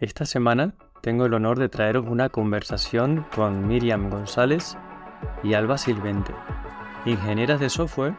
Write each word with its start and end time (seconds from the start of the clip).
Esta 0.00 0.26
semana 0.26 0.74
tengo 1.00 1.26
el 1.26 1.34
honor 1.34 1.58
de 1.58 1.68
traeros 1.68 2.06
una 2.06 2.28
conversación 2.28 3.26
con 3.34 3.66
Miriam 3.66 4.10
González 4.10 4.76
y 5.42 5.54
Alba 5.54 5.76
Silvente, 5.76 6.32
ingenieras 7.04 7.58
de 7.58 7.68
software, 7.68 8.14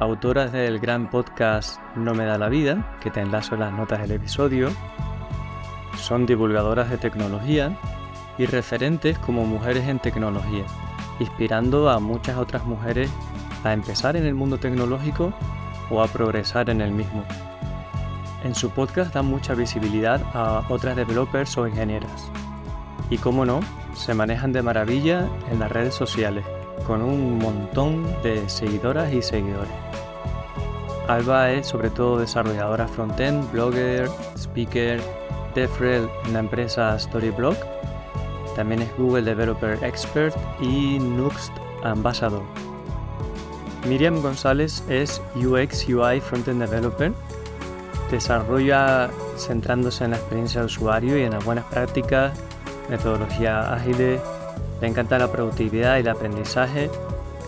autoras 0.00 0.50
del 0.50 0.80
gran 0.80 1.10
podcast 1.10 1.80
No 1.94 2.12
me 2.14 2.24
da 2.24 2.38
la 2.38 2.48
vida, 2.48 2.98
que 3.00 3.12
te 3.12 3.20
enlazo 3.20 3.54
en 3.54 3.60
las 3.60 3.72
notas 3.72 4.00
del 4.00 4.10
episodio, 4.10 4.70
son 5.96 6.26
divulgadoras 6.26 6.90
de 6.90 6.98
tecnología 6.98 7.78
y 8.36 8.46
referentes 8.46 9.16
como 9.18 9.46
mujeres 9.46 9.86
en 9.86 10.00
tecnología, 10.00 10.64
inspirando 11.20 11.88
a 11.88 12.00
muchas 12.00 12.36
otras 12.36 12.64
mujeres 12.64 13.12
a 13.62 13.72
empezar 13.72 14.16
en 14.16 14.26
el 14.26 14.34
mundo 14.34 14.58
tecnológico 14.58 15.32
o 15.88 16.02
a 16.02 16.08
progresar 16.08 16.68
en 16.68 16.80
el 16.80 16.90
mismo. 16.90 17.24
En 18.44 18.54
su 18.54 18.70
podcast 18.70 19.14
dan 19.14 19.26
mucha 19.26 19.54
visibilidad 19.54 20.20
a 20.34 20.64
otras 20.68 20.96
developers 20.96 21.56
o 21.56 21.66
ingenieras. 21.66 22.30
Y 23.08 23.18
como 23.18 23.44
no, 23.44 23.60
se 23.94 24.14
manejan 24.14 24.52
de 24.52 24.62
maravilla 24.62 25.28
en 25.50 25.60
las 25.60 25.70
redes 25.70 25.94
sociales, 25.94 26.44
con 26.86 27.02
un 27.02 27.38
montón 27.38 28.04
de 28.22 28.48
seguidoras 28.48 29.12
y 29.12 29.22
seguidores. 29.22 29.72
Alba 31.08 31.50
es 31.50 31.66
sobre 31.66 31.90
todo 31.90 32.18
desarrolladora 32.18 32.88
frontend, 32.88 33.50
blogger, 33.52 34.08
speaker, 34.36 35.00
DevRel 35.54 36.08
en 36.26 36.32
la 36.32 36.38
empresa 36.40 36.98
Storyblog. 36.98 37.56
También 38.56 38.82
es 38.82 38.96
Google 38.96 39.22
Developer 39.22 39.82
Expert 39.84 40.36
y 40.60 40.98
Nuxt 40.98 41.52
Ambassador. 41.84 42.42
Miriam 43.88 44.20
González 44.22 44.84
es 44.88 45.20
UX 45.34 45.88
UI 45.88 46.20
Frontend 46.20 46.62
Developer 46.62 47.12
desarrolla 48.12 49.10
centrándose 49.36 50.04
en 50.04 50.12
la 50.12 50.18
experiencia 50.18 50.60
de 50.60 50.66
usuario 50.66 51.18
y 51.18 51.22
en 51.22 51.32
las 51.32 51.44
buenas 51.44 51.64
prácticas, 51.64 52.38
metodología 52.88 53.72
ágil, 53.72 54.20
le 54.80 54.86
encanta 54.86 55.18
la 55.18 55.32
productividad 55.32 55.96
y 55.96 56.00
el 56.00 56.08
aprendizaje, 56.08 56.90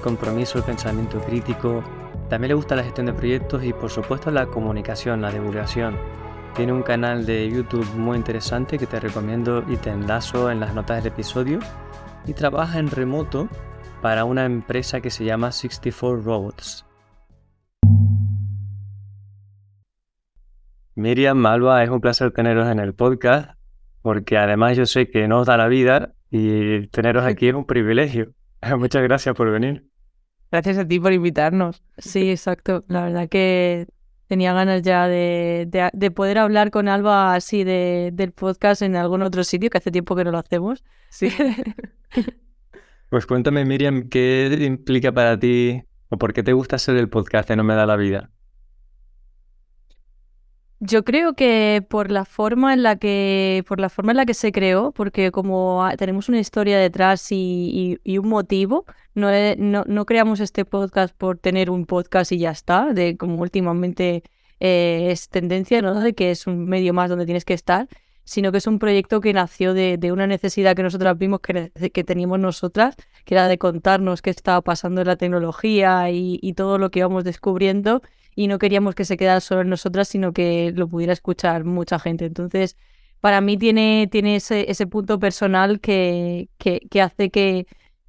compromiso, 0.03 0.59
el 0.59 0.65
pensamiento 0.65 1.21
crítico, 1.21 1.85
también 2.29 2.49
le 2.49 2.55
gusta 2.55 2.75
la 2.75 2.83
gestión 2.83 3.07
de 3.07 3.13
proyectos 3.13 3.63
y 3.63 3.73
por 3.73 3.91
supuesto 3.91 4.31
la 4.31 4.47
comunicación, 4.47 5.21
la 5.21 5.31
divulgación. 5.31 5.97
Tiene 6.55 6.73
un 6.73 6.83
canal 6.83 7.27
de 7.27 7.49
YouTube 7.51 7.87
muy 7.95 8.17
interesante 8.17 8.79
que 8.79 8.87
te 8.87 9.01
recomiendo 9.01 9.65
y 9.69 9.77
te 9.77 9.91
enlazo 9.91 10.51
en 10.51 10.61
las 10.61 10.75
notas 10.75 11.03
del 11.03 11.13
episodio 11.13 11.59
y 12.27 12.33
trabaja 12.33 12.79
en 12.79 12.91
remoto 12.91 13.49
para 14.01 14.25
una 14.25 14.45
empresa 14.45 15.01
que 15.01 15.11
se 15.11 15.25
llama 15.25 15.53
64 15.53 16.23
Robots. 16.23 16.85
Miriam, 20.97 21.37
Malva, 21.37 21.83
es 21.83 21.91
un 21.91 22.01
placer 22.01 22.31
teneros 22.31 22.69
en 22.69 22.79
el 22.79 22.95
podcast, 22.95 23.59
porque 24.03 24.39
además 24.39 24.77
yo 24.77 24.87
sé 24.87 25.11
que 25.11 25.27
nos 25.27 25.47
da 25.47 25.57
la 25.57 25.67
vida 25.67 26.15
y 26.31 26.87
teneros 26.89 27.25
aquí 27.25 27.49
es 27.49 27.55
un 27.55 27.67
privilegio. 27.67 28.33
Muchas 28.79 29.03
gracias 29.03 29.35
por 29.35 29.51
venir. 29.51 29.89
Gracias 30.53 30.79
a 30.79 30.87
ti 30.87 31.01
por 31.01 31.13
invitarnos. 31.13 31.83
Sí, 31.99 32.31
exacto. 32.31 32.85
La 32.87 33.03
verdad 33.03 33.29
que 33.29 33.89
tenía 34.29 34.53
ganas 34.53 34.83
ya 34.83 35.09
de, 35.09 36.13
poder 36.15 36.39
hablar 36.39 36.71
con 36.71 36.89
Alba 36.89 37.35
así 37.35 37.65
de, 37.65 38.11
del 38.13 38.31
podcast 38.31 38.83
en 38.83 38.95
algún 38.95 39.23
otro 39.23 39.43
sitio, 39.43 39.71
que 39.71 39.79
hace 39.79 39.91
tiempo 39.91 40.15
que 40.15 40.23
no 40.23 40.31
lo 40.31 40.39
hacemos. 40.39 40.85
Sí. 41.11 41.29
pues 43.11 43.27
cuéntame, 43.27 43.65
Miriam, 43.65 44.09
¿qué 44.09 44.57
implica 44.61 45.11
para 45.11 45.37
ti 45.39 45.83
o 46.09 46.19
por 46.19 46.33
qué 46.33 46.45
te 46.45 46.53
gusta 46.53 46.77
hacer 46.77 46.97
el 46.97 47.09
podcast 47.09 47.49
de 47.49 47.57
No 47.57 47.65
me 47.65 47.75
da 47.75 47.85
la 47.85 47.97
vida? 47.97 48.31
Yo 50.87 51.03
creo 51.03 51.33
que 51.33 51.83
por 51.89 52.11
la 52.11 52.27
forma 52.27 52.75
en 52.75 52.83
la 52.83 52.97
que, 52.97 53.65
por 53.67 53.81
la 53.81 53.89
forma 53.89 54.13
en 54.13 54.19
la 54.19 54.27
que 54.27 54.35
se 54.35 54.53
creó, 54.53 54.93
porque 54.93 55.31
como 55.31 55.83
tenemos 55.97 56.29
una 56.29 56.41
historia 56.41 56.79
detrás 56.79 57.27
y, 57.31 57.99
un 58.19 58.29
motivo, 58.29 58.85
no, 59.15 59.31
no, 59.57 60.05
creamos 60.05 60.41
este 60.41 60.67
podcast 60.67 61.17
por 61.17 61.39
tener 61.39 61.71
un 61.71 61.87
podcast 61.87 62.33
y 62.33 62.39
ya 62.39 62.51
está, 62.51 62.93
de 62.93 63.17
como 63.17 63.41
últimamente 63.41 64.25
eh, 64.61 65.09
es 65.11 65.31
tendencia, 65.31 65.81
¿no? 65.81 65.99
De 66.01 66.13
que 66.13 66.31
es 66.31 66.47
un 66.47 66.67
medio 66.67 66.93
más 66.93 67.09
donde 67.09 67.25
tienes 67.25 67.47
que 67.47 67.55
estar, 67.55 67.89
sino 68.25 68.53
que 68.53 68.59
es 68.59 68.67
un 68.67 68.79
proyecto 68.79 69.23
que 69.23 69.33
nació 69.33 69.73
de, 69.73 69.99
una 70.13 70.27
necesidad 70.27 70.77
que 70.77 70.83
nosotras 70.83 71.17
vimos 71.17 71.41
que, 71.41 71.71
que, 71.71 72.05
teníamos 72.05 72.41
nosotras, 72.41 72.95
que 73.25 73.35
era 73.35 73.49
de 73.49 73.57
contarnos 73.57 74.21
qué 74.21 74.29
estaba 74.29 74.61
pasando 74.61 75.01
en 75.01 75.07
la 75.07 75.17
tecnología 75.17 76.11
y, 76.11 76.39
y 76.43 76.53
todo 76.53 76.77
lo 76.77 76.91
que 76.91 76.99
íbamos 76.99 77.25
descubriendo 77.25 78.03
y 78.35 78.49
no 78.49 78.59
queríamos 78.59 78.95
que 78.95 79.05
se 79.05 79.17
quedara 79.17 79.41
solo 79.41 79.63
en 79.63 79.69
nosotras, 79.69 80.09
sino 80.09 80.33
que 80.33 80.73
lo 80.75 80.89
pudiera 80.89 81.13
escuchar 81.13 81.65
mucha 81.65 81.99
gente. 81.99 82.27
Entonces, 82.27 82.77
para 83.21 83.41
mí 83.41 83.57
tiene, 83.57 84.09
tiene 84.11 84.37
ese, 84.37 84.71
ese 84.71 84.87
punto 84.87 85.19
personal 85.19 85.81
que, 85.81 86.51
que, 86.59 87.01
hace 87.01 87.31
que, 87.31 87.67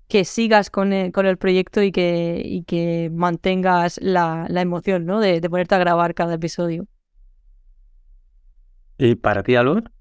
que 0.07 0.25
sigas 0.25 0.69
con 0.69 0.91
el, 0.93 1.11
con 1.11 1.25
el 1.25 1.37
proyecto 1.37 1.81
y 1.81 1.91
que, 1.91 2.41
y 2.43 2.63
que 2.63 3.09
mantengas 3.13 3.99
la, 4.01 4.45
la 4.49 4.61
emoción 4.61 5.05
¿no? 5.05 5.19
de, 5.19 5.39
de, 5.39 5.49
ponerte 5.49 5.75
a 5.75 5.79
grabar 5.79 6.13
cada 6.13 6.35
episodio. 6.35 6.85
¿Y 8.97 9.15
para 9.15 9.43
ti, 9.43 9.55
Alor? 9.55 9.91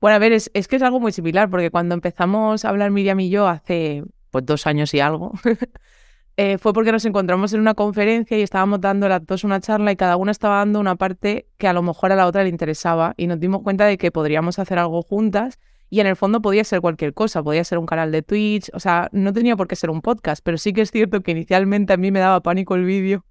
Bueno, 0.00 0.14
a 0.14 0.18
ver, 0.18 0.32
es, 0.32 0.50
es, 0.54 0.68
que 0.68 0.76
es 0.76 0.82
algo 0.82 1.00
muy 1.00 1.12
similar, 1.12 1.50
porque 1.50 1.70
cuando 1.70 1.94
empezamos 1.94 2.64
a 2.64 2.68
hablar 2.68 2.90
Miriam 2.92 3.18
y 3.20 3.30
yo 3.30 3.48
hace 3.48 4.04
pues, 4.30 4.46
dos 4.46 4.66
años 4.66 4.94
y 4.94 5.00
algo, 5.00 5.32
Eh, 6.40 6.56
fue 6.56 6.72
porque 6.72 6.92
nos 6.92 7.04
encontramos 7.04 7.52
en 7.52 7.58
una 7.58 7.74
conferencia 7.74 8.38
y 8.38 8.42
estábamos 8.42 8.80
dando 8.80 9.08
las 9.08 9.26
dos 9.26 9.42
una 9.42 9.58
charla 9.58 9.90
y 9.90 9.96
cada 9.96 10.16
una 10.16 10.30
estaba 10.30 10.58
dando 10.58 10.78
una 10.78 10.94
parte 10.94 11.48
que 11.58 11.66
a 11.66 11.72
lo 11.72 11.82
mejor 11.82 12.12
a 12.12 12.14
la 12.14 12.28
otra 12.28 12.44
le 12.44 12.48
interesaba 12.48 13.12
y 13.16 13.26
nos 13.26 13.40
dimos 13.40 13.62
cuenta 13.62 13.86
de 13.86 13.98
que 13.98 14.12
podríamos 14.12 14.60
hacer 14.60 14.78
algo 14.78 15.02
juntas 15.02 15.58
y 15.90 15.98
en 15.98 16.06
el 16.06 16.14
fondo 16.14 16.40
podía 16.40 16.62
ser 16.62 16.80
cualquier 16.80 17.12
cosa, 17.12 17.42
podía 17.42 17.64
ser 17.64 17.78
un 17.78 17.86
canal 17.86 18.12
de 18.12 18.22
Twitch, 18.22 18.70
o 18.72 18.78
sea, 18.78 19.08
no 19.10 19.32
tenía 19.32 19.56
por 19.56 19.66
qué 19.66 19.74
ser 19.74 19.90
un 19.90 20.00
podcast, 20.00 20.40
pero 20.44 20.58
sí 20.58 20.72
que 20.72 20.82
es 20.82 20.92
cierto 20.92 21.22
que 21.22 21.32
inicialmente 21.32 21.92
a 21.92 21.96
mí 21.96 22.12
me 22.12 22.20
daba 22.20 22.40
pánico 22.40 22.76
el 22.76 22.84
vídeo 22.84 23.24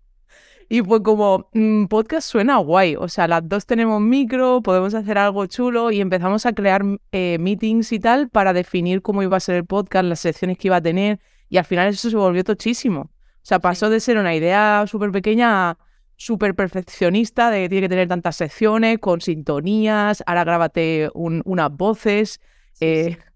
y 0.68 0.82
fue 0.82 1.02
como, 1.02 1.48
mm, 1.54 1.86
podcast 1.86 2.30
suena 2.30 2.58
guay, 2.58 2.98
o 2.98 3.08
sea, 3.08 3.30
las 3.30 3.48
dos 3.48 3.66
tenemos 3.66 4.02
micro, 4.02 4.62
podemos 4.62 4.94
hacer 4.94 5.18
algo 5.18 5.46
chulo 5.46 5.92
y 5.92 6.02
empezamos 6.02 6.46
a 6.46 6.52
crear 6.52 6.84
eh, 7.14 7.38
meetings 7.40 7.94
y 7.94 8.00
tal 8.02 8.28
para 8.28 8.52
definir 8.52 9.02
cómo 9.02 9.24
iba 9.24 9.38
a 9.38 9.40
ser 9.40 9.56
el 9.56 9.66
podcast, 9.66 10.04
las 10.04 10.20
secciones 10.20 10.58
que 10.58 10.68
iba 10.68 10.76
a 10.76 10.82
tener 10.82 11.22
y 11.50 11.58
al 11.58 11.66
final 11.66 11.88
eso 11.88 12.10
se 12.10 12.16
volvió 12.16 12.44
tochísimo. 12.44 13.02
O 13.02 13.10
sea, 13.48 13.60
pasó 13.60 13.90
de 13.90 14.00
ser 14.00 14.18
una 14.18 14.36
idea 14.36 14.86
súper 14.88 15.12
pequeña 15.12 15.70
a 15.70 15.78
súper 16.18 16.56
perfeccionista, 16.56 17.50
de 17.52 17.64
que 17.64 17.70
tiene 17.70 17.86
que 17.86 17.90
tener 17.90 18.08
tantas 18.08 18.36
secciones, 18.36 19.00
con 19.00 19.22
sintonías, 19.22 20.24
ahora 20.26 20.44
grábate 20.44 21.10
unas 21.14 21.72
voces. 21.72 22.42
Eh. 22.80 23.18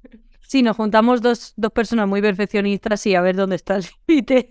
Sí, 0.51 0.63
nos 0.63 0.75
juntamos 0.75 1.21
dos, 1.21 1.53
dos 1.55 1.71
personas 1.71 2.09
muy 2.09 2.21
perfeccionistas 2.21 3.07
y 3.07 3.15
a 3.15 3.21
ver 3.21 3.37
dónde 3.37 3.55
está 3.55 3.77
el 3.77 3.85
límite. 4.07 4.49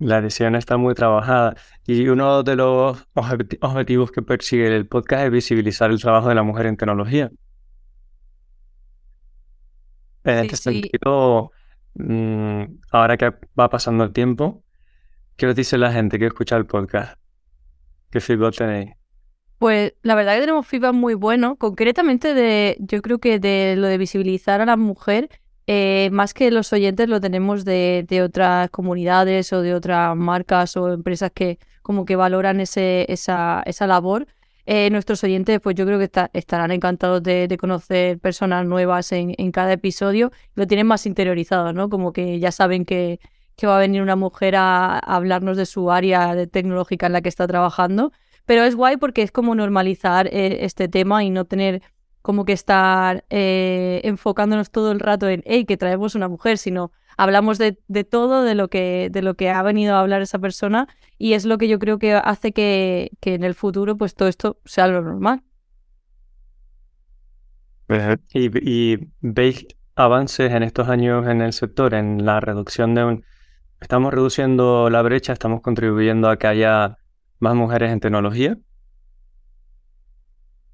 La 0.00 0.18
edición 0.18 0.56
está 0.56 0.76
muy 0.76 0.94
trabajada 0.94 1.54
y 1.86 2.08
uno 2.08 2.42
de 2.42 2.56
los 2.56 3.06
objetivos 3.14 4.10
que 4.10 4.22
persigue 4.22 4.74
el 4.74 4.88
podcast 4.88 5.26
es 5.26 5.30
visibilizar 5.30 5.92
el 5.92 6.00
trabajo 6.00 6.28
de 6.28 6.34
la 6.34 6.42
mujer 6.42 6.66
en 6.66 6.76
tecnología. 6.76 7.30
En 10.24 10.38
este 10.38 10.56
sentido, 10.56 11.52
ahora 12.90 13.16
que 13.16 13.32
va 13.58 13.68
pasando 13.68 14.04
el 14.04 14.12
tiempo, 14.12 14.62
¿qué 15.36 15.46
os 15.46 15.54
dice 15.54 15.78
la 15.78 15.92
gente 15.92 16.18
que 16.18 16.26
escucha 16.26 16.56
el 16.56 16.66
podcast? 16.66 17.18
¿Qué 18.10 18.20
feedback 18.20 18.56
tenéis? 18.56 18.90
Pues 19.58 19.92
la 20.02 20.14
verdad 20.14 20.34
que 20.34 20.40
tenemos 20.40 20.66
feedback 20.66 20.94
muy 20.94 21.14
bueno, 21.14 21.56
concretamente 21.56 22.34
de, 22.34 22.76
yo 22.80 23.02
creo 23.02 23.18
que 23.18 23.38
de 23.38 23.74
lo 23.76 23.88
de 23.88 23.98
visibilizar 23.98 24.60
a 24.60 24.66
la 24.66 24.76
mujer, 24.76 25.28
eh, 25.66 26.08
más 26.12 26.34
que 26.34 26.50
los 26.50 26.72
oyentes 26.72 27.08
lo 27.08 27.20
tenemos 27.20 27.64
de, 27.64 28.04
de, 28.08 28.22
otras 28.22 28.70
comunidades 28.70 29.52
o 29.52 29.62
de 29.62 29.74
otras 29.74 30.16
marcas 30.16 30.76
o 30.76 30.92
empresas 30.92 31.30
que 31.32 31.58
como 31.82 32.04
que 32.04 32.16
valoran 32.16 32.60
ese, 32.60 33.06
esa, 33.12 33.62
esa 33.66 33.86
labor. 33.86 34.26
Eh, 34.66 34.90
nuestros 34.90 35.24
oyentes, 35.24 35.60
pues 35.60 35.74
yo 35.76 35.86
creo 35.86 35.98
que 35.98 36.10
estarán 36.32 36.70
encantados 36.70 37.22
de, 37.22 37.56
conocer 37.58 38.18
personas 38.18 38.66
nuevas 38.66 39.12
en, 39.12 39.52
cada 39.52 39.72
episodio. 39.72 40.30
Lo 40.54 40.66
tienen 40.66 40.86
más 40.86 41.06
interiorizado, 41.06 41.72
¿no? 41.72 41.88
Como 41.88 42.12
que 42.12 42.38
ya 42.38 42.52
saben 42.52 42.84
que, 42.84 43.20
va 43.64 43.76
a 43.76 43.80
venir 43.80 44.00
una 44.00 44.16
mujer 44.16 44.56
a, 44.56 44.98
hablarnos 44.98 45.56
de 45.56 45.66
su 45.66 45.90
área 45.90 46.34
de 46.34 46.46
tecnológica 46.46 47.06
en 47.06 47.12
la 47.12 47.20
que 47.20 47.28
está 47.28 47.46
trabajando. 47.46 48.12
Pero 48.46 48.64
es 48.64 48.74
guay 48.74 48.96
porque 48.96 49.22
es 49.22 49.32
como 49.32 49.54
normalizar 49.54 50.26
eh, 50.28 50.64
este 50.64 50.88
tema 50.88 51.24
y 51.24 51.30
no 51.30 51.44
tener 51.44 51.82
como 52.22 52.44
que 52.44 52.52
estar 52.52 53.24
eh, 53.30 54.00
enfocándonos 54.04 54.70
todo 54.70 54.92
el 54.92 55.00
rato 55.00 55.28
en, 55.28 55.42
hey, 55.46 55.64
que 55.64 55.76
traemos 55.76 56.14
una 56.14 56.28
mujer, 56.28 56.58
sino 56.58 56.92
hablamos 57.16 57.58
de, 57.58 57.72
todo, 58.04 58.42
de 58.42 58.54
lo, 58.54 58.68
que, 58.68 59.08
de 59.10 59.22
lo 59.22 59.34
que 59.34 59.50
ha 59.50 59.62
venido 59.62 59.94
a 59.94 60.00
hablar 60.00 60.22
esa 60.22 60.38
persona 60.38 60.88
y 61.18 61.34
es 61.34 61.44
lo 61.44 61.58
que 61.58 61.68
yo 61.68 61.78
creo 61.78 61.98
que 61.98 62.14
hace 62.14 62.52
que, 62.52 63.10
en 63.22 63.44
el 63.44 63.54
futuro 63.54 63.96
pues 63.96 64.14
todo 64.14 64.28
esto 64.28 64.58
sea 64.64 64.88
lo 64.88 65.02
normal. 65.02 65.42
¿Y, 68.32 68.98
veis 69.20 69.66
avances 69.96 70.52
en 70.52 70.62
estos 70.62 70.88
años 70.88 71.26
en 71.26 71.40
el 71.42 71.52
sector, 71.52 71.94
en 71.94 72.24
la 72.24 72.40
reducción 72.40 72.94
de 72.94 73.04
un... 73.04 73.24
¿Estamos 73.80 74.12
reduciendo 74.12 74.90
la 74.90 75.02
brecha? 75.02 75.32
¿Estamos 75.32 75.60
contribuyendo 75.62 76.28
a 76.28 76.38
que 76.38 76.46
haya 76.46 76.98
más 77.38 77.54
mujeres 77.54 77.90
en 77.90 78.00
tecnología? 78.00 78.58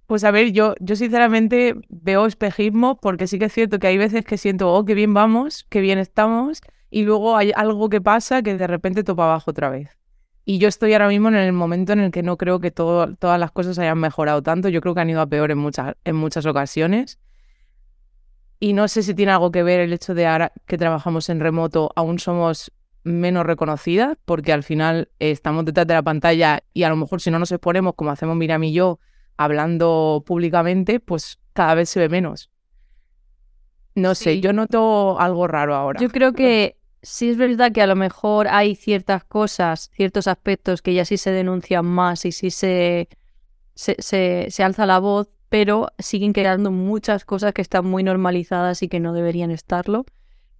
Pues 0.06 0.22
a 0.22 0.30
ver, 0.30 0.52
yo, 0.52 0.74
yo 0.80 0.94
sinceramente 0.94 1.74
veo 1.88 2.26
espejismo 2.26 3.00
porque 3.00 3.26
sí 3.26 3.38
que 3.38 3.46
es 3.46 3.52
cierto 3.52 3.78
que 3.78 3.88
hay 3.88 3.98
veces 3.98 4.24
que 4.24 4.38
siento, 4.38 4.72
oh, 4.72 4.84
qué 4.84 4.94
bien 4.94 5.14
vamos, 5.14 5.66
qué 5.68 5.80
bien 5.80 5.98
estamos, 5.98 6.60
y 6.90 7.02
luego 7.02 7.36
hay 7.36 7.52
algo 7.54 7.88
que 7.88 8.00
pasa 8.00 8.42
que 8.42 8.56
de 8.56 8.66
repente 8.66 9.02
topa 9.02 9.24
abajo 9.24 9.50
otra 9.50 9.68
vez. 9.68 9.98
Y 10.44 10.58
yo 10.58 10.68
estoy 10.68 10.92
ahora 10.92 11.08
mismo 11.08 11.28
en 11.28 11.34
el 11.34 11.52
momento 11.52 11.92
en 11.92 11.98
el 11.98 12.12
que 12.12 12.22
no 12.22 12.36
creo 12.36 12.60
que 12.60 12.70
todas 12.70 13.40
las 13.40 13.50
cosas 13.50 13.80
hayan 13.80 13.98
mejorado 13.98 14.42
tanto. 14.44 14.68
Yo 14.68 14.80
creo 14.80 14.94
que 14.94 15.00
han 15.00 15.10
ido 15.10 15.20
a 15.20 15.26
peor 15.26 15.50
en 15.50 15.58
muchas, 15.58 15.96
en 16.04 16.14
muchas 16.14 16.46
ocasiones. 16.46 17.18
Y 18.60 18.72
no 18.72 18.86
sé 18.86 19.02
si 19.02 19.12
tiene 19.12 19.32
algo 19.32 19.50
que 19.50 19.64
ver 19.64 19.80
el 19.80 19.92
hecho 19.92 20.14
de 20.14 20.26
ahora 20.26 20.52
que 20.66 20.78
trabajamos 20.78 21.28
en 21.30 21.40
remoto, 21.40 21.90
aún 21.96 22.20
somos 22.20 22.72
menos 23.02 23.44
reconocidas, 23.44 24.16
porque 24.24 24.52
al 24.52 24.62
final 24.62 25.08
estamos 25.18 25.64
detrás 25.64 25.88
de 25.88 25.94
la 25.94 26.02
pantalla 26.02 26.62
y 26.72 26.84
a 26.84 26.90
lo 26.90 26.96
mejor 26.96 27.20
si 27.20 27.32
no 27.32 27.40
nos 27.40 27.50
exponemos, 27.50 27.94
como 27.96 28.10
hacemos 28.12 28.36
Miriam 28.36 28.62
y 28.62 28.72
yo, 28.72 29.00
hablando 29.36 30.22
públicamente, 30.26 31.00
pues 31.00 31.38
cada 31.52 31.74
vez 31.74 31.88
se 31.88 32.00
ve 32.00 32.08
menos. 32.08 32.50
No 33.94 34.14
sé, 34.14 34.40
yo 34.40 34.52
noto 34.52 35.18
algo 35.18 35.46
raro 35.46 35.74
ahora. 35.74 36.00
Yo 36.00 36.10
creo 36.10 36.34
que 36.34 36.76
sí 37.02 37.30
es 37.30 37.36
verdad 37.36 37.72
que 37.72 37.80
a 37.80 37.86
lo 37.86 37.96
mejor 37.96 38.46
hay 38.48 38.74
ciertas 38.74 39.24
cosas, 39.24 39.90
ciertos 39.94 40.26
aspectos 40.26 40.82
que 40.82 40.92
ya 40.92 41.04
sí 41.04 41.16
se 41.16 41.30
denuncian 41.30 41.86
más 41.86 42.24
y 42.26 42.32
sí 42.32 42.50
se, 42.50 43.08
se, 43.74 43.96
se, 44.50 44.62
alza 44.62 44.84
la 44.84 44.98
voz, 44.98 45.28
pero 45.48 45.88
siguen 45.98 46.32
quedando 46.32 46.70
muchas 46.70 47.24
cosas 47.24 47.54
que 47.54 47.62
están 47.62 47.86
muy 47.86 48.02
normalizadas 48.02 48.82
y 48.82 48.88
que 48.88 49.00
no 49.00 49.14
deberían 49.14 49.50
estarlo, 49.50 50.04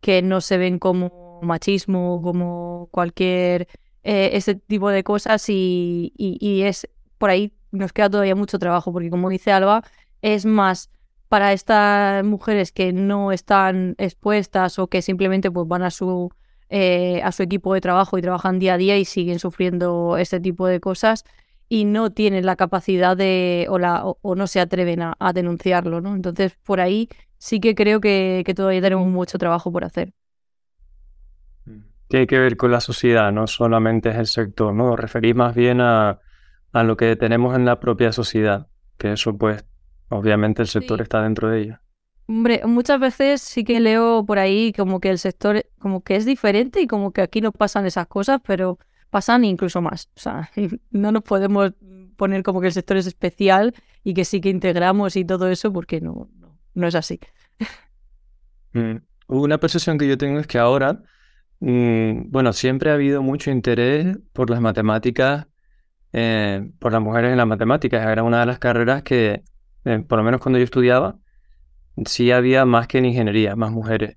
que 0.00 0.22
no 0.22 0.40
se 0.40 0.56
ven 0.56 0.78
como 0.78 1.40
machismo, 1.42 2.22
como 2.22 2.88
cualquier 2.90 3.68
eh, 4.02 4.30
ese 4.32 4.54
tipo 4.54 4.88
de 4.88 5.04
cosas 5.04 5.44
y, 5.48 6.12
y 6.16 6.62
es 6.62 6.88
por 7.18 7.28
ahí 7.28 7.52
nos 7.76 7.92
queda 7.92 8.10
todavía 8.10 8.34
mucho 8.34 8.58
trabajo 8.58 8.92
porque 8.92 9.10
como 9.10 9.30
dice 9.30 9.52
Alba, 9.52 9.82
es 10.22 10.46
más 10.46 10.90
para 11.28 11.52
estas 11.52 12.24
mujeres 12.24 12.72
que 12.72 12.92
no 12.92 13.32
están 13.32 13.94
expuestas 13.98 14.78
o 14.78 14.88
que 14.88 15.02
simplemente 15.02 15.50
pues 15.50 15.66
van 15.68 15.82
a 15.82 15.90
su 15.90 16.30
eh, 16.68 17.20
a 17.22 17.30
su 17.30 17.44
equipo 17.44 17.74
de 17.74 17.80
trabajo 17.80 18.18
y 18.18 18.22
trabajan 18.22 18.58
día 18.58 18.74
a 18.74 18.76
día 18.76 18.98
y 18.98 19.04
siguen 19.04 19.38
sufriendo 19.38 20.16
este 20.18 20.40
tipo 20.40 20.66
de 20.66 20.80
cosas 20.80 21.24
y 21.68 21.84
no 21.84 22.10
tienen 22.10 22.44
la 22.44 22.56
capacidad 22.56 23.16
de 23.16 23.66
o, 23.70 23.78
la, 23.78 24.04
o, 24.04 24.34
no 24.34 24.46
se 24.46 24.60
atreven 24.60 25.00
a, 25.02 25.32
denunciarlo, 25.32 26.00
¿no? 26.00 26.14
Entonces, 26.14 26.56
por 26.64 26.80
ahí 26.80 27.08
sí 27.38 27.60
que 27.60 27.74
creo 27.74 28.00
que, 28.00 28.42
que 28.44 28.54
todavía 28.54 28.80
tenemos 28.80 29.06
mucho 29.06 29.38
trabajo 29.38 29.70
por 29.72 29.84
hacer. 29.84 30.12
Tiene 32.08 32.26
que 32.26 32.38
ver 32.38 32.56
con 32.56 32.70
la 32.70 32.80
sociedad, 32.80 33.32
no 33.32 33.46
solamente 33.46 34.10
es 34.10 34.16
el 34.16 34.26
sector, 34.26 34.72
¿no? 34.72 34.94
Referís 34.96 35.34
más 35.34 35.54
bien 35.54 35.80
a, 35.80 36.20
a 36.76 36.84
lo 36.84 36.96
que 36.96 37.16
tenemos 37.16 37.56
en 37.56 37.64
la 37.64 37.80
propia 37.80 38.12
sociedad, 38.12 38.68
que 38.98 39.12
eso 39.12 39.36
pues 39.36 39.64
Obviamente 40.08 40.62
el 40.62 40.68
sector 40.68 41.00
está 41.00 41.22
dentro 41.22 41.50
de 41.50 41.62
ella. 41.62 41.82
Hombre, 42.28 42.62
muchas 42.64 43.00
veces 43.00 43.40
sí 43.40 43.64
que 43.64 43.80
leo 43.80 44.24
por 44.24 44.38
ahí 44.38 44.72
como 44.72 45.00
que 45.00 45.10
el 45.10 45.18
sector 45.18 45.64
como 45.78 46.02
que 46.02 46.16
es 46.16 46.24
diferente 46.24 46.80
y 46.80 46.86
como 46.86 47.12
que 47.12 47.22
aquí 47.22 47.40
no 47.40 47.52
pasan 47.52 47.86
esas 47.86 48.06
cosas, 48.06 48.40
pero 48.46 48.78
pasan 49.10 49.44
incluso 49.44 49.80
más. 49.80 50.08
O 50.16 50.20
sea, 50.20 50.50
no 50.90 51.12
nos 51.12 51.22
podemos 51.22 51.72
poner 52.16 52.42
como 52.42 52.60
que 52.60 52.68
el 52.68 52.72
sector 52.72 52.96
es 52.96 53.06
especial 53.06 53.74
y 54.02 54.14
que 54.14 54.24
sí 54.24 54.40
que 54.40 54.48
integramos 54.48 55.16
y 55.16 55.24
todo 55.24 55.48
eso 55.48 55.72
porque 55.72 56.00
no, 56.00 56.28
no, 56.74 56.86
es 56.86 56.94
así. 56.94 57.18
Mm, 58.72 58.96
una 59.28 59.58
percepción 59.58 59.98
que 59.98 60.08
yo 60.08 60.16
tengo 60.16 60.38
es 60.38 60.46
que 60.46 60.58
ahora, 60.58 61.02
mm, 61.60 62.30
bueno, 62.30 62.52
siempre 62.52 62.90
ha 62.90 62.94
habido 62.94 63.22
mucho 63.22 63.50
interés 63.50 64.18
por 64.32 64.50
las 64.50 64.60
matemáticas, 64.60 65.46
eh, 66.18 66.70
por 66.78 66.92
las 66.92 67.02
mujeres 67.02 67.30
en 67.30 67.36
las 67.36 67.46
matemáticas. 67.46 68.06
Era 68.06 68.22
una 68.22 68.40
de 68.40 68.46
las 68.46 68.58
carreras 68.58 69.02
que 69.02 69.42
eh, 69.84 69.98
por 70.00 70.16
lo 70.18 70.24
menos 70.24 70.40
cuando 70.40 70.58
yo 70.58 70.64
estudiaba, 70.64 71.18
sí 72.06 72.32
había 72.32 72.64
más 72.64 72.88
que 72.88 72.98
en 72.98 73.04
ingeniería, 73.04 73.54
más 73.54 73.70
mujeres 73.70 74.16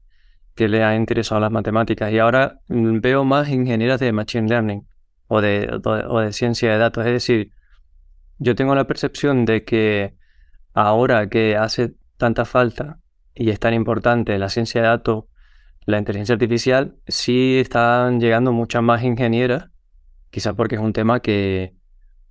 que 0.56 0.69
le 0.69 0.81
han 0.81 0.96
interesado 0.96 1.42
las 1.42 1.51
matemáticas. 1.51 2.10
Y 2.13 2.19
ahora 2.19 2.60
mm, 2.69 3.01
veo 3.01 3.25
más 3.25 3.50
ingenieras 3.50 4.00
de 4.00 4.13
Machine 4.13 4.48
Learning 4.48 4.88
o 5.28 5.42
de, 5.42 5.69
o 5.84 6.19
de 6.22 6.31
ciencia 6.31 6.72
de 6.72 6.78
datos. 6.78 7.06
Es 7.06 7.12
decir, 7.12 7.51
yo 8.38 8.56
tengo 8.56 8.75
la 8.75 8.88
percepción 8.88 9.44
de 9.44 9.66
que 9.66 10.16
ahora 10.74 11.28
que 11.28 11.57
hace 11.57 11.96
tanta 12.16 12.46
falta 12.46 13.00
y 13.36 13.50
es 13.50 13.60
tan 13.60 13.74
importante 13.74 14.40
la 14.40 14.48
ciencia 14.48 14.81
de 14.81 14.88
datos, 14.88 15.25
la 15.86 15.98
inteligencia 15.98 16.34
artificial, 16.34 16.96
sí 17.07 17.57
están 17.60 18.22
llegando 18.22 18.54
muchas 18.54 18.84
más 18.84 19.04
ingenieras, 19.04 19.69
quizás 20.30 20.56
porque 20.56 20.75
es 20.75 20.81
un 20.81 20.94
tema 20.94 21.19
que, 21.19 21.79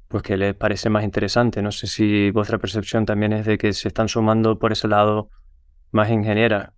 pues 0.09 0.23
que 0.23 0.37
les 0.37 0.55
parece 0.55 0.91
más 0.91 1.05
interesante. 1.05 1.63
No 1.63 1.71
sé 1.71 1.87
si 1.87 2.31
vuestra 2.31 2.59
percepción 2.59 3.05
también 3.07 3.33
es 3.33 3.47
de 3.47 3.59
que 3.59 3.73
se 3.73 3.89
están 3.89 4.09
sumando 4.09 4.59
por 4.59 4.73
ese 4.73 4.89
lado 4.89 5.29
más 5.93 6.11
ingenieras. 6.11 6.71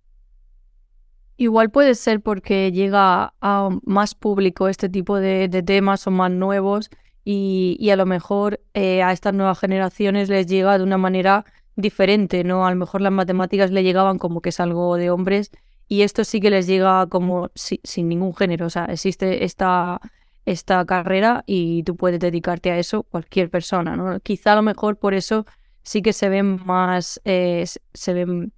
Igual 1.37 1.71
puede 1.71 1.95
ser 1.95 2.21
porque 2.21 2.71
llega 2.71 3.33
a 3.41 3.69
más 3.83 4.13
público 4.13 4.67
este 4.67 4.89
tipo 4.89 5.17
de, 5.17 5.49
temas, 5.65 6.01
son 6.01 6.13
más 6.13 6.29
nuevos 6.29 6.89
y, 7.23 7.89
a 7.89 7.95
lo 7.95 8.05
mejor 8.05 8.59
eh, 8.73 9.01
a 9.01 9.11
estas 9.11 9.33
nuevas 9.33 9.59
generaciones 9.59 10.29
les 10.29 10.45
llega 10.45 10.77
de 10.77 10.83
una 10.83 10.97
manera 10.97 11.45
diferente, 11.75 12.43
¿no? 12.43 12.65
A 12.67 12.69
lo 12.69 12.75
mejor 12.75 13.01
las 13.01 13.11
matemáticas 13.11 13.71
le 13.71 13.81
llegaban 13.81 14.19
como 14.19 14.41
que 14.41 14.49
es 14.49 14.59
algo 14.59 14.97
de 14.97 15.09
hombres 15.09 15.51
y 15.87 16.03
esto 16.03 16.23
sí 16.23 16.39
que 16.41 16.51
les 16.51 16.67
llega 16.67 17.07
como 17.07 17.49
sin 17.55 18.07
ningún 18.07 18.35
género, 18.35 18.67
o 18.67 18.69
sea, 18.69 18.85
existe 18.85 19.43
esta 19.43 19.99
esta 20.45 20.83
carrera 20.85 21.43
y 21.45 21.83
tú 21.83 21.95
puedes 21.95 22.19
dedicarte 22.19 22.71
a 22.71 22.77
eso 22.77 23.03
cualquier 23.03 23.49
persona, 23.49 23.95
¿no? 23.95 24.19
Quizá 24.19 24.53
a 24.53 24.55
lo 24.55 24.61
mejor 24.61 24.97
por 24.97 25.13
eso 25.13 25.45
sí 25.83 26.01
que 26.01 26.13
se 26.13 26.29
ven 26.29 26.59
más, 26.65 27.21
eh, 27.25 27.65
se 27.93 28.13
ven 28.13 28.53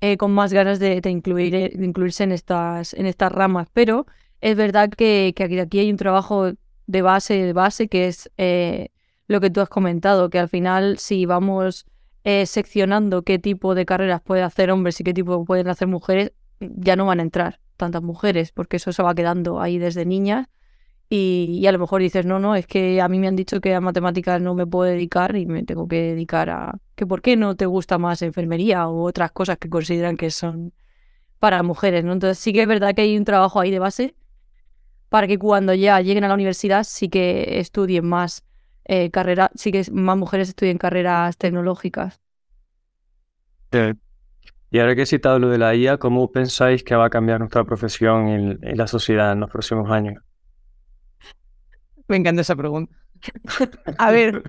eh, 0.00 0.16
con 0.16 0.32
más 0.32 0.52
ganas 0.52 0.78
de, 0.78 1.00
incluir, 1.04 1.54
eh, 1.54 1.72
de 1.74 1.84
incluirse 1.84 2.24
en 2.24 2.32
estas, 2.32 2.94
en 2.94 3.06
estas 3.06 3.32
ramas, 3.32 3.68
pero 3.72 4.06
es 4.40 4.56
verdad 4.56 4.90
que, 4.90 5.34
aquí, 5.38 5.78
hay 5.78 5.90
un 5.90 5.96
trabajo 5.96 6.52
de 6.86 7.02
base, 7.02 7.34
de 7.34 7.52
base, 7.52 7.88
que 7.88 8.06
es 8.06 8.30
lo 9.28 9.40
que 9.40 9.50
tú 9.50 9.60
has 9.60 9.68
comentado, 9.68 10.30
que 10.30 10.38
al 10.38 10.48
final 10.48 10.98
si 10.98 11.26
vamos 11.26 11.86
seccionando 12.44 13.22
qué 13.22 13.38
tipo 13.38 13.74
de 13.74 13.86
carreras 13.86 14.20
pueden 14.20 14.44
hacer 14.44 14.70
hombres 14.70 15.00
y 15.00 15.04
qué 15.04 15.14
tipo 15.14 15.44
pueden 15.44 15.68
hacer 15.68 15.88
mujeres, 15.88 16.32
ya 16.60 16.96
no 16.96 17.06
van 17.06 17.20
a 17.20 17.22
entrar 17.22 17.60
tantas 17.76 18.02
mujeres, 18.02 18.52
porque 18.52 18.76
eso 18.76 18.92
se 18.92 19.02
va 19.02 19.14
quedando 19.14 19.60
ahí 19.60 19.78
desde 19.78 20.04
niñas 20.04 20.48
y, 21.08 21.64
a 21.66 21.72
lo 21.72 21.78
mejor 21.78 22.02
dices, 22.02 22.26
no, 22.26 22.40
no, 22.40 22.56
es 22.56 22.66
que 22.66 23.00
a 23.00 23.08
mí 23.08 23.18
me 23.20 23.28
han 23.28 23.36
dicho 23.36 23.60
que 23.60 23.74
a 23.74 23.80
matemáticas 23.80 24.40
no 24.40 24.54
me 24.54 24.66
puedo 24.66 24.90
dedicar 24.90 25.36
y 25.36 25.46
me 25.46 25.62
tengo 25.64 25.86
que 25.86 26.02
dedicar 26.02 26.50
a... 26.50 26.78
que 26.96 27.06
¿Por 27.06 27.22
qué 27.22 27.36
no 27.36 27.54
te 27.54 27.66
gusta 27.66 27.98
más 27.98 28.22
enfermería 28.22 28.88
o 28.88 29.02
otras 29.04 29.30
cosas 29.30 29.58
que 29.58 29.68
consideran 29.68 30.16
que 30.16 30.30
son 30.30 30.72
para 31.38 31.62
mujeres? 31.62 32.04
¿no? 32.04 32.12
Entonces 32.12 32.38
sí 32.38 32.52
que 32.52 32.62
es 32.62 32.68
verdad 32.68 32.94
que 32.94 33.02
hay 33.02 33.16
un 33.16 33.24
trabajo 33.24 33.60
ahí 33.60 33.70
de 33.70 33.78
base 33.78 34.16
para 35.08 35.28
que 35.28 35.38
cuando 35.38 35.74
ya 35.74 36.00
lleguen 36.00 36.24
a 36.24 36.28
la 36.28 36.34
universidad 36.34 36.82
sí 36.82 37.08
que 37.08 37.60
estudien 37.60 38.04
más 38.04 38.44
eh, 38.84 39.10
carreras, 39.10 39.50
sí 39.54 39.70
que 39.70 39.84
más 39.92 40.16
mujeres 40.16 40.48
estudien 40.48 40.78
carreras 40.78 41.36
tecnológicas. 41.36 42.20
Y 44.70 44.78
ahora 44.80 44.96
que 44.96 45.02
he 45.02 45.06
citado 45.06 45.38
lo 45.38 45.50
de 45.50 45.58
la 45.58 45.74
IA, 45.74 45.98
¿cómo 45.98 46.32
pensáis 46.32 46.82
que 46.82 46.96
va 46.96 47.06
a 47.06 47.10
cambiar 47.10 47.38
nuestra 47.38 47.62
profesión 47.64 48.28
en 48.28 48.76
la 48.76 48.86
sociedad 48.88 49.32
en 49.32 49.40
los 49.40 49.50
próximos 49.50 49.90
años? 49.90 50.25
Me 52.08 52.16
encanta 52.16 52.42
esa 52.42 52.56
pregunta. 52.56 52.94
A 53.98 54.10
ver, 54.10 54.42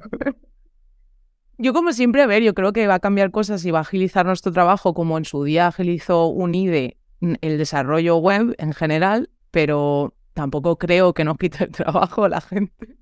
yo 1.58 1.74
como 1.74 1.92
siempre, 1.94 2.22
a 2.22 2.28
ver, 2.28 2.44
yo 2.44 2.54
creo 2.54 2.74
que 2.74 2.88
va 2.88 2.96
a 2.96 3.00
cambiar 3.00 3.32
cosas 3.32 3.66
y 3.66 3.72
va 3.72 3.80
a 3.80 3.82
agilizar 3.82 4.26
nuestro 4.26 4.52
trabajo 4.52 4.94
como 4.94 5.18
en 5.18 5.26
su 5.26 5.44
día 5.44 5.68
agilizó 5.68 6.28
UNIDE 6.28 6.98
el 7.20 7.58
desarrollo 7.58 8.18
web 8.18 8.56
en 8.60 8.74
general, 8.74 9.32
pero 9.50 10.14
tampoco 10.34 10.78
creo 10.78 11.14
que 11.14 11.24
nos 11.24 11.38
quite 11.38 11.64
el 11.64 11.72
trabajo 11.72 12.26
a 12.26 12.30
la 12.30 12.42
gente. 12.42 12.98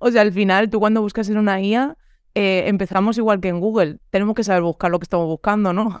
O 0.00 0.10
sea, 0.10 0.22
al 0.22 0.32
final, 0.32 0.68
tú 0.68 0.80
cuando 0.80 1.00
buscas 1.00 1.28
en 1.30 1.38
una 1.38 1.60
IA, 1.60 1.96
eh, 2.34 2.64
empezamos 2.66 3.16
igual 3.16 3.40
que 3.40 3.48
en 3.48 3.60
Google. 3.60 3.98
Tenemos 4.10 4.34
que 4.34 4.44
saber 4.44 4.62
buscar 4.62 4.90
lo 4.90 4.98
que 4.98 5.04
estamos 5.04 5.26
buscando, 5.26 5.72
¿no? 5.72 6.00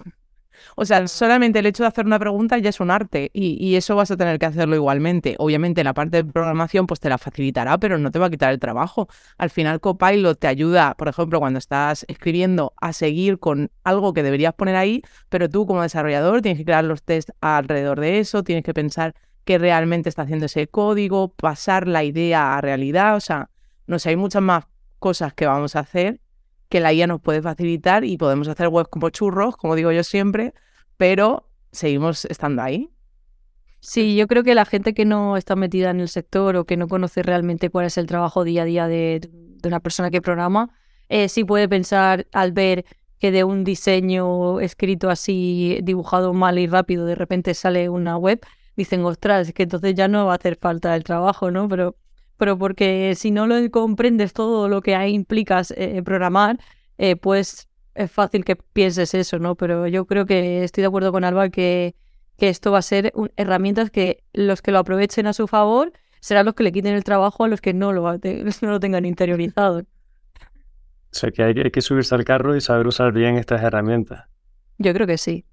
O 0.76 0.84
sea, 0.84 1.06
solamente 1.08 1.58
el 1.58 1.66
hecho 1.66 1.82
de 1.82 1.88
hacer 1.88 2.06
una 2.06 2.18
pregunta 2.18 2.58
ya 2.58 2.70
es 2.70 2.80
un 2.80 2.90
arte 2.90 3.30
y, 3.32 3.76
eso 3.78 3.94
vas 3.94 4.10
a 4.10 4.16
tener 4.16 4.38
que 4.38 4.46
hacerlo 4.46 4.74
igualmente. 4.74 5.36
Obviamente 5.38 5.84
la 5.84 5.94
parte 5.94 6.22
de 6.22 6.24
programación 6.24 6.86
pues 6.86 7.00
te 7.00 7.08
la 7.08 7.18
facilitará, 7.18 7.78
pero 7.78 7.98
no 7.98 8.10
te 8.10 8.18
va 8.18 8.26
a 8.26 8.30
quitar 8.30 8.52
el 8.52 8.58
trabajo. 8.58 9.08
Al 9.36 9.50
final 9.50 9.80
Copilot 9.80 10.38
te 10.38 10.48
ayuda, 10.48 10.94
por 10.94 11.08
ejemplo, 11.08 11.38
cuando 11.38 11.58
estás 11.58 12.04
escribiendo 12.08 12.72
a 12.76 12.92
seguir 12.92 13.38
con 13.38 13.70
algo 13.84 14.12
que 14.12 14.22
deberías 14.22 14.54
poner 14.54 14.76
ahí, 14.76 15.02
pero 15.28 15.48
tú 15.48 15.66
como 15.66 15.82
desarrollador 15.82 16.42
tienes 16.42 16.58
que 16.58 16.64
crear 16.64 16.84
los 16.84 17.02
tests 17.02 17.32
alrededor 17.40 18.00
de 18.00 18.18
eso, 18.18 18.42
tienes 18.42 18.64
que 18.64 18.74
pensar 18.74 19.14
qué 19.44 19.58
realmente 19.58 20.08
está 20.08 20.22
haciendo 20.22 20.46
ese 20.46 20.66
código, 20.68 21.28
pasar 21.28 21.88
la 21.88 22.04
idea 22.04 22.56
a 22.56 22.60
realidad, 22.60 23.16
o 23.16 23.20
sea, 23.20 23.50
no 23.86 23.98
sé, 23.98 24.10
hay 24.10 24.16
muchas 24.16 24.42
más 24.42 24.66
cosas 24.98 25.32
que 25.32 25.46
vamos 25.46 25.76
a 25.76 25.80
hacer 25.80 26.20
que 26.68 26.80
la 26.80 26.92
IA 26.92 27.06
nos 27.06 27.20
puede 27.20 27.42
facilitar 27.42 28.04
y 28.04 28.16
podemos 28.18 28.48
hacer 28.48 28.68
webs 28.68 28.88
como 28.88 29.10
churros, 29.10 29.56
como 29.56 29.74
digo 29.74 29.92
yo 29.92 30.04
siempre, 30.04 30.54
pero 30.96 31.48
seguimos 31.72 32.24
estando 32.26 32.62
ahí. 32.62 32.90
Sí, 33.80 34.16
yo 34.16 34.26
creo 34.26 34.42
que 34.42 34.54
la 34.54 34.64
gente 34.64 34.92
que 34.92 35.04
no 35.04 35.36
está 35.36 35.54
metida 35.54 35.90
en 35.90 36.00
el 36.00 36.08
sector 36.08 36.56
o 36.56 36.64
que 36.64 36.76
no 36.76 36.88
conoce 36.88 37.22
realmente 37.22 37.70
cuál 37.70 37.86
es 37.86 37.96
el 37.96 38.06
trabajo 38.06 38.44
día 38.44 38.62
a 38.62 38.64
día 38.64 38.88
de, 38.88 39.30
una 39.64 39.80
persona 39.80 40.10
que 40.10 40.20
programa, 40.20 40.70
eh, 41.08 41.28
sí 41.28 41.44
puede 41.44 41.68
pensar 41.68 42.26
al 42.32 42.52
ver 42.52 42.84
que 43.18 43.30
de 43.30 43.44
un 43.44 43.64
diseño 43.64 44.60
escrito 44.60 45.10
así, 45.10 45.78
dibujado 45.82 46.34
mal 46.34 46.58
y 46.58 46.66
rápido, 46.66 47.06
de 47.06 47.14
repente 47.14 47.54
sale 47.54 47.88
una 47.88 48.16
web, 48.16 48.40
dicen, 48.76 49.04
ostras, 49.04 49.48
es 49.48 49.54
que 49.54 49.64
entonces 49.64 49.94
ya 49.94 50.06
no 50.06 50.26
va 50.26 50.32
a 50.32 50.36
hacer 50.36 50.56
falta 50.56 50.94
el 50.94 51.04
trabajo, 51.04 51.50
¿no? 51.50 51.68
Pero, 51.68 51.96
pero 52.38 52.56
porque 52.56 53.14
si 53.16 53.30
no 53.30 53.46
lo 53.46 53.70
comprendes 53.70 54.32
todo 54.32 54.68
lo 54.68 54.80
que 54.80 54.94
hay, 54.94 55.12
implicas 55.12 55.74
eh, 55.76 56.00
programar, 56.02 56.58
eh, 56.96 57.16
pues 57.16 57.68
es 57.94 58.10
fácil 58.10 58.44
que 58.44 58.56
pienses 58.56 59.12
eso, 59.12 59.38
¿no? 59.38 59.56
Pero 59.56 59.86
yo 59.88 60.06
creo 60.06 60.24
que 60.24 60.64
estoy 60.64 60.82
de 60.82 60.88
acuerdo 60.88 61.12
con 61.12 61.24
Alba 61.24 61.50
que, 61.50 61.96
que 62.36 62.48
esto 62.48 62.70
va 62.70 62.78
a 62.78 62.82
ser 62.82 63.12
herramientas 63.36 63.90
que 63.90 64.22
los 64.32 64.62
que 64.62 64.70
lo 64.70 64.78
aprovechen 64.78 65.26
a 65.26 65.32
su 65.32 65.48
favor 65.48 65.92
serán 66.20 66.46
los 66.46 66.54
que 66.54 66.62
le 66.62 66.72
quiten 66.72 66.94
el 66.94 67.04
trabajo 67.04 67.44
a 67.44 67.48
los 67.48 67.60
que 67.60 67.74
no 67.74 67.92
lo, 67.92 68.10
no 68.62 68.70
lo 68.70 68.80
tengan 68.80 69.04
interiorizado. 69.04 69.80
O 69.80 71.14
sea 71.14 71.30
que 71.30 71.42
hay, 71.42 71.54
que 71.54 71.80
subirse 71.80 72.14
al 72.14 72.24
carro 72.24 72.54
y 72.54 72.60
saber 72.60 72.86
usar 72.86 73.12
bien 73.12 73.36
estas 73.36 73.62
herramientas. 73.62 74.26
Yo 74.78 74.92
creo 74.92 75.06
que 75.06 75.18
sí. 75.18 75.44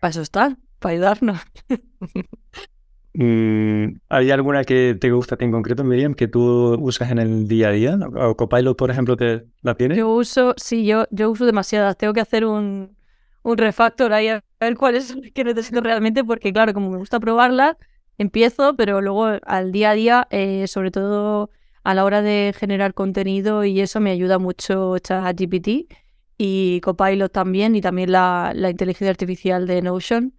Para 0.00 0.12
eso 0.12 0.22
está, 0.22 0.56
para 0.78 0.92
ayudarnos. 0.94 1.40
Mm, 3.14 3.98
¿Hay 4.08 4.30
alguna 4.30 4.64
que 4.64 4.96
te 5.00 5.10
gusta 5.10 5.36
en 5.40 5.50
concreto, 5.50 5.82
Miriam, 5.84 6.14
que 6.14 6.28
tú 6.28 6.74
usas 6.80 7.10
en 7.10 7.18
el 7.18 7.48
día 7.48 7.68
a 7.68 7.72
día? 7.72 7.98
¿O 8.16 8.36
Copilot, 8.36 8.76
por 8.76 8.90
ejemplo, 8.90 9.16
te 9.16 9.46
la 9.62 9.74
tienes? 9.74 9.98
Yo 9.98 10.10
uso, 10.10 10.54
sí, 10.56 10.84
yo, 10.86 11.06
yo 11.10 11.30
uso 11.30 11.46
demasiadas. 11.46 11.96
Tengo 11.96 12.12
que 12.12 12.20
hacer 12.20 12.44
un, 12.44 12.96
un 13.42 13.58
refactor 13.58 14.12
ahí 14.12 14.28
a 14.28 14.44
ver 14.60 14.76
cuáles 14.76 15.06
son 15.06 15.22
que 15.22 15.44
necesito 15.44 15.80
realmente, 15.80 16.24
porque 16.24 16.52
claro, 16.52 16.74
como 16.74 16.90
me 16.90 16.98
gusta 16.98 17.18
probarlas, 17.20 17.76
empiezo, 18.18 18.76
pero 18.76 19.00
luego 19.00 19.26
al 19.44 19.72
día 19.72 19.90
a 19.90 19.94
día, 19.94 20.28
eh, 20.30 20.66
sobre 20.66 20.90
todo 20.90 21.50
a 21.84 21.94
la 21.94 22.04
hora 22.04 22.20
de 22.22 22.54
generar 22.56 22.92
contenido 22.94 23.64
y 23.64 23.80
eso 23.80 24.00
me 24.00 24.10
ayuda 24.10 24.38
mucho 24.38 24.98
ChatGPT 24.98 25.90
y 26.36 26.80
Copilot 26.82 27.32
también 27.32 27.74
y 27.74 27.80
también 27.80 28.12
la, 28.12 28.52
inteligencia 28.54 29.10
artificial 29.10 29.66
de 29.66 29.82
Notion. 29.82 30.34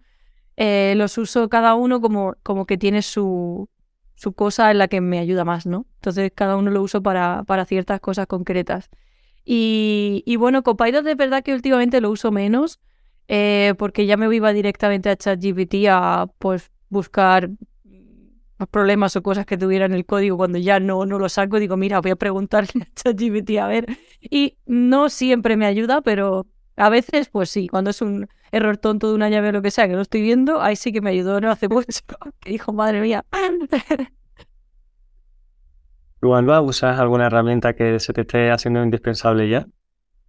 Eh, 0.56 0.94
los 0.96 1.16
uso 1.18 1.48
cada 1.48 1.74
uno 1.74 2.00
como, 2.00 2.34
como 2.42 2.66
que 2.66 2.76
tiene 2.76 3.02
su, 3.02 3.68
su 4.14 4.32
cosa 4.32 4.70
en 4.70 4.78
la 4.78 4.88
que 4.88 5.00
me 5.00 5.18
ayuda 5.18 5.44
más, 5.44 5.66
¿no? 5.66 5.86
Entonces 5.96 6.32
cada 6.34 6.56
uno 6.56 6.70
lo 6.70 6.82
uso 6.82 7.02
para, 7.02 7.44
para 7.44 7.64
ciertas 7.64 8.00
cosas 8.00 8.26
concretas. 8.26 8.90
Y, 9.44 10.22
y, 10.26 10.36
bueno, 10.36 10.62
Copilot 10.62 11.02
de 11.04 11.14
verdad 11.14 11.42
que 11.42 11.54
últimamente 11.54 12.00
lo 12.00 12.10
uso 12.10 12.30
menos 12.30 12.78
eh, 13.32 13.74
porque 13.78 14.06
ya 14.06 14.16
me 14.16 14.34
iba 14.34 14.52
directamente 14.52 15.08
a 15.08 15.16
ChatGPT 15.16 15.86
a 15.88 16.26
pues 16.38 16.70
buscar 16.88 17.48
problemas 18.66 19.16
o 19.16 19.22
cosas 19.22 19.46
que 19.46 19.56
tuviera 19.56 19.86
en 19.86 19.94
el 19.94 20.04
código 20.04 20.36
cuando 20.36 20.58
ya 20.58 20.80
no, 20.80 21.06
no 21.06 21.18
lo 21.18 21.28
saco, 21.28 21.58
digo, 21.58 21.76
mira, 21.76 22.00
voy 22.00 22.10
a 22.10 22.16
preguntarle 22.16 22.82
a 22.82 22.88
ChatGPT 22.94 23.58
a 23.58 23.68
ver. 23.68 23.86
Y 24.20 24.58
no 24.66 25.08
siempre 25.08 25.56
me 25.56 25.66
ayuda, 25.66 26.02
pero 26.02 26.46
a 26.80 26.88
veces, 26.88 27.28
pues 27.28 27.50
sí, 27.50 27.68
cuando 27.68 27.90
es 27.90 28.00
un 28.00 28.26
error 28.52 28.78
tonto 28.78 29.08
de 29.08 29.14
una 29.14 29.28
llave 29.28 29.50
o 29.50 29.52
lo 29.52 29.62
que 29.62 29.70
sea 29.70 29.86
que 29.86 29.94
no 29.94 30.00
estoy 30.00 30.22
viendo, 30.22 30.62
ahí 30.62 30.76
sí 30.76 30.92
que 30.92 31.02
me 31.02 31.10
ayudó 31.10 31.40
no 31.40 31.50
hace 31.50 31.68
mucho. 31.68 31.86
Que 32.40 32.50
dijo, 32.50 32.72
madre 32.72 33.00
mía. 33.00 33.24
¿Tú, 36.20 36.34
Alba, 36.34 36.60
usas 36.62 36.98
alguna 36.98 37.26
herramienta 37.26 37.74
que 37.74 38.00
se 38.00 38.12
te 38.12 38.22
esté 38.22 38.50
haciendo 38.50 38.82
indispensable 38.82 39.48
ya? 39.48 39.66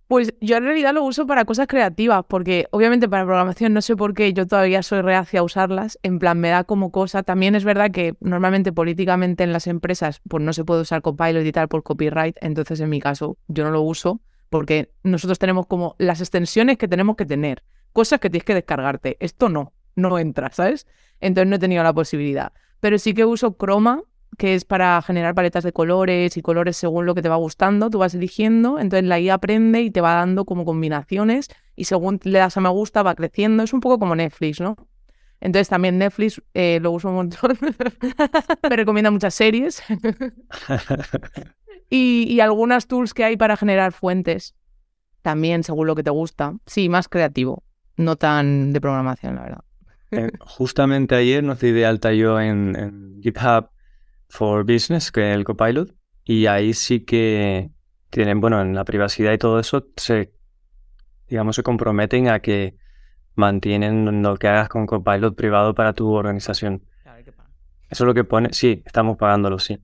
Pues 0.07 0.33
yo 0.41 0.57
en 0.57 0.65
realidad 0.65 0.93
lo 0.93 1.03
uso 1.03 1.25
para 1.25 1.45
cosas 1.45 1.67
creativas, 1.67 2.25
porque 2.27 2.67
obviamente 2.71 3.07
para 3.07 3.23
programación 3.23 3.73
no 3.73 3.81
sé 3.81 3.95
por 3.95 4.13
qué 4.13 4.33
yo 4.33 4.45
todavía 4.45 4.83
soy 4.83 5.01
reacia 5.01 5.39
a 5.39 5.43
usarlas, 5.43 5.99
en 6.03 6.19
plan 6.19 6.37
me 6.37 6.49
da 6.49 6.65
como 6.65 6.91
cosa. 6.91 7.23
También 7.23 7.55
es 7.55 7.63
verdad 7.63 7.91
que 7.91 8.15
normalmente 8.19 8.73
políticamente 8.73 9.45
en 9.45 9.53
las 9.53 9.67
empresas 9.67 10.19
pues 10.27 10.43
no 10.43 10.51
se 10.51 10.65
puede 10.65 10.81
usar 10.81 11.01
Copilot 11.01 11.45
y 11.45 11.51
tal 11.53 11.69
por 11.69 11.83
copyright, 11.83 12.35
entonces 12.41 12.81
en 12.81 12.89
mi 12.89 12.99
caso 12.99 13.37
yo 13.47 13.63
no 13.63 13.71
lo 13.71 13.81
uso 13.83 14.19
porque 14.51 14.91
nosotros 15.01 15.39
tenemos 15.39 15.65
como 15.65 15.95
las 15.97 16.19
extensiones 16.19 16.77
que 16.77 16.89
tenemos 16.89 17.15
que 17.15 17.25
tener, 17.25 17.63
cosas 17.93 18.19
que 18.19 18.29
tienes 18.29 18.43
que 18.43 18.53
descargarte. 18.53 19.15
Esto 19.21 19.47
no, 19.47 19.71
no 19.95 20.19
entra, 20.19 20.51
¿sabes? 20.51 20.87
Entonces 21.21 21.49
no 21.49 21.55
he 21.55 21.59
tenido 21.59 21.83
la 21.83 21.93
posibilidad. 21.93 22.51
Pero 22.81 22.99
sí 22.99 23.13
que 23.13 23.23
uso 23.23 23.55
Chroma 23.57 24.03
que 24.37 24.55
es 24.55 24.65
para 24.65 25.01
generar 25.01 25.35
paletas 25.35 25.63
de 25.63 25.71
colores 25.71 26.35
y 26.35 26.41
colores 26.41 26.75
según 26.75 27.05
lo 27.05 27.15
que 27.15 27.21
te 27.21 27.29
va 27.29 27.35
gustando, 27.35 27.89
tú 27.89 27.99
vas 27.99 28.13
eligiendo, 28.13 28.79
entonces 28.79 29.07
la 29.07 29.19
IA 29.19 29.35
aprende 29.35 29.81
y 29.81 29.91
te 29.91 30.01
va 30.01 30.15
dando 30.15 30.45
como 30.45 30.65
combinaciones 30.65 31.49
y 31.75 31.85
según 31.85 32.19
le 32.23 32.39
das 32.39 32.57
a 32.57 32.61
me 32.61 32.69
gusta 32.69 33.03
va 33.03 33.15
creciendo, 33.15 33.63
es 33.63 33.73
un 33.73 33.81
poco 33.81 33.99
como 33.99 34.15
Netflix, 34.15 34.61
¿no? 34.61 34.75
Entonces 35.41 35.69
también 35.69 35.97
Netflix 35.97 36.41
eh, 36.53 36.79
lo 36.81 36.91
uso 36.91 37.09
un 37.09 37.15
montón, 37.15 37.57
me 38.69 38.75
recomienda 38.75 39.11
muchas 39.11 39.33
series 39.33 39.83
y, 41.91 42.25
y 42.27 42.39
algunas 42.39 42.87
tools 42.87 43.13
que 43.13 43.23
hay 43.23 43.37
para 43.37 43.55
generar 43.55 43.91
fuentes, 43.91 44.55
también 45.21 45.63
según 45.63 45.85
lo 45.85 45.95
que 45.95 46.01
te 46.01 46.09
gusta, 46.09 46.55
sí, 46.65 46.89
más 46.89 47.07
creativo, 47.07 47.63
no 47.97 48.15
tan 48.15 48.73
de 48.73 48.81
programación, 48.81 49.35
la 49.35 49.43
verdad. 49.43 49.63
Eh, 50.09 50.31
justamente 50.39 51.13
ayer 51.15 51.43
nos 51.43 51.59
di 51.59 51.71
de 51.71 51.85
alta 51.85 52.11
yo 52.13 52.39
en 52.41 53.19
GitHub 53.21 53.69
for 54.27 54.63
Business, 54.63 55.11
que 55.11 55.29
es 55.29 55.35
el 55.35 55.43
Copilot, 55.43 55.93
y 56.23 56.47
ahí 56.47 56.73
sí 56.73 57.01
que 57.01 57.69
tienen, 58.09 58.41
bueno, 58.41 58.61
en 58.61 58.73
la 58.73 58.85
privacidad 58.85 59.33
y 59.33 59.37
todo 59.37 59.59
eso, 59.59 59.87
se, 59.97 60.33
digamos, 61.27 61.55
se 61.55 61.63
comprometen 61.63 62.29
a 62.29 62.39
que 62.39 62.75
mantienen 63.35 64.21
lo 64.21 64.37
que 64.37 64.47
hagas 64.47 64.69
con 64.69 64.85
Copilot 64.85 65.35
privado 65.35 65.75
para 65.75 65.93
tu 65.93 66.09
organización. 66.11 66.83
Eso 67.89 68.03
es 68.05 68.07
lo 68.07 68.13
que 68.13 68.23
pone, 68.23 68.53
sí, 68.53 68.81
estamos 68.85 69.17
pagándolo, 69.17 69.59
sí. 69.59 69.77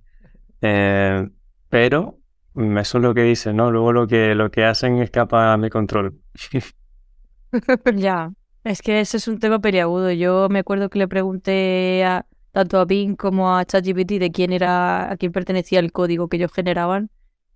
Eh, 0.61 1.27
pero 1.69 2.19
eso 2.55 2.97
es 2.97 3.03
lo 3.03 3.13
que 3.13 3.23
dice, 3.23 3.53
¿no? 3.53 3.71
Luego 3.71 3.93
lo 3.93 4.07
que, 4.07 4.35
lo 4.35 4.49
que 4.51 4.65
hacen 4.65 4.97
escapa 4.97 5.53
a 5.53 5.57
mi 5.57 5.69
control. 5.69 6.19
ya, 7.95 8.31
es 8.63 8.81
que 8.81 8.99
ese 8.99 9.17
es 9.17 9.27
un 9.27 9.39
tema 9.39 9.59
periagudo. 9.59 10.11
Yo 10.11 10.49
me 10.49 10.59
acuerdo 10.59 10.89
que 10.89 10.99
le 10.99 11.07
pregunté 11.07 12.03
a, 12.03 12.25
tanto 12.51 12.79
a 12.79 12.85
Bing 12.85 13.15
como 13.15 13.55
a 13.55 13.65
ChatGPT 13.65 14.13
de 14.13 14.31
quién 14.31 14.51
era, 14.51 15.11
a 15.11 15.17
quién 15.17 15.31
pertenecía 15.31 15.79
el 15.79 15.91
código 15.91 16.27
que 16.27 16.37
ellos 16.37 16.51
generaban 16.51 17.09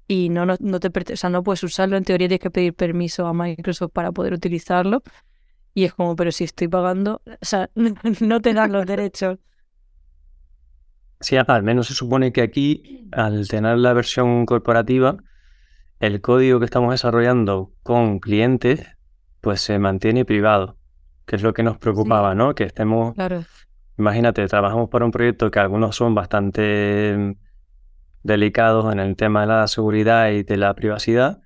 y 0.08 0.30
no, 0.30 0.46
no, 0.46 0.56
no 0.60 0.80
te 0.80 1.14
o 1.14 1.16
sea, 1.16 1.30
no 1.30 1.42
puedes 1.42 1.64
usarlo, 1.64 1.96
en 1.96 2.04
teoría 2.04 2.28
tienes 2.28 2.42
que 2.42 2.52
pedir 2.52 2.74
permiso 2.74 3.28
a 3.28 3.34
Microsoft 3.34 3.92
para 3.94 4.12
poder 4.12 4.34
utilizarlo. 4.34 5.04
Y 5.74 5.86
es 5.86 5.94
como, 5.94 6.18
pero 6.18 6.34
si 6.34 6.44
estoy 6.44 6.68
pagando, 6.68 7.22
o 7.26 7.46
sea, 7.46 7.70
no 8.20 8.42
te 8.42 8.54
dan 8.54 8.74
los 8.74 8.86
derechos. 8.86 9.40
Sí, 11.22 11.38
al 11.38 11.64
menos 11.64 11.88
se 11.88 11.94
supone 11.94 12.34
que 12.34 12.42
aquí, 12.42 13.08
al 13.12 13.48
tener 13.48 13.78
la 13.78 13.94
versión 13.94 14.46
corporativa, 14.46 15.18
el 16.00 16.20
código 16.20 16.60
que 16.60 16.66
estamos 16.66 16.92
desarrollando 16.92 17.72
con 17.84 18.20
clientes, 18.20 18.86
pues 19.40 19.62
se 19.62 19.80
mantiene 19.80 20.26
privado, 20.26 20.78
que 21.26 21.36
es 21.36 21.44
lo 21.44 21.54
que 21.54 21.64
nos 21.64 21.78
preocupaba, 21.78 22.36
¿no? 22.36 22.56
Que 22.56 22.64
estemos 22.64 23.14
claro. 23.14 23.44
Imagínate, 24.02 24.48
trabajamos 24.48 24.90
para 24.90 25.06
un 25.06 25.12
proyecto 25.12 25.52
que 25.52 25.60
algunos 25.60 25.96
son 25.96 26.16
bastante 26.16 27.16
mm, 27.16 27.34
delicados 28.24 28.92
en 28.92 29.00
el 29.00 29.16
tema 29.16 29.42
de 29.42 29.48
la 29.48 29.68
seguridad 29.68 30.32
y 30.32 30.42
de 30.42 30.58
la 30.58 30.74
privacidad 30.74 31.42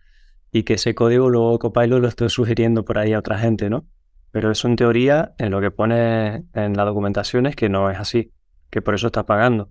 y 0.53 0.63
que 0.63 0.75
ese 0.75 0.95
código 0.95 1.29
luego 1.29 1.59
Copilot 1.59 1.99
lo 1.99 2.07
estoy 2.07 2.29
sugiriendo 2.29 2.85
por 2.85 2.97
ahí 2.97 3.11
a 3.11 3.19
otra 3.19 3.37
gente, 3.37 3.69
¿no? 3.69 3.85
Pero 4.31 4.51
eso 4.51 4.69
en 4.69 4.77
teoría, 4.77 5.33
en 5.37 5.51
lo 5.51 5.59
que 5.59 5.69
pone 5.69 6.45
en 6.53 6.77
la 6.77 6.85
documentación 6.85 7.45
es 7.45 7.57
que 7.57 7.67
no 7.67 7.89
es 7.89 7.99
así, 7.99 8.31
que 8.69 8.81
por 8.81 8.95
eso 8.95 9.07
estás 9.07 9.25
pagando. 9.25 9.69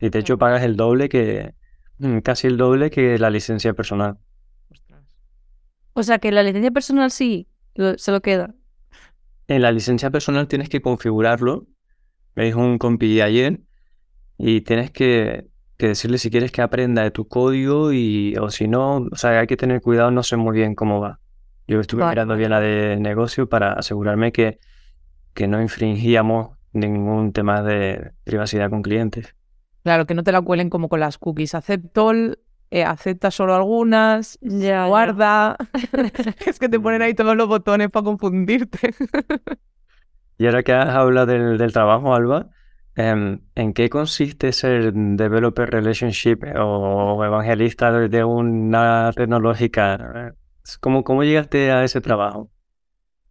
Y 0.00 0.08
de 0.08 0.18
hecho 0.18 0.38
pagas 0.38 0.62
el 0.62 0.76
doble 0.76 1.08
que, 1.08 1.54
mm, 1.98 2.18
casi 2.18 2.46
el 2.46 2.56
doble 2.56 2.90
que 2.90 3.18
la 3.18 3.30
licencia 3.30 3.72
personal. 3.74 4.18
O 5.92 6.02
sea 6.02 6.18
que 6.18 6.32
la 6.32 6.42
licencia 6.42 6.70
personal 6.70 7.10
sí, 7.10 7.48
se 7.96 8.12
lo 8.12 8.20
queda. 8.20 8.54
En 9.48 9.62
la 9.62 9.72
licencia 9.72 10.10
personal 10.10 10.48
tienes 10.48 10.68
que 10.68 10.80
configurarlo 10.80 11.66
me 12.34 12.44
dijo 12.44 12.60
un 12.60 12.78
compi 12.78 13.20
ayer, 13.20 13.60
y 14.38 14.62
tienes 14.62 14.90
que, 14.90 15.48
decirle 15.78 16.18
si 16.18 16.30
quieres 16.30 16.52
que 16.52 16.62
aprenda 16.62 17.02
de 17.02 17.10
tu 17.10 17.26
código 17.26 17.92
y 17.92 18.36
o 18.36 18.50
si 18.50 18.68
no, 18.68 19.06
o 19.10 19.16
sea, 19.16 19.40
hay 19.40 19.46
que 19.46 19.56
tener 19.56 19.80
cuidado, 19.80 20.10
no 20.10 20.22
sé 20.22 20.36
muy 20.36 20.56
bien 20.56 20.74
cómo 20.74 21.00
va. 21.00 21.20
Yo 21.66 21.80
estuve 21.80 22.04
mirando 22.06 22.36
bien 22.36 22.50
la 22.50 22.60
de 22.60 22.96
negocio 22.96 23.48
para 23.48 23.74
asegurarme 23.74 24.32
que, 24.32 24.58
que 25.34 25.46
no 25.46 25.62
infringíamos 25.62 26.56
ningún 26.72 27.32
tema 27.32 27.62
de 27.62 28.12
privacidad 28.24 28.70
con 28.70 28.82
clientes. 28.82 29.34
Claro, 29.82 30.06
que 30.06 30.14
no 30.14 30.22
te 30.22 30.32
la 30.32 30.42
cuelen 30.42 30.70
como 30.70 30.88
con 30.88 31.00
las 31.00 31.18
cookies. 31.18 31.54
Acepto, 31.54 32.12
eh, 32.70 32.84
acepta 32.84 33.30
solo 33.30 33.54
algunas, 33.54 34.38
ya, 34.42 34.86
guarda. 34.86 35.56
es 36.46 36.58
que 36.58 36.68
te 36.68 36.78
ponen 36.78 37.02
ahí 37.02 37.14
todos 37.14 37.36
los 37.36 37.48
botones 37.48 37.90
para 37.90 38.04
confundirte. 38.04 38.94
Y 40.38 40.46
ahora 40.46 40.62
que 40.62 40.72
has 40.72 40.88
hablado 40.88 41.26
del, 41.26 41.72
trabajo, 41.72 42.14
Alba, 42.14 42.48
em, 42.94 43.40
¿en 43.54 43.72
qué 43.74 43.90
consiste 43.90 44.52
ser 44.52 44.92
developer 44.94 45.68
relationship 45.68 46.38
o 46.56 47.22
evangelista 47.24 47.92
de 47.92 48.24
una 48.24 49.12
tecnológica? 49.14 50.34
¿Cómo, 50.80 51.04
cómo 51.04 51.24
llegaste 51.24 51.72
a 51.72 51.84
ese 51.84 52.00
trabajo? 52.00 52.50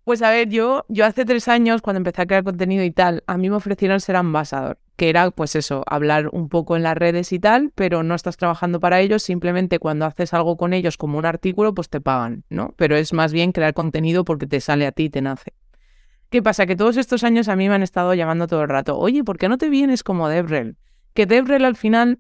Pues 0.10 0.24
a 0.24 0.32
ver, 0.32 0.50
yo, 0.50 0.86
yo 0.88 1.06
hace 1.06 1.24
tres 1.24 1.48
años, 1.48 1.84
cuando 1.84 2.00
empecé 2.00 2.24
a 2.24 2.26
crear 2.26 2.44
contenido 2.44 2.84
y 2.84 2.90
tal, 2.90 3.24
a 3.28 3.38
mí 3.38 3.48
me 3.48 3.58
ofrecieron 3.58 4.00
ser 4.00 4.16
ambasador. 4.16 4.80
que 4.96 5.08
era 5.08 5.30
pues 5.30 5.56
eso, 5.56 5.84
hablar 5.86 6.30
un 6.32 6.50
poco 6.50 6.76
en 6.76 6.82
las 6.82 6.98
redes 6.98 7.32
y 7.32 7.38
tal, 7.38 7.72
pero 7.76 8.02
no 8.02 8.16
estás 8.16 8.36
trabajando 8.36 8.80
para 8.80 9.02
ellos, 9.02 9.22
simplemente 9.22 9.78
cuando 9.78 10.08
haces 10.08 10.34
algo 10.34 10.58
con 10.58 10.74
ellos 10.74 10.98
como 10.98 11.20
un 11.20 11.28
artículo, 11.28 11.76
pues 11.76 11.90
te 11.90 12.02
pagan, 12.02 12.44
¿no? 12.50 12.74
Pero 12.76 12.96
es 12.96 13.14
más 13.14 13.32
bien 13.32 13.52
crear 13.52 13.76
contenido 13.76 14.26
porque 14.26 14.48
te 14.48 14.62
sale 14.62 14.88
a 14.88 14.92
ti, 14.92 15.12
te 15.12 15.22
nace. 15.22 15.54
¿Qué 16.32 16.42
pasa? 16.42 16.66
Que 16.66 16.76
todos 16.76 16.98
estos 16.98 17.24
años 17.24 17.48
a 17.48 17.56
mí 17.56 17.70
me 17.70 17.76
han 17.76 17.84
estado 17.84 18.16
llamando 18.16 18.48
todo 18.48 18.64
el 18.64 18.70
rato, 18.70 18.98
oye, 18.98 19.24
¿por 19.24 19.38
qué 19.38 19.48
no 19.48 19.60
te 19.60 19.70
vienes 19.70 20.02
como 20.02 20.28
DevRel? 20.28 20.78
Que 21.14 21.28
DevRel 21.28 21.66
al 21.66 21.76
final, 21.76 22.18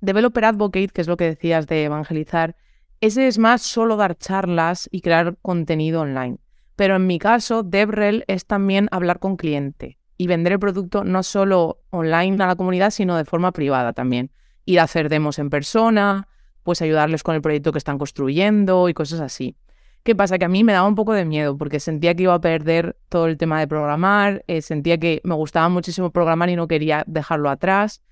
Developer 0.00 0.46
Advocate, 0.46 0.88
que 0.88 1.02
es 1.02 1.08
lo 1.08 1.18
que 1.18 1.24
decías 1.24 1.66
de 1.66 1.84
evangelizar, 1.84 2.56
ese 3.02 3.28
es 3.28 3.36
más 3.36 3.60
solo 3.60 3.96
dar 3.96 4.16
charlas 4.16 4.88
y 4.90 5.02
crear 5.02 5.36
contenido 5.42 6.00
online. 6.00 6.38
Pero 6.78 6.94
en 6.94 7.08
mi 7.08 7.18
caso, 7.18 7.64
DevRel 7.64 8.22
es 8.28 8.46
también 8.46 8.86
hablar 8.92 9.18
con 9.18 9.36
cliente 9.36 9.98
y 10.16 10.28
vender 10.28 10.52
el 10.52 10.60
producto 10.60 11.02
no 11.02 11.24
solo 11.24 11.80
online 11.90 12.40
a 12.40 12.46
la 12.46 12.54
comunidad, 12.54 12.92
sino 12.92 13.16
de 13.16 13.24
forma 13.24 13.50
privada 13.50 13.92
también. 13.92 14.30
Ir 14.64 14.78
a 14.78 14.84
hacer 14.84 15.08
demos 15.08 15.40
en 15.40 15.50
persona, 15.50 16.28
pues 16.62 16.80
ayudarles 16.80 17.24
con 17.24 17.34
el 17.34 17.42
proyecto 17.42 17.72
que 17.72 17.78
están 17.78 17.98
construyendo 17.98 18.88
y 18.88 18.94
cosas 18.94 19.18
así. 19.18 19.56
¿Qué 20.04 20.14
pasa? 20.14 20.38
Que 20.38 20.44
a 20.44 20.48
mí 20.48 20.62
me 20.62 20.72
daba 20.72 20.86
un 20.86 20.94
poco 20.94 21.14
de 21.14 21.24
miedo 21.24 21.58
porque 21.58 21.80
sentía 21.80 22.14
que 22.14 22.22
iba 22.22 22.34
a 22.34 22.40
perder 22.40 22.96
todo 23.08 23.26
el 23.26 23.38
tema 23.38 23.58
de 23.58 23.66
programar, 23.66 24.44
eh, 24.46 24.62
sentía 24.62 24.98
que 24.98 25.20
me 25.24 25.34
gustaba 25.34 25.68
muchísimo 25.68 26.12
programar 26.12 26.48
y 26.48 26.54
no 26.54 26.68
quería 26.68 27.02
dejarlo 27.08 27.50
atrás. 27.50 28.02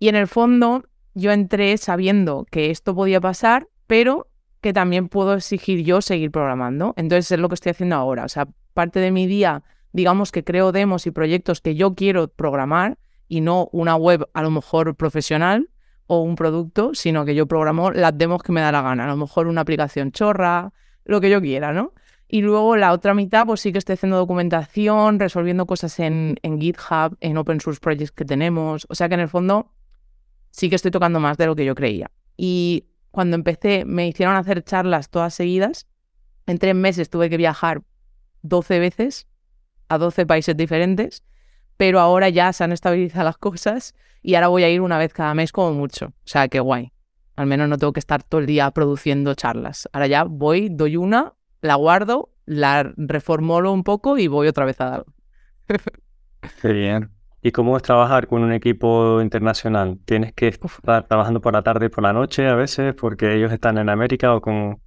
Y 0.00 0.08
en 0.08 0.16
el 0.16 0.26
fondo 0.26 0.82
yo 1.14 1.30
entré 1.30 1.78
sabiendo 1.78 2.44
que 2.50 2.72
esto 2.72 2.92
podía 2.92 3.20
pasar, 3.20 3.68
pero 3.86 4.26
que 4.60 4.72
también 4.72 5.08
puedo 5.08 5.34
exigir 5.34 5.84
yo 5.84 6.00
seguir 6.02 6.30
programando. 6.30 6.94
Entonces 6.96 7.32
es 7.32 7.38
lo 7.38 7.48
que 7.48 7.54
estoy 7.54 7.70
haciendo 7.70 7.96
ahora. 7.96 8.24
O 8.24 8.28
sea, 8.28 8.48
parte 8.74 9.00
de 9.00 9.10
mi 9.10 9.26
día, 9.26 9.62
digamos 9.92 10.32
que 10.32 10.44
creo 10.44 10.72
demos 10.72 11.06
y 11.06 11.10
proyectos 11.10 11.60
que 11.60 11.74
yo 11.74 11.94
quiero 11.94 12.28
programar 12.28 12.98
y 13.28 13.40
no 13.40 13.68
una 13.72 13.96
web 13.96 14.28
a 14.34 14.42
lo 14.42 14.50
mejor 14.50 14.94
profesional 14.96 15.70
o 16.06 16.22
un 16.22 16.34
producto, 16.34 16.94
sino 16.94 17.24
que 17.24 17.34
yo 17.34 17.46
programo 17.46 17.90
las 17.90 18.16
demos 18.18 18.42
que 18.42 18.52
me 18.52 18.60
da 18.60 18.72
la 18.72 18.82
gana. 18.82 19.04
A 19.04 19.08
lo 19.08 19.16
mejor 19.16 19.46
una 19.46 19.60
aplicación 19.60 20.12
chorra, 20.12 20.72
lo 21.04 21.20
que 21.20 21.30
yo 21.30 21.40
quiera, 21.40 21.72
¿no? 21.72 21.94
Y 22.26 22.42
luego 22.42 22.76
la 22.76 22.92
otra 22.92 23.14
mitad, 23.14 23.46
pues 23.46 23.60
sí 23.60 23.72
que 23.72 23.78
estoy 23.78 23.94
haciendo 23.94 24.16
documentación, 24.16 25.18
resolviendo 25.18 25.66
cosas 25.66 25.98
en, 25.98 26.36
en 26.42 26.60
GitHub, 26.60 27.16
en 27.20 27.36
open 27.36 27.60
source 27.60 27.80
projects 27.80 28.12
que 28.12 28.24
tenemos. 28.24 28.86
O 28.88 28.94
sea 28.94 29.08
que 29.08 29.14
en 29.14 29.20
el 29.20 29.28
fondo 29.28 29.72
sí 30.50 30.68
que 30.68 30.76
estoy 30.76 30.90
tocando 30.90 31.18
más 31.18 31.38
de 31.38 31.46
lo 31.46 31.56
que 31.56 31.64
yo 31.64 31.74
creía. 31.74 32.10
Y 32.36 32.89
cuando 33.10 33.36
empecé 33.36 33.84
me 33.84 34.06
hicieron 34.08 34.36
hacer 34.36 34.62
charlas 34.62 35.10
todas 35.10 35.34
seguidas. 35.34 35.86
En 36.46 36.58
tres 36.58 36.74
meses 36.74 37.10
tuve 37.10 37.30
que 37.30 37.36
viajar 37.36 37.82
12 38.42 38.78
veces 38.78 39.26
a 39.88 39.98
12 39.98 40.26
países 40.26 40.56
diferentes, 40.56 41.24
pero 41.76 42.00
ahora 42.00 42.28
ya 42.28 42.52
se 42.52 42.64
han 42.64 42.72
estabilizado 42.72 43.24
las 43.24 43.38
cosas 43.38 43.94
y 44.22 44.34
ahora 44.34 44.48
voy 44.48 44.64
a 44.64 44.70
ir 44.70 44.80
una 44.80 44.98
vez 44.98 45.12
cada 45.12 45.34
mes 45.34 45.52
como 45.52 45.72
mucho. 45.72 46.06
O 46.06 46.26
sea, 46.28 46.48
qué 46.48 46.60
guay. 46.60 46.92
Al 47.36 47.46
menos 47.46 47.68
no 47.68 47.78
tengo 47.78 47.92
que 47.92 48.00
estar 48.00 48.22
todo 48.22 48.40
el 48.40 48.46
día 48.46 48.70
produciendo 48.70 49.34
charlas. 49.34 49.88
Ahora 49.92 50.06
ya 50.06 50.24
voy, 50.24 50.68
doy 50.70 50.96
una, 50.96 51.34
la 51.62 51.74
guardo, 51.74 52.30
la 52.44 52.92
reformulo 52.96 53.72
un 53.72 53.84
poco 53.84 54.18
y 54.18 54.26
voy 54.26 54.48
otra 54.48 54.64
vez 54.64 54.80
a 54.80 54.90
dar. 54.90 55.04
Qué 56.62 56.72
bien. 56.72 57.10
¿Y 57.42 57.52
cómo 57.52 57.76
es 57.76 57.82
trabajar 57.82 58.26
con 58.26 58.42
un 58.42 58.52
equipo 58.52 59.20
internacional? 59.22 59.98
¿Tienes 60.04 60.32
que 60.34 60.48
estar 60.48 61.06
trabajando 61.06 61.40
por 61.40 61.54
la 61.54 61.62
tarde 61.62 61.86
y 61.86 61.88
por 61.88 62.02
la 62.02 62.12
noche 62.12 62.46
a 62.46 62.54
veces 62.54 62.94
porque 62.94 63.34
ellos 63.34 63.52
están 63.52 63.78
en 63.78 63.88
América 63.88 64.34
o 64.34 64.40
con...? 64.40 64.78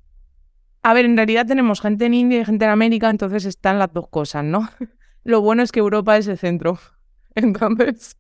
A 0.84 0.94
ver, 0.94 1.06
en 1.06 1.16
realidad 1.16 1.48
tenemos 1.48 1.82
gente 1.82 2.06
en 2.06 2.14
India 2.14 2.42
y 2.42 2.46
gente 2.46 2.66
en 2.66 2.72
América, 2.72 3.10
entonces 3.10 3.46
están 3.46 3.80
las 3.80 3.92
dos 3.92 4.08
cosas, 4.10 4.44
¿no? 4.44 4.70
Lo 5.24 5.42
bueno 5.42 5.64
es 5.64 5.72
que 5.72 5.80
Europa 5.80 6.18
es 6.18 6.28
el 6.28 6.38
centro. 6.38 6.78
Entonces, 7.36 8.18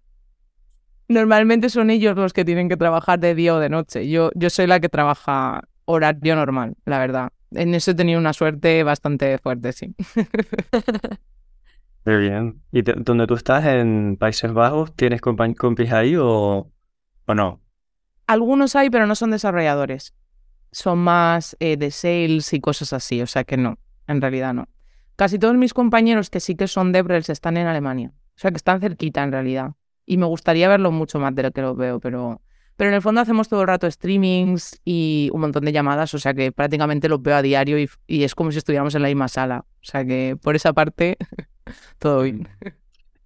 Normalmente 1.08 1.70
son 1.70 1.90
ellos 1.90 2.16
los 2.16 2.34
que 2.34 2.46
tienen 2.46 2.70
que 2.70 2.78
trabajar 2.78 3.20
de 3.20 3.36
día 3.36 3.54
o 3.54 3.60
de 3.60 3.70
noche. 3.70 4.10
Yo, 4.10 4.32
yo 4.36 4.50
soy 4.50 4.68
la 4.68 4.80
que 4.80 4.90
trabaja 4.90 5.62
horario 5.86 6.36
normal, 6.36 6.76
la 6.86 7.00
verdad. 7.00 7.30
En 7.52 7.76
eso 7.76 7.92
he 7.92 7.94
tenido 7.94 8.20
una 8.20 8.34
suerte 8.34 8.84
bastante 8.84 9.38
fuerte, 9.38 9.74
sí. 9.74 9.96
Muy 12.06 12.18
bien. 12.18 12.62
¿Y 12.72 12.82
dónde 12.82 13.28
tú 13.28 13.36
estás, 13.36 13.66
en 13.66 14.18
Países 14.20 14.52
Bajos, 14.52 14.94
tienes 14.96 15.22
compis 15.22 15.92
ahí 15.92 16.16
o, 16.16 16.72
o 17.26 17.34
no? 17.34 17.62
Algunos 18.28 18.76
hay, 18.76 18.90
pero 18.90 19.06
no 19.06 19.16
son 19.16 19.32
desarrolladores. 19.32 20.14
Son 20.72 21.00
más 21.00 21.56
eh, 21.60 21.78
de 21.78 21.92
sales 21.92 22.52
y 22.54 22.60
cosas 22.60 22.94
así, 22.94 23.22
o 23.22 23.28
sea 23.28 23.44
que 23.44 23.58
no, 23.58 23.78
en 24.08 24.22
realidad 24.22 24.54
no. 24.54 24.68
Casi 25.16 25.38
todos 25.38 25.56
mis 25.56 25.74
compañeros 25.74 26.30
que 26.30 26.40
sí 26.40 26.56
que 26.56 26.68
son 26.68 26.92
DevRels 26.92 27.30
están 27.30 27.58
en 27.58 27.68
Alemania, 27.68 28.12
o 28.36 28.40
sea 28.40 28.50
que 28.50 28.58
están 28.58 28.82
cerquita 28.82 29.24
en 29.24 29.32
realidad 29.32 29.74
y 30.06 30.18
me 30.18 30.26
gustaría 30.26 30.68
verlo 30.68 30.92
mucho 30.92 31.20
más 31.20 31.34
de 31.36 31.44
lo 31.44 31.52
que 31.52 31.62
lo 31.62 31.76
veo, 31.76 32.00
pero, 32.00 32.42
pero 32.76 32.90
en 32.90 32.96
el 32.96 33.02
fondo 33.02 33.22
hacemos 33.22 33.48
todo 33.48 33.62
el 33.62 33.68
rato 33.68 33.90
streamings 33.90 34.82
y 34.84 35.30
un 35.34 35.42
montón 35.42 35.66
de 35.66 35.72
llamadas, 35.72 36.14
o 36.14 36.20
sea 36.20 36.34
que 36.34 36.52
prácticamente 36.52 37.08
lo 37.10 37.20
veo 37.20 37.36
a 37.36 37.42
diario 37.42 37.80
y, 37.80 37.90
y 38.08 38.24
es 38.24 38.36
como 38.36 38.52
si 38.52 38.58
estuviéramos 38.58 38.96
en 38.96 39.02
la 39.04 39.08
misma 39.08 39.28
sala. 39.28 39.66
O 39.76 39.86
sea 39.86 40.06
que 40.06 40.38
por 40.42 40.56
esa 40.56 40.74
parte, 40.74 41.18
todo 42.00 42.24
bien. 42.24 42.48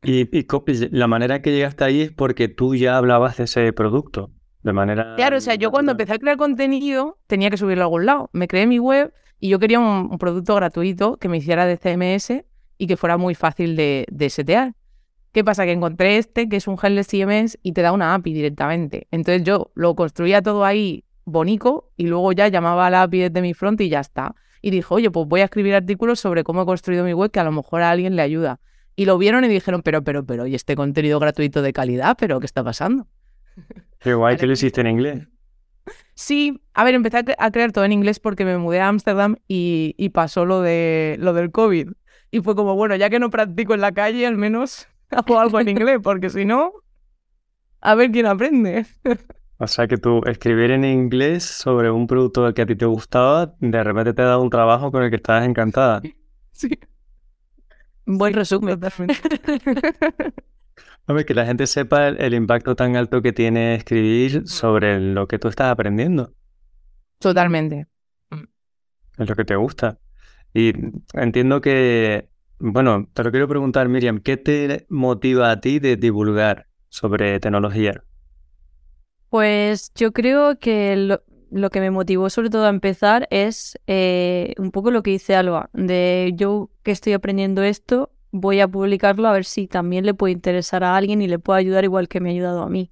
Y, 0.03 0.29
y 0.37 0.47
la 0.91 1.07
manera 1.07 1.41
que 1.41 1.51
llegaste 1.51 1.83
ahí 1.83 2.01
es 2.01 2.11
porque 2.11 2.47
tú 2.47 2.75
ya 2.75 2.97
hablabas 2.97 3.37
de 3.37 3.45
ese 3.45 3.73
producto, 3.73 4.31
de 4.63 4.73
manera... 4.73 5.15
Claro, 5.15 5.37
o 5.37 5.41
sea, 5.41 5.55
yo 5.55 5.71
cuando 5.71 5.91
empecé 5.91 6.13
a 6.13 6.19
crear 6.19 6.37
contenido 6.37 7.17
tenía 7.27 7.49
que 7.49 7.57
subirlo 7.57 7.83
a 7.83 7.85
algún 7.85 8.05
lado. 8.05 8.29
Me 8.33 8.47
creé 8.47 8.67
mi 8.67 8.79
web 8.79 9.13
y 9.39 9.49
yo 9.49 9.59
quería 9.59 9.79
un, 9.79 10.09
un 10.11 10.17
producto 10.17 10.55
gratuito 10.55 11.17
que 11.17 11.29
me 11.29 11.37
hiciera 11.37 11.65
de 11.65 11.77
CMS 11.77 12.45
y 12.77 12.87
que 12.87 12.97
fuera 12.97 13.17
muy 13.17 13.35
fácil 13.35 13.75
de, 13.75 14.05
de 14.11 14.29
setear. 14.29 14.75
¿Qué 15.31 15.43
pasa? 15.43 15.65
Que 15.65 15.71
encontré 15.71 16.17
este, 16.17 16.49
que 16.49 16.55
es 16.55 16.67
un 16.67 16.77
headless 16.81 17.07
CMS, 17.07 17.59
y 17.61 17.73
te 17.73 17.81
da 17.81 17.91
una 17.91 18.15
API 18.15 18.33
directamente. 18.33 19.07
Entonces 19.11 19.43
yo 19.43 19.71
lo 19.75 19.95
construía 19.95 20.41
todo 20.41 20.65
ahí 20.65 21.03
bonito 21.25 21.91
y 21.97 22.07
luego 22.07 22.31
ya 22.31 22.47
llamaba 22.47 22.87
a 22.87 22.89
la 22.89 23.03
API 23.03 23.19
desde 23.19 23.41
mi 23.41 23.53
front 23.53 23.81
y 23.81 23.89
ya 23.89 23.99
está. 23.99 24.35
Y 24.61 24.71
dijo, 24.71 24.95
oye, 24.95 25.11
pues 25.11 25.27
voy 25.27 25.41
a 25.41 25.45
escribir 25.45 25.75
artículos 25.75 26.19
sobre 26.19 26.43
cómo 26.43 26.63
he 26.63 26.65
construido 26.65 27.03
mi 27.03 27.13
web 27.13 27.31
que 27.31 27.39
a 27.39 27.43
lo 27.43 27.51
mejor 27.51 27.81
a 27.81 27.91
alguien 27.91 28.15
le 28.15 28.21
ayuda. 28.21 28.59
Y 28.95 29.05
lo 29.05 29.17
vieron 29.17 29.45
y 29.45 29.47
dijeron, 29.47 29.81
pero, 29.83 30.03
pero, 30.03 30.25
pero, 30.25 30.47
¿y 30.47 30.55
este 30.55 30.75
contenido 30.75 31.19
gratuito 31.19 31.61
de 31.61 31.71
calidad? 31.73 32.17
¿Pero 32.19 32.39
qué 32.39 32.45
está 32.45 32.63
pasando? 32.63 33.07
Qué 33.99 34.13
guay 34.13 34.37
que 34.37 34.47
lo 34.47 34.53
hiciste 34.53 34.81
en 34.81 34.87
inglés. 34.87 35.27
Sí, 36.13 36.61
a 36.73 36.83
ver, 36.83 36.95
empecé 36.95 37.23
a, 37.37 37.51
crear 37.51 37.71
todo 37.71 37.85
en 37.85 37.91
inglés 37.91 38.19
porque 38.19 38.43
me 38.43 38.57
mudé 38.57 38.81
a 38.81 38.87
Ámsterdam 38.87 39.37
y, 39.47 39.95
y, 39.97 40.09
pasó 40.09 40.45
lo, 40.45 40.61
de, 40.61 41.15
lo 41.19 41.33
del 41.33 41.51
COVID. 41.51 41.89
Y 42.31 42.41
fue 42.41 42.55
como, 42.55 42.75
bueno, 42.75 42.95
ya 42.95 43.09
que 43.09 43.19
no 43.19 43.29
practico 43.29 43.73
en 43.73 43.81
la 43.81 43.91
calle, 43.91 44.25
al 44.25 44.37
menos 44.37 44.87
hago 45.11 45.39
algo 45.39 45.59
en 45.59 45.69
inglés, 45.69 45.99
porque 46.01 46.29
si 46.29 46.45
no, 46.45 46.73
a 47.81 47.95
ver 47.95 48.11
quién 48.11 48.25
aprende. 48.25 48.85
O 49.59 49.67
sea 49.67 49.87
que 49.87 49.97
tú 49.97 50.21
escribir 50.25 50.71
en 50.71 50.85
inglés 50.85 51.43
sobre 51.43 51.89
un 51.89 52.07
producto 52.07 52.53
que 52.53 52.61
a 52.61 52.65
ti 52.65 52.75
te 52.75 52.85
gustaba, 52.85 53.55
de 53.59 53.83
repente 53.83 54.13
te 54.13 54.21
ha 54.21 54.25
dado 54.25 54.41
un 54.41 54.49
trabajo 54.49 54.91
con 54.91 55.03
el 55.03 55.09
que 55.09 55.15
estabas 55.17 55.45
encantada. 55.45 56.01
Sí. 56.51 56.71
Buen 58.07 58.33
resumen. 58.33 58.79
Hombre, 61.05 61.25
que 61.25 61.35
la 61.35 61.45
gente 61.45 61.67
sepa 61.67 62.07
el, 62.07 62.33
impacto 62.33 62.75
tan 62.75 62.95
alto 62.95 63.21
que 63.21 63.31
tiene 63.31 63.75
escribir 63.75 64.47
sobre 64.47 64.99
lo 64.99 65.27
que 65.27 65.37
tú 65.37 65.49
estás 65.49 65.71
aprendiendo. 65.71 66.33
Totalmente. 67.19 67.85
Es 69.19 69.29
lo 69.29 69.35
que 69.35 69.45
te 69.45 69.55
gusta. 69.55 69.99
Y 70.51 70.73
entiendo 71.13 71.61
que 71.61 72.27
bueno, 72.59 73.07
te 73.13 73.23
lo 73.23 73.29
quiero 73.29 73.47
preguntar, 73.47 73.87
Miriam, 73.87 74.19
¿qué 74.19 74.35
te 74.35 74.87
motiva 74.89 75.51
a 75.51 75.61
ti 75.61 75.77
de 75.77 75.95
divulgar 75.95 76.67
sobre 76.89 77.39
tecnología? 77.39 78.03
Pues 79.29 79.91
yo 79.95 80.13
creo 80.13 80.57
que 80.57 80.95
lo, 80.95 81.69
que 81.69 81.79
me 81.81 81.91
motivó 81.91 82.29
sobre 82.29 82.49
todo 82.49 82.65
a 82.65 82.69
empezar 82.69 83.27
es 83.29 83.77
eh, 83.87 84.53
un 84.57 84.71
poco 84.71 84.91
lo 84.91 85.03
que 85.03 85.11
dice 85.11 85.35
Alba, 85.35 85.69
de 85.73 86.31
yo 86.35 86.69
que 86.83 86.91
estoy 86.91 87.13
aprendiendo 87.13 87.61
esto, 87.63 88.11
voy 88.31 88.61
a 88.61 88.67
publicarlo 88.67 89.27
a 89.27 89.33
ver 89.33 89.45
si 89.45 89.67
también 89.67 90.05
le 90.05 90.13
puede 90.13 90.33
interesar 90.33 90.83
a 90.83 90.95
alguien 90.95 91.21
y 91.21 91.27
le 91.27 91.39
puede 91.39 91.59
ayudar 91.59 91.83
igual 91.83 92.07
que 92.07 92.21
me 92.21 92.29
ha 92.29 92.33
ayudado 92.33 92.61
a 92.61 92.69
mí. 92.69 92.91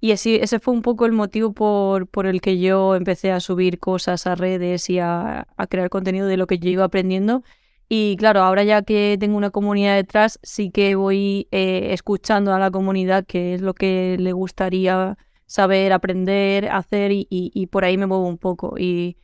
Y 0.00 0.12
así, 0.12 0.36
ese 0.36 0.60
fue 0.60 0.74
un 0.74 0.82
poco 0.82 1.06
el 1.06 1.12
motivo 1.12 1.52
por, 1.52 2.06
por 2.08 2.26
el 2.26 2.40
que 2.40 2.58
yo 2.60 2.94
empecé 2.94 3.32
a 3.32 3.40
subir 3.40 3.80
cosas 3.80 4.26
a 4.28 4.36
redes 4.36 4.88
y 4.90 5.00
a, 5.00 5.48
crear 5.68 5.90
contenido 5.90 6.26
de 6.26 6.36
lo 6.36 6.46
que 6.46 6.58
yo 6.58 6.70
iba 6.70 6.84
aprendiendo 6.84 7.42
y 7.88 8.16
claro, 8.18 8.42
ahora 8.42 8.64
ya 8.64 8.82
que 8.82 9.16
tengo 9.18 9.36
una 9.36 9.50
comunidad 9.50 9.96
detrás, 9.96 10.38
sí 10.42 10.70
que 10.70 10.94
voy 10.94 11.48
eh, 11.52 11.88
escuchando 11.92 12.52
a 12.52 12.58
la 12.58 12.70
comunidad 12.70 13.24
qué 13.26 13.54
es 13.54 13.62
lo 13.62 13.74
que 13.74 14.16
le 14.20 14.32
gustaría 14.32 15.16
saber, 15.48 15.92
aprender, 15.94 16.68
hacer 16.68 17.10
y, 17.12 17.68
por 17.72 17.84
ahí 17.84 17.96
me 17.96 18.06
muevo 18.06 18.28
un 18.28 18.38
poco. 18.38 18.74
Y, 18.78 19.16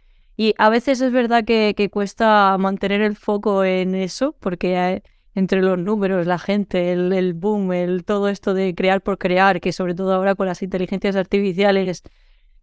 a 0.58 0.68
veces 0.70 1.00
es 1.00 1.12
verdad 1.12 1.44
que, 1.44 1.88
cuesta 1.92 2.56
mantener 2.58 3.02
el 3.02 3.14
foco 3.14 3.62
en 3.62 3.94
eso, 3.94 4.34
porque 4.40 5.02
entre 5.36 5.62
los 5.62 5.78
números, 5.78 6.26
la 6.26 6.38
gente, 6.38 6.92
el, 6.92 7.34
boom, 7.34 7.72
el 7.72 8.04
todo 8.04 8.28
esto 8.28 8.54
de 8.54 8.74
crear 8.74 9.02
por 9.02 9.18
crear, 9.18 9.60
que 9.60 9.72
sobre 9.72 9.94
todo 9.94 10.14
ahora 10.14 10.34
con 10.34 10.46
las 10.46 10.62
inteligencias 10.62 11.14
artificiales, 11.14 12.02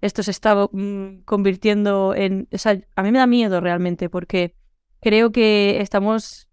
esto 0.02 0.24
se 0.24 0.32
está 0.32 0.56
mm, 0.72 1.22
convirtiendo 1.26 2.16
en... 2.16 2.50
A 2.96 3.04
mí 3.04 3.12
me 3.12 3.20
da 3.20 3.28
miedo 3.28 3.62
realmente 3.62 4.10
porque 4.10 4.56
creo 5.02 5.32
que 5.32 5.80
estamos, 5.82 6.50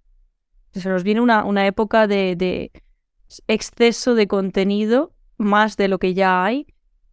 se 0.72 0.88
nos 0.90 1.04
viene 1.04 1.22
una 1.22 1.66
época 1.66 2.06
de, 2.06 2.70
exceso 3.46 4.14
de 4.14 4.26
contenido 4.26 5.14
más 5.38 5.78
de 5.78 5.88
lo 5.88 5.98
que 5.98 6.12
ya 6.12 6.44
hay 6.44 6.66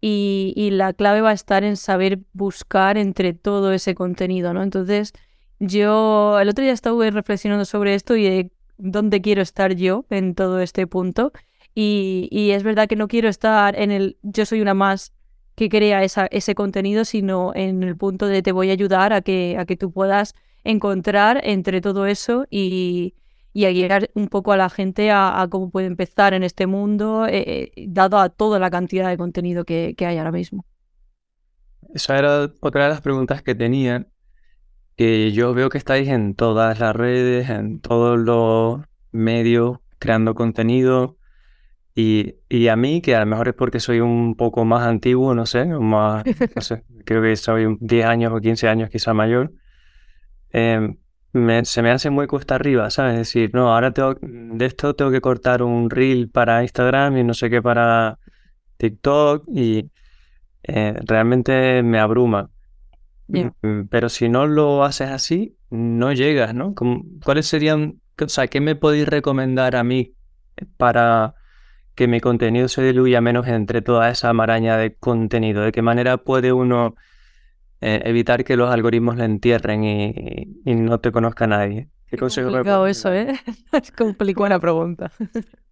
y, 0.07 0.69
la 0.71 0.93
clave 0.93 1.21
va 1.21 1.31
a 1.31 1.33
estar 1.33 1.63
en 1.63 1.77
saber 1.77 2.19
buscar 2.33 2.97
entre 2.97 3.33
todo 3.33 3.73
ese 3.73 3.95
contenido, 3.95 4.53
¿no? 4.53 4.61
Entonces, 4.61 5.13
yo 5.59 6.39
el 6.39 6.49
otro 6.49 6.63
día 6.63 6.73
estuve 6.73 7.09
reflexionando 7.09 7.65
sobre 7.65 7.95
esto 7.95 8.15
y 8.15 8.23
de 8.23 8.51
dónde 8.77 9.21
quiero 9.21 9.41
estar 9.41 9.73
yo 9.73 10.05
en 10.11 10.35
todo 10.35 10.59
este 10.59 10.85
punto. 10.85 11.31
Y, 11.73 12.27
y 12.31 12.51
es 12.51 12.61
verdad 12.61 12.87
que 12.87 12.95
no 12.95 13.07
quiero 13.07 13.29
estar 13.29 13.75
en 13.79 13.91
el 13.91 14.17
yo 14.21 14.45
soy 14.45 14.61
una 14.61 14.75
más 14.75 15.11
que 15.55 15.69
crea 15.69 16.03
esa, 16.03 16.27
ese 16.27 16.53
contenido, 16.53 17.03
sino 17.03 17.51
en 17.55 17.81
el 17.81 17.97
punto 17.97 18.27
de 18.27 18.43
te 18.43 18.51
voy 18.51 18.69
a 18.69 18.73
ayudar 18.73 19.11
a 19.11 19.21
que, 19.21 19.57
a 19.57 19.65
que 19.65 19.75
tú 19.75 19.91
puedas 19.91 20.35
encontrar 20.63 21.41
entre 21.43 21.81
todo 21.81 22.05
eso 22.05 22.45
y, 22.51 23.15
y 23.55 23.63
a 23.63 23.71
guiar 23.71 24.11
un 24.15 24.27
poco 24.27 24.51
a 24.51 24.57
la 24.57 24.69
gente 24.69 25.11
a, 25.11 25.47
cómo 25.49 25.69
puede 25.69 25.87
empezar 25.87 26.33
en 26.33 26.43
este 26.43 26.67
mundo, 26.67 27.25
eh, 27.25 27.71
eh, 27.77 27.85
dado 27.87 28.19
a 28.19 28.27
toda 28.27 28.59
la 28.59 28.69
cantidad 28.69 29.07
de 29.07 29.15
contenido 29.15 29.63
que, 29.63 29.95
que 29.97 30.05
hay 30.05 30.17
ahora 30.17 30.33
mismo. 30.33 30.65
Esa 31.93 32.19
era 32.19 32.51
otra 32.59 32.83
de 32.83 32.89
las 32.89 32.99
preguntas 32.99 33.41
que 33.43 33.55
tenía, 33.55 34.07
que 34.97 35.31
yo 35.31 35.53
veo 35.53 35.69
que 35.69 35.77
estáis 35.77 36.09
en 36.09 36.35
todas 36.35 36.81
las 36.81 36.93
redes, 36.93 37.49
en 37.49 37.79
todos 37.79 38.19
los 38.19 38.81
medios, 39.13 39.77
creando 39.99 40.35
contenido. 40.35 41.17
Y, 41.95 42.35
y, 42.49 42.67
a 42.67 42.75
mí, 42.75 42.99
que 42.99 43.15
a 43.15 43.21
lo 43.21 43.25
mejor 43.25 43.47
es 43.47 43.53
porque 43.53 43.79
soy 43.79 44.01
un 44.01 44.35
poco 44.35 44.65
más 44.65 44.85
antiguo, 44.85 45.33
no 45.33 45.45
sé, 45.45 45.63
más, 45.63 46.25
no 46.55 46.61
sé 46.61 46.83
creo 47.05 47.21
que 47.21 47.33
soy 47.37 47.77
10 47.79 48.05
años 48.05 48.33
o 48.33 48.41
15 48.41 48.67
años 48.67 48.89
quizá 48.89 49.13
mayor, 49.13 49.53
se 51.63 51.81
me 51.81 51.91
hace 51.91 52.09
muy 52.09 52.27
cuesta 52.27 52.55
arriba, 52.55 52.89
¿sabes? 52.89 53.13
Es 53.13 53.19
decir, 53.19 53.51
no, 53.53 53.73
ahora 53.73 53.91
tengo, 53.91 54.15
de 54.21 54.65
esto 54.65 54.95
tengo 54.95 55.11
que 55.11 55.21
cortar 55.21 55.63
un 55.63 55.89
reel 55.89 56.29
para 56.29 56.61
Instagram 56.61 57.17
y 57.17 57.23
no 57.23 57.33
sé 57.33 57.49
qué 57.49 57.61
para 57.61 58.19
TikTok 58.77 59.43
y 59.47 59.91
eh, 60.63 60.95
realmente 61.03 61.83
me 61.83 61.99
abruma. 61.99 62.49
Mm, 63.27 63.87
pero 63.89 64.09
si 64.09 64.29
no 64.29 64.47
lo 64.47 64.83
haces 64.83 65.09
así, 65.09 65.57
no 65.69 66.13
llegas, 66.13 66.53
¿no? 66.53 66.73
¿Cuáles 67.23 67.47
serían, 67.47 68.01
o 68.21 68.29
sea, 68.29 68.47
qué 68.47 68.61
me 68.61 68.75
podéis 68.75 69.07
recomendar 69.07 69.75
a 69.75 69.83
mí 69.83 70.13
para 70.77 71.35
que 71.95 72.07
mi 72.07 72.21
contenido 72.21 72.67
se 72.67 72.83
diluya 72.83 73.21
menos 73.21 73.47
entre 73.47 73.81
toda 73.81 74.09
esa 74.09 74.31
maraña 74.31 74.77
de 74.77 74.95
contenido? 74.95 75.63
¿De 75.63 75.71
qué 75.71 75.81
manera 75.81 76.17
puede 76.17 76.53
uno 76.53 76.95
eh, 77.87 78.01
evitar 78.05 78.43
que 78.43 78.57
los 78.57 78.71
algoritmos 78.71 79.15
le 79.15 79.25
entierren 79.25 79.83
y, 79.83 80.57
no 80.65 80.99
te 80.99 81.11
conozca 81.11 81.45
nadie? 81.45 81.89
¿Qué 82.07 82.17
consejo 82.17 82.49
complicado 82.49 82.87
eso, 82.87 83.13
¿eh? 83.13 83.39
es 83.71 83.91
complicada 83.91 84.49
la 84.49 84.59
pregunta. 84.59 85.11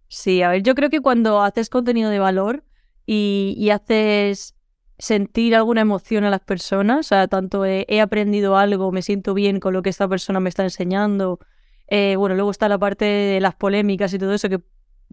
sí, 0.08 0.44
a 0.44 0.50
ver, 0.50 0.62
yo 0.62 0.76
creo 0.76 0.92
que 0.92 1.00
cuando 1.00 1.42
haces 1.42 1.70
contenido 1.70 2.12
de 2.12 2.20
valor 2.20 2.64
y, 3.08 3.56
y 3.58 3.72
haces 3.72 4.56
sentir 5.00 5.56
alguna 5.56 5.82
emoción 5.82 6.24
a 6.24 6.30
las 6.30 6.42
personas, 6.42 7.00
o 7.00 7.04
sea, 7.04 7.28
tanto 7.28 7.66
he, 7.66 8.00
aprendido 8.00 8.58
algo, 8.58 8.92
me 8.92 9.02
siento 9.02 9.34
bien 9.34 9.60
con 9.60 9.74
lo 9.74 9.82
que 9.82 9.90
esta 9.90 10.08
persona 10.08 10.40
me 10.40 10.50
está 10.50 10.64
enseñando. 10.64 11.40
Eh, 11.88 12.16
bueno, 12.16 12.36
luego 12.36 12.52
está 12.52 12.70
la 12.70 12.78
parte 12.78 13.06
de 13.06 13.42
las 13.42 13.56
polémicas 13.56 14.14
y 14.14 14.20
todo 14.20 14.34
eso 14.34 14.50
que 14.50 14.62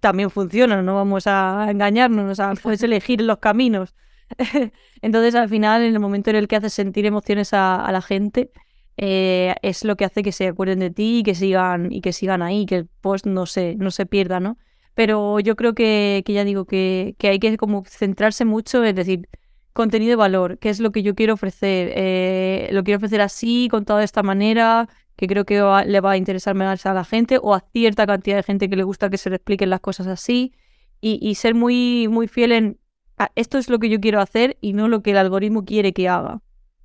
también 0.02 0.30
funciona, 0.30 0.82
no 0.82 0.96
vamos 0.96 1.26
a 1.26 1.66
engañarnos, 1.70 2.30
o 2.30 2.34
sea, 2.34 2.52
puedes 2.62 2.82
elegir 2.84 3.20
los 3.22 3.38
caminos. 3.38 3.94
Entonces, 5.02 5.34
al 5.34 5.48
final, 5.48 5.82
en 5.82 5.92
el 5.94 6.00
momento 6.00 6.30
en 6.30 6.36
el 6.36 6.48
que 6.48 6.56
haces 6.56 6.72
sentir 6.72 7.06
emociones 7.06 7.52
a, 7.52 7.88
la 7.92 8.02
gente, 8.02 8.50
eh, 8.96 9.54
es 9.62 9.84
lo 9.84 9.96
que 9.96 10.04
hace 10.04 10.22
que 10.22 10.32
se 10.32 10.48
acuerden 10.48 10.78
de 10.78 10.90
ti 10.90 11.18
y 11.18 11.22
que 11.22 11.34
sigan, 11.34 11.92
y 11.92 12.00
que 12.00 12.12
sigan 12.12 12.42
ahí, 12.42 12.66
que 12.66 12.76
el 12.76 12.86
post 13.00 13.26
no 13.26 13.46
se, 13.46 13.76
no 13.76 13.90
se 13.90 14.06
pierda, 14.06 14.40
¿no? 14.40 14.58
Pero 14.94 15.40
yo 15.40 15.56
creo 15.56 15.74
que, 15.74 16.22
que 16.26 16.32
ya 16.32 16.44
digo 16.44 16.64
que, 16.64 17.14
que 17.18 17.28
hay 17.28 17.38
que 17.38 17.56
como 17.56 17.84
centrarse 17.86 18.44
mucho, 18.44 18.84
es 18.84 18.94
decir, 18.94 19.28
contenido 19.72 20.10
de 20.10 20.16
valor, 20.16 20.58
qué 20.58 20.68
es 20.68 20.80
lo 20.80 20.92
que 20.92 21.02
yo 21.02 21.14
quiero 21.14 21.34
ofrecer. 21.34 21.92
Eh, 21.94 22.68
lo 22.72 22.84
quiero 22.84 22.98
ofrecer 22.98 23.20
así, 23.20 23.68
contado 23.70 23.98
de 23.98 24.04
esta 24.04 24.22
manera, 24.22 24.88
que 25.16 25.26
creo 25.26 25.44
que 25.44 25.62
le 25.86 26.00
va 26.00 26.12
a 26.12 26.16
interesar 26.16 26.54
más 26.54 26.86
a 26.86 26.94
la 26.94 27.04
gente 27.04 27.38
o 27.40 27.54
a 27.54 27.60
cierta 27.72 28.06
cantidad 28.06 28.36
de 28.36 28.42
gente 28.42 28.68
que 28.68 28.76
le 28.76 28.84
gusta 28.84 29.10
que 29.10 29.18
se 29.18 29.30
le 29.30 29.36
expliquen 29.36 29.70
las 29.70 29.80
cosas 29.80 30.06
así 30.06 30.52
y, 31.00 31.34
ser 31.34 31.54
muy, 31.54 32.08
muy 32.08 32.28
fiel 32.28 32.52
en 32.52 32.78
ah, 33.20 33.30
esto 33.37 33.59
es 33.59 33.68
lo 33.68 33.78
que 33.78 33.90
yo 33.90 34.00
quiero 34.00 34.20
hacer 34.20 34.56
y 34.61 34.72
no 34.72 34.88
lo 34.88 35.02
que 35.02 35.12
el 35.12 35.18
algoritmo 35.18 35.64
quiere 35.64 35.92
que 35.92 36.09
haga. 36.09 36.40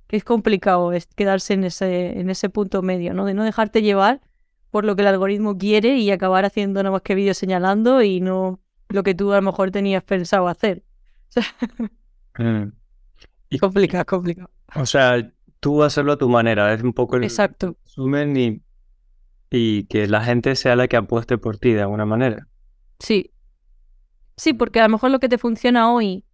Que 0.06 0.16
es 0.16 0.22
complicado 0.22 0.92
es 0.92 1.06
quedarse 1.06 1.54
en 1.54 1.64
ese, 1.64 2.20
en 2.20 2.30
ese 2.30 2.48
punto 2.50 2.82
medio, 2.82 3.14
¿no? 3.14 3.24
De 3.24 3.34
no 3.34 3.42
dejarte 3.42 3.82
llevar 3.82 4.20
por 4.70 4.84
lo 4.84 4.94
que 4.94 5.02
el 5.02 5.08
algoritmo 5.08 5.56
quiere 5.56 5.96
y 5.96 6.10
acabar 6.10 6.44
haciendo 6.44 6.82
nada 6.82 6.92
más 6.92 7.02
que 7.02 7.14
vídeos 7.14 7.38
señalando 7.38 8.02
y 8.02 8.20
no 8.20 8.60
lo 8.88 9.02
que 9.02 9.14
tú 9.14 9.32
a 9.32 9.36
lo 9.36 9.42
mejor 9.42 9.70
tenías 9.70 10.04
pensado 10.04 10.46
hacer. 10.46 10.84
Mm. 12.38 12.70
Y, 13.48 13.58
complicado, 13.58 14.04
complicado. 14.04 14.50
O 14.74 14.84
sea, 14.84 15.32
tú 15.58 15.82
hacerlo 15.82 16.12
a 16.12 16.18
tu 16.18 16.28
manera, 16.28 16.74
es 16.74 16.82
un 16.82 16.92
poco 16.92 17.16
el 17.16 17.24
Exacto. 17.24 17.78
resumen 17.82 18.36
y, 18.36 18.60
y 19.50 19.84
que 19.84 20.06
la 20.06 20.22
gente 20.22 20.54
sea 20.54 20.76
la 20.76 20.86
que 20.86 20.98
apueste 20.98 21.38
por 21.38 21.56
ti 21.56 21.72
de 21.72 21.80
alguna 21.80 22.04
manera. 22.04 22.46
Sí. 22.98 23.32
Sí, 24.36 24.52
porque 24.52 24.80
a 24.80 24.82
lo 24.82 24.90
mejor 24.90 25.12
lo 25.12 25.18
que 25.18 25.30
te 25.30 25.38
funciona 25.38 25.90
hoy 25.90 26.25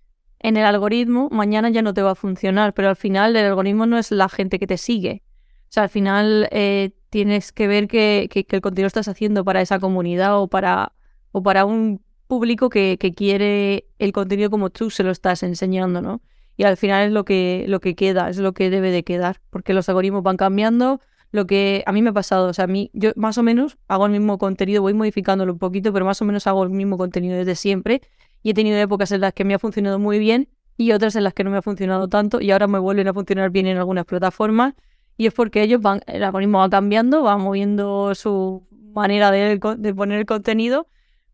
en 0.42 0.56
el 0.56 0.64
algoritmo, 0.64 1.28
mañana 1.30 1.70
ya 1.70 1.82
no 1.82 1.94
te 1.94 2.02
va 2.02 2.12
a 2.12 2.14
funcionar, 2.14 2.74
pero 2.74 2.88
al 2.88 2.96
final 2.96 3.36
el 3.36 3.46
algoritmo 3.46 3.86
no 3.86 3.98
es 3.98 4.10
la 4.10 4.28
gente 4.28 4.58
que 4.58 4.66
te 4.66 4.76
sigue. 4.76 5.22
O 5.64 5.72
sea, 5.72 5.84
al 5.84 5.88
final 5.88 6.48
eh, 6.50 6.90
tienes 7.10 7.52
que 7.52 7.66
ver 7.66 7.88
que, 7.88 8.28
que, 8.30 8.44
que, 8.44 8.56
el 8.56 8.62
contenido 8.62 8.88
estás 8.88 9.08
haciendo 9.08 9.44
para 9.44 9.62
esa 9.62 9.78
comunidad 9.78 10.38
o 10.38 10.48
para, 10.48 10.92
o 11.30 11.42
para 11.42 11.64
un 11.64 12.02
público 12.32 12.70
que, 12.70 12.96
quiere 13.14 13.86
el 13.98 14.12
contenido 14.12 14.48
como 14.48 14.70
tú 14.70 14.88
se 14.88 15.02
lo 15.02 15.10
estás 15.10 15.42
enseñando, 15.42 16.00
¿no? 16.00 16.22
Y 16.56 16.64
al 16.64 16.78
final 16.78 17.08
es 17.08 17.12
lo 17.12 17.26
que, 17.26 17.66
lo 17.68 17.78
que 17.80 17.94
queda, 17.94 18.30
es 18.30 18.38
lo 18.38 18.54
que 18.54 18.70
debe 18.70 18.90
de 18.90 19.04
quedar, 19.04 19.42
porque 19.50 19.74
los 19.74 19.86
algoritmos 19.90 20.22
van 20.22 20.38
cambiando. 20.38 21.02
Lo 21.30 21.46
que 21.46 21.82
a 21.84 21.92
mí 21.92 22.00
me 22.00 22.08
ha 22.08 22.14
pasado, 22.14 22.48
o 22.48 22.54
sea, 22.54 22.64
a 22.64 22.68
mí, 22.68 22.90
yo 22.94 23.10
más 23.16 23.36
o 23.36 23.42
menos 23.42 23.76
hago 23.86 24.06
el 24.06 24.12
mismo 24.12 24.38
contenido, 24.38 24.80
voy 24.80 24.94
modificándolo 24.94 25.52
un 25.52 25.58
poquito, 25.58 25.92
pero 25.92 26.06
más 26.06 26.22
o 26.22 26.24
menos 26.24 26.46
hago 26.46 26.62
el 26.62 26.70
mismo 26.70 26.96
contenido 26.96 27.36
desde 27.36 27.54
siempre. 27.54 28.00
Y 28.42 28.50
he 28.50 28.54
tenido 28.54 28.76
épocas 28.78 29.12
en 29.12 29.20
las 29.20 29.32
que 29.32 29.44
me 29.44 29.54
ha 29.54 29.58
funcionado 29.58 29.98
muy 29.98 30.18
bien 30.18 30.48
y 30.76 30.92
otras 30.92 31.16
en 31.16 31.24
las 31.24 31.34
que 31.34 31.44
no 31.44 31.50
me 31.50 31.58
ha 31.58 31.62
funcionado 31.62 32.08
tanto 32.08 32.40
y 32.40 32.50
ahora 32.50 32.66
me 32.66 32.78
vuelven 32.78 33.08
a 33.08 33.14
funcionar 33.14 33.50
bien 33.50 33.66
en 33.66 33.76
algunas 33.76 34.04
plataformas. 34.04 34.74
Y 35.16 35.26
es 35.26 35.34
porque 35.34 35.62
ellos 35.62 35.80
van, 35.80 36.00
el 36.06 36.24
algoritmo 36.24 36.58
va 36.58 36.70
cambiando, 36.70 37.22
va 37.22 37.36
moviendo 37.36 38.14
su 38.14 38.66
manera 38.94 39.30
de, 39.30 39.60
de 39.78 39.94
poner 39.94 40.18
el 40.18 40.26
contenido 40.26 40.88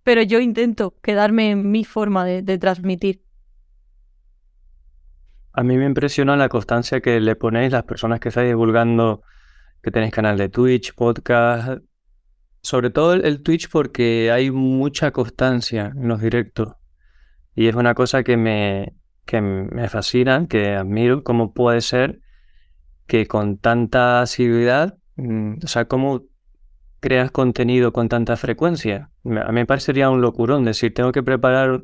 pero 0.08 0.22
yo 0.22 0.40
intento 0.40 0.94
quedarme 1.02 1.50
en 1.50 1.70
mi 1.70 1.84
forma 1.84 2.24
de, 2.24 2.56
transmitir. 2.56 3.20
A 5.52 5.62
mí 5.62 5.76
me 5.76 5.84
impresiona 5.84 6.34
la 6.34 6.48
constancia 6.48 7.02
que 7.02 7.20
le 7.20 7.36
ponéis 7.36 7.72
las 7.72 7.82
personas 7.82 8.18
que 8.18 8.30
estáis 8.30 8.48
divulgando, 8.48 9.20
que 9.82 9.90
tenéis 9.90 10.14
canal 10.14 10.38
de 10.38 10.48
Twitch, 10.48 10.94
podcast, 10.94 11.82
sobre 12.62 12.88
todo 12.88 13.12
el, 13.12 13.42
Twitch 13.42 13.68
porque 13.68 14.30
hay 14.32 14.50
mucha 14.50 15.10
constancia 15.10 15.92
en 15.94 16.08
los 16.08 16.22
directos. 16.22 16.72
Y 17.58 17.66
es 17.66 17.74
una 17.74 17.94
cosa 17.94 18.22
que 18.22 18.36
me, 18.36 18.94
que 19.26 19.40
me 19.40 19.88
fascina, 19.88 20.46
que 20.46 20.76
admiro, 20.76 21.24
cómo 21.24 21.54
puede 21.54 21.80
ser 21.80 22.20
que 23.08 23.26
con 23.26 23.58
tanta 23.58 24.20
asiduidad, 24.20 24.96
mm, 25.16 25.54
o 25.64 25.66
sea, 25.66 25.86
cómo 25.86 26.22
creas 27.00 27.32
contenido 27.32 27.92
con 27.92 28.08
tanta 28.08 28.36
frecuencia. 28.36 29.10
A 29.24 29.48
mí 29.48 29.54
me 29.54 29.66
parecería 29.66 30.08
un 30.08 30.20
locurón 30.20 30.64
decir, 30.64 30.94
tengo 30.94 31.10
que 31.10 31.24
preparar 31.24 31.82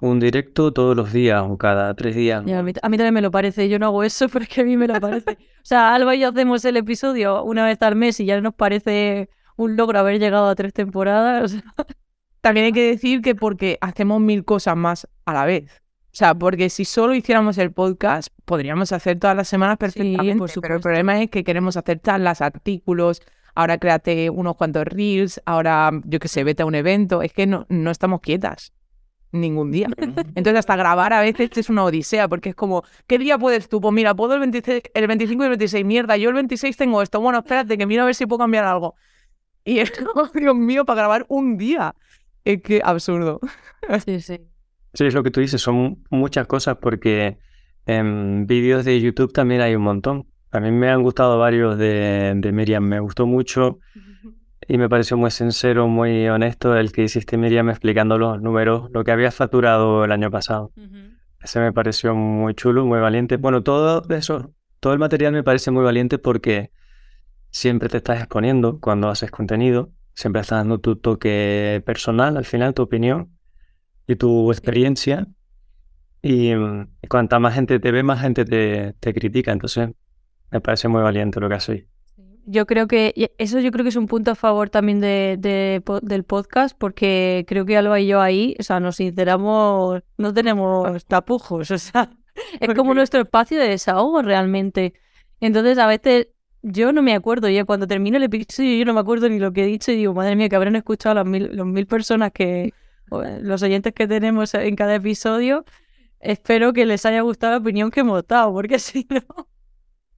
un 0.00 0.18
directo 0.18 0.72
todos 0.72 0.96
los 0.96 1.12
días 1.12 1.44
o 1.48 1.56
cada 1.56 1.94
tres 1.94 2.16
días. 2.16 2.40
a, 2.40 2.62
mí, 2.64 2.72
también 2.72 3.14
me 3.14 3.22
lo 3.22 3.30
parece, 3.30 3.68
yo 3.68 3.78
no 3.78 3.86
hago 3.86 4.02
eso, 4.02 4.28
pero 4.32 4.42
es 4.42 4.48
que 4.48 4.62
a 4.62 4.64
mí 4.64 4.76
me 4.76 4.88
lo 4.88 5.00
parece. 5.00 5.30
o 5.38 5.62
sea, 5.62 5.94
Alba 5.94 6.16
y 6.16 6.18
yo 6.18 6.30
hacemos 6.30 6.64
el 6.64 6.76
episodio 6.78 7.44
una 7.44 7.64
vez 7.64 7.80
al 7.80 7.94
mes 7.94 8.18
y 8.18 8.24
ya 8.24 8.40
nos 8.40 8.54
parece 8.54 9.30
un 9.54 9.76
logro 9.76 10.00
haber 10.00 10.18
llegado 10.18 10.48
a 10.48 10.56
tres 10.56 10.72
temporadas. 10.72 11.62
también 12.44 12.66
hay 12.66 12.72
que 12.72 12.86
decir 12.86 13.22
que 13.22 13.34
porque 13.34 13.78
hacemos 13.80 14.20
mil 14.20 14.44
cosas 14.44 14.76
más 14.76 15.08
a 15.24 15.32
la 15.32 15.46
vez. 15.46 15.82
O 16.12 16.16
sea, 16.16 16.34
porque 16.34 16.68
si 16.68 16.84
solo 16.84 17.14
hiciéramos 17.14 17.56
el 17.56 17.72
podcast, 17.72 18.28
podríamos 18.44 18.92
hacer 18.92 19.18
todas 19.18 19.34
las 19.34 19.48
semanas 19.48 19.78
perfectamente, 19.78 20.44
pero 20.60 20.74
el 20.74 20.82
problema 20.82 21.22
es 21.22 21.30
que 21.30 21.42
queremos 21.42 21.78
hacer 21.78 22.02
charlas, 22.02 22.42
artículos, 22.42 23.22
ahora 23.54 23.78
créate 23.78 24.28
unos 24.28 24.56
cuantos 24.56 24.84
reels, 24.84 25.40
ahora, 25.46 25.90
yo 26.04 26.18
qué 26.18 26.28
sé, 26.28 26.44
vete 26.44 26.64
a 26.64 26.66
un 26.66 26.74
evento. 26.74 27.22
Es 27.22 27.32
que 27.32 27.46
no, 27.46 27.64
no 27.70 27.90
estamos 27.90 28.20
quietas 28.20 28.74
ningún 29.32 29.70
día. 29.70 29.88
Entonces, 30.34 30.56
hasta 30.56 30.76
grabar 30.76 31.14
a 31.14 31.22
veces 31.22 31.48
es 31.56 31.70
una 31.70 31.84
odisea, 31.84 32.28
porque 32.28 32.50
es 32.50 32.54
como, 32.54 32.84
¿qué 33.06 33.16
día 33.16 33.38
puedes 33.38 33.70
tú? 33.70 33.80
Pues 33.80 33.94
mira, 33.94 34.14
puedo 34.14 34.34
el, 34.34 34.40
26, 34.40 34.82
el 34.92 35.06
25 35.06 35.42
y 35.42 35.46
el 35.46 35.50
26, 35.52 35.84
mierda, 35.86 36.18
yo 36.18 36.28
el 36.28 36.34
26 36.34 36.76
tengo 36.76 37.00
esto, 37.00 37.22
bueno, 37.22 37.38
espérate, 37.38 37.78
que 37.78 37.86
mira 37.86 38.02
a 38.02 38.06
ver 38.06 38.14
si 38.14 38.26
puedo 38.26 38.40
cambiar 38.40 38.66
algo. 38.66 38.96
Y 39.64 39.78
es 39.78 39.90
como, 39.90 40.26
Dios 40.34 40.54
mío, 40.54 40.84
para 40.84 40.98
grabar 40.98 41.24
un 41.28 41.56
día. 41.56 41.94
Es 42.44 42.62
que 42.62 42.80
absurdo. 42.84 43.40
Sí, 44.04 44.20
sí. 44.20 44.40
Sí, 44.94 45.04
es 45.04 45.14
lo 45.14 45.22
que 45.22 45.30
tú 45.30 45.40
dices, 45.40 45.60
son 45.60 46.04
muchas 46.08 46.46
cosas 46.46 46.78
porque 46.80 47.38
en 47.84 48.46
vídeos 48.46 48.84
de 48.84 49.00
YouTube 49.00 49.32
también 49.32 49.60
hay 49.60 49.74
un 49.74 49.82
montón. 49.82 50.26
A 50.52 50.60
mí 50.60 50.70
me 50.70 50.88
han 50.88 51.02
gustado 51.02 51.38
varios 51.38 51.76
de, 51.76 52.32
de 52.36 52.52
Miriam, 52.52 52.84
me 52.84 53.00
gustó 53.00 53.26
mucho 53.26 53.80
y 54.66 54.78
me 54.78 54.88
pareció 54.88 55.16
muy 55.16 55.30
sincero, 55.30 55.88
muy 55.88 56.28
honesto 56.28 56.76
el 56.76 56.92
que 56.92 57.02
hiciste 57.02 57.36
Miriam 57.36 57.68
explicando 57.70 58.18
los 58.18 58.40
números, 58.40 58.88
lo 58.92 59.04
que 59.04 59.10
había 59.10 59.30
facturado 59.30 60.04
el 60.04 60.12
año 60.12 60.30
pasado. 60.30 60.72
Ese 61.42 61.60
me 61.60 61.72
pareció 61.72 62.14
muy 62.14 62.54
chulo, 62.54 62.86
muy 62.86 63.00
valiente. 63.00 63.36
Bueno, 63.36 63.62
todo 63.62 64.02
eso, 64.14 64.54
todo 64.80 64.92
el 64.92 64.98
material 64.98 65.32
me 65.32 65.42
parece 65.42 65.70
muy 65.70 65.84
valiente 65.84 66.18
porque 66.18 66.70
siempre 67.50 67.88
te 67.88 67.98
estás 67.98 68.18
exponiendo 68.18 68.80
cuando 68.80 69.08
haces 69.08 69.30
contenido, 69.30 69.90
siempre 70.14 70.42
estás 70.42 70.60
dando 70.60 70.78
tu 70.78 70.96
toque 70.96 71.82
personal, 71.84 72.36
al 72.36 72.44
final 72.44 72.74
tu 72.74 72.82
opinión 72.82 73.36
y 74.06 74.16
tu 74.16 74.50
experiencia. 74.50 75.26
Y, 76.22 76.52
cuanta 77.08 77.38
más 77.38 77.54
gente 77.54 77.78
te 77.78 77.92
ve, 77.92 78.02
más 78.02 78.20
gente 78.20 78.44
te, 78.44 78.94
te 78.94 79.12
critica. 79.12 79.52
Entonces, 79.52 79.90
me 80.50 80.60
parece 80.60 80.88
muy 80.88 81.02
valiente 81.02 81.40
lo 81.40 81.48
que 81.48 81.54
haces 81.54 81.84
yo 82.46 82.66
creo 82.66 82.86
que 82.86 83.32
eso 83.38 83.60
yo 83.60 83.70
creo 83.70 83.84
que 83.84 83.88
es 83.88 83.96
un 83.96 84.06
punto 84.06 84.30
a 84.30 84.34
favor 84.34 84.70
también 84.70 85.00
de, 85.00 85.38
del 86.02 86.24
podcast 86.24 86.76
porque 86.78 87.44
creo 87.48 87.64
que 87.64 87.76
Alba 87.76 88.00
y 88.00 88.06
yo 88.06 88.20
ahí, 88.20 88.54
o 88.58 88.62
sea, 88.62 88.80
nos 88.80 88.96
sinceramos, 88.96 90.02
no 90.18 90.34
tenemos 90.34 91.04
tapujos, 91.06 91.70
o 91.70 91.78
sea, 91.78 92.10
es 92.60 92.74
como 92.74 92.94
nuestro 92.94 93.22
espacio 93.22 93.58
de 93.58 93.68
desahogo 93.68 94.22
realmente. 94.22 94.94
Entonces 95.40 95.78
a 95.78 95.86
veces 95.86 96.28
yo 96.64 96.92
no 96.92 97.02
me 97.02 97.14
acuerdo, 97.14 97.48
ya 97.48 97.64
cuando 97.64 97.86
termino 97.86 98.16
el 98.16 98.22
episodio 98.22 98.78
yo 98.78 98.84
no 98.86 98.94
me 98.94 99.00
acuerdo 99.00 99.28
ni 99.28 99.38
lo 99.38 99.52
que 99.52 99.64
he 99.64 99.66
dicho 99.66 99.92
y 99.92 99.96
digo, 99.96 100.14
madre 100.14 100.34
mía, 100.34 100.48
que 100.48 100.56
habrán 100.56 100.76
escuchado 100.76 101.14
las 101.14 101.26
mil, 101.26 101.54
los 101.54 101.66
mil 101.66 101.86
personas 101.86 102.32
que, 102.32 102.72
los 103.10 103.62
oyentes 103.62 103.92
que 103.92 104.08
tenemos 104.08 104.54
en 104.54 104.74
cada 104.74 104.94
episodio. 104.94 105.64
Espero 106.20 106.72
que 106.72 106.86
les 106.86 107.04
haya 107.04 107.20
gustado 107.20 107.52
la 107.52 107.58
opinión 107.58 107.90
que 107.90 108.00
hemos 108.00 108.26
dado, 108.26 108.52
porque 108.52 108.78
si 108.80 109.06
no... 109.10 109.46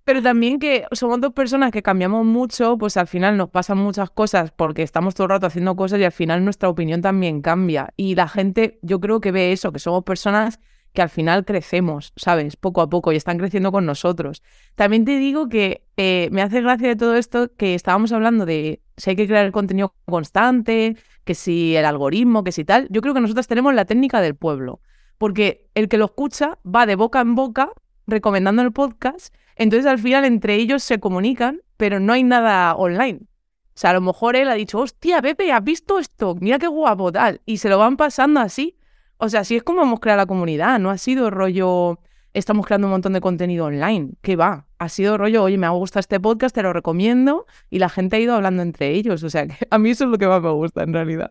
Pero 0.04 0.22
también 0.22 0.61
que 0.61 0.85
somos 0.92 1.20
dos 1.20 1.32
personas 1.32 1.72
que 1.72 1.82
cambiamos 1.82 2.24
mucho, 2.24 2.78
pues 2.78 2.96
al 2.96 3.09
final 3.09 3.37
nos 3.37 3.50
pasan 3.50 3.78
muchas 3.78 4.09
cosas 4.09 4.52
porque 4.52 4.82
estamos 4.85 5.16
todo 5.16 5.24
el 5.24 5.30
rato 5.30 5.46
haciendo 5.46 5.74
cosas 5.74 5.98
y 5.98 6.04
al 6.04 6.12
final 6.12 6.44
nuestra 6.44 6.68
opinión 6.68 7.02
también 7.02 7.42
cambia. 7.42 7.92
Y 7.96 8.14
la 8.14 8.28
gente, 8.28 8.78
yo 8.82 9.00
creo 9.00 9.20
que 9.20 9.32
ve 9.32 9.50
eso, 9.50 9.72
que 9.72 9.80
somos 9.80 10.04
personas 10.04 10.61
que 10.96 11.02
al 11.02 11.09
final 11.09 11.44
crecemos, 11.44 12.12
¿sabes? 12.16 12.56
Poco 12.56 12.80
a 12.80 12.90
poco 12.90 13.12
y 13.12 13.16
están 13.16 13.38
creciendo 13.38 13.70
con 13.70 13.87
nosotros. 13.87 14.42
También 14.74 15.04
te 15.04 15.16
digo 15.18 15.48
que 15.48 15.85
eh, 15.96 16.28
me 16.32 16.42
hace 16.42 16.61
gracia 16.61 16.88
de 16.88 16.96
todo 16.96 17.14
esto 17.14 17.52
que 17.56 17.76
estábamos 17.76 18.11
hablando 18.11 18.44
de 18.44 18.80
si 18.96 19.11
hay 19.11 19.16
que 19.16 19.28
crear 19.28 19.52
contenido 19.52 19.94
constante, 20.06 20.96
que 21.22 21.37
si 21.37 21.76
el 21.76 21.85
algoritmo, 21.85 22.42
que 22.42 22.50
si 22.50 22.64
tal. 22.64 22.88
Yo 22.90 23.00
creo 23.00 23.14
que 23.14 23.20
nosotros 23.20 23.46
tenemos 23.46 23.72
la 23.74 23.85
técnica 23.85 24.20
del 24.20 24.35
pueblo, 24.35 24.80
porque 25.18 25.68
el 25.76 25.88
que 25.88 25.98
lo 25.98 26.06
escucha 26.06 26.59
va 26.66 26.85
de 26.87 26.96
boca 26.96 27.20
en 27.20 27.37
boca 27.37 27.70
recomendando 28.09 28.62
el 28.62 28.72
podcast 28.72 29.32
entonces 29.56 29.87
al 29.87 29.98
final 29.98 30.24
entre 30.24 30.54
ellos 30.54 30.82
se 30.82 31.00
comunican, 31.00 31.62
pero 31.76 31.98
no 31.98 32.12
hay 32.12 32.22
nada 32.22 32.74
online. 32.76 33.20
O 33.22 33.78
sea, 33.78 33.90
a 33.90 33.94
lo 33.94 34.00
mejor 34.00 34.37
él 34.37 34.48
ha 34.48 34.54
dicho, 34.54 34.78
hostia, 34.78 35.20
Pepe, 35.20 35.50
¿has 35.52 35.64
visto 35.64 35.98
esto? 35.98 36.35
Mira 36.40 36.59
qué 36.59 36.66
guapo, 36.66 37.11
tal. 37.11 37.40
Y 37.44 37.59
se 37.59 37.68
lo 37.68 37.78
van 37.78 37.96
pasando 37.96 38.40
así. 38.40 38.76
O 39.18 39.29
sea, 39.29 39.40
así 39.40 39.57
es 39.57 39.62
como 39.62 39.83
hemos 39.83 40.00
creado 40.00 40.18
la 40.18 40.26
comunidad. 40.26 40.79
No 40.79 40.90
ha 40.90 40.98
sido 40.98 41.31
rollo, 41.31 42.00
estamos 42.35 42.66
creando 42.66 42.87
un 42.87 42.92
montón 42.92 43.12
de 43.14 43.20
contenido 43.20 43.66
online. 43.66 44.12
¿Qué 44.20 44.37
va? 44.37 44.66
Ha 44.79 44.88
sido 44.88 45.16
rollo, 45.16 45.42
oye, 45.42 45.57
me 45.57 45.66
ha 45.66 45.70
gustado 45.70 46.00
este 46.00 46.20
podcast, 46.20 46.55
te 46.55 46.62
lo 46.62 46.72
recomiendo. 46.72 47.46
Y 47.70 47.79
la 47.79 47.88
gente 47.88 48.16
ha 48.16 48.20
ido 48.20 48.35
hablando 48.35 48.62
entre 48.62 48.90
ellos. 48.90 49.22
O 49.22 49.31
sea, 49.31 49.46
que 49.46 49.57
a 49.70 49.79
mí 49.79 49.90
eso 49.90 50.05
es 50.05 50.11
lo 50.11 50.18
que 50.18 50.26
más 50.26 50.42
me 50.42 50.50
gusta 50.50 50.83
en 50.83 50.92
realidad. 50.92 51.31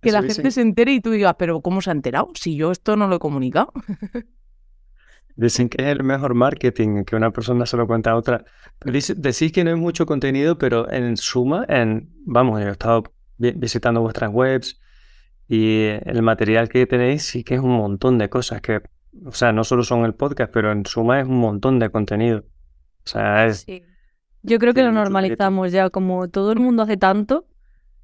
Que 0.00 0.12
la 0.12 0.22
gente 0.22 0.52
se 0.52 0.60
entere 0.60 0.92
y 0.92 1.00
tú 1.00 1.10
digas, 1.10 1.34
pero 1.38 1.60
¿cómo 1.60 1.82
se 1.82 1.90
ha 1.90 1.92
enterado? 1.92 2.30
Si 2.34 2.54
yo 2.54 2.70
esto 2.70 2.96
no 2.96 3.08
lo 3.08 3.16
he 3.16 3.18
comunicado. 3.18 3.72
Dicen 5.34 5.68
que 5.68 5.82
es 5.82 5.88
el 5.88 6.02
mejor 6.02 6.34
marketing, 6.34 7.04
que 7.04 7.14
una 7.14 7.30
persona 7.30 7.64
se 7.64 7.76
lo 7.76 7.86
cuenta 7.86 8.10
a 8.10 8.16
otra. 8.16 8.44
decís 8.84 9.52
que 9.52 9.62
no 9.62 9.70
hay 9.70 9.76
mucho 9.76 10.04
contenido, 10.04 10.58
pero 10.58 10.90
en 10.90 11.16
suma, 11.16 11.64
en, 11.68 12.10
vamos, 12.24 12.60
yo 12.60 12.68
he 12.68 12.72
estado 12.72 13.04
visitando 13.38 14.00
vuestras 14.00 14.32
webs 14.32 14.80
y 15.48 15.86
el 16.04 16.22
material 16.22 16.68
que 16.68 16.86
tenéis 16.86 17.24
sí 17.24 17.42
que 17.42 17.54
es 17.54 17.60
un 17.60 17.76
montón 17.76 18.18
de 18.18 18.28
cosas 18.28 18.60
que, 18.60 18.82
o 19.24 19.32
sea, 19.32 19.52
no 19.52 19.64
solo 19.64 19.82
son 19.82 20.04
el 20.04 20.14
podcast, 20.14 20.52
pero 20.52 20.70
en 20.70 20.84
suma 20.84 21.20
es 21.20 21.26
un 21.26 21.38
montón 21.38 21.78
de 21.78 21.90
contenido. 21.90 22.44
O 23.04 23.08
sea, 23.08 23.46
es... 23.46 23.66
Yo 24.42 24.58
creo 24.58 24.74
que 24.74 24.82
lo 24.82 24.92
normalizamos 24.92 25.72
ya, 25.72 25.90
como 25.90 26.28
todo 26.28 26.52
el 26.52 26.60
mundo 26.60 26.82
hace 26.82 26.96
tanto, 26.96 27.46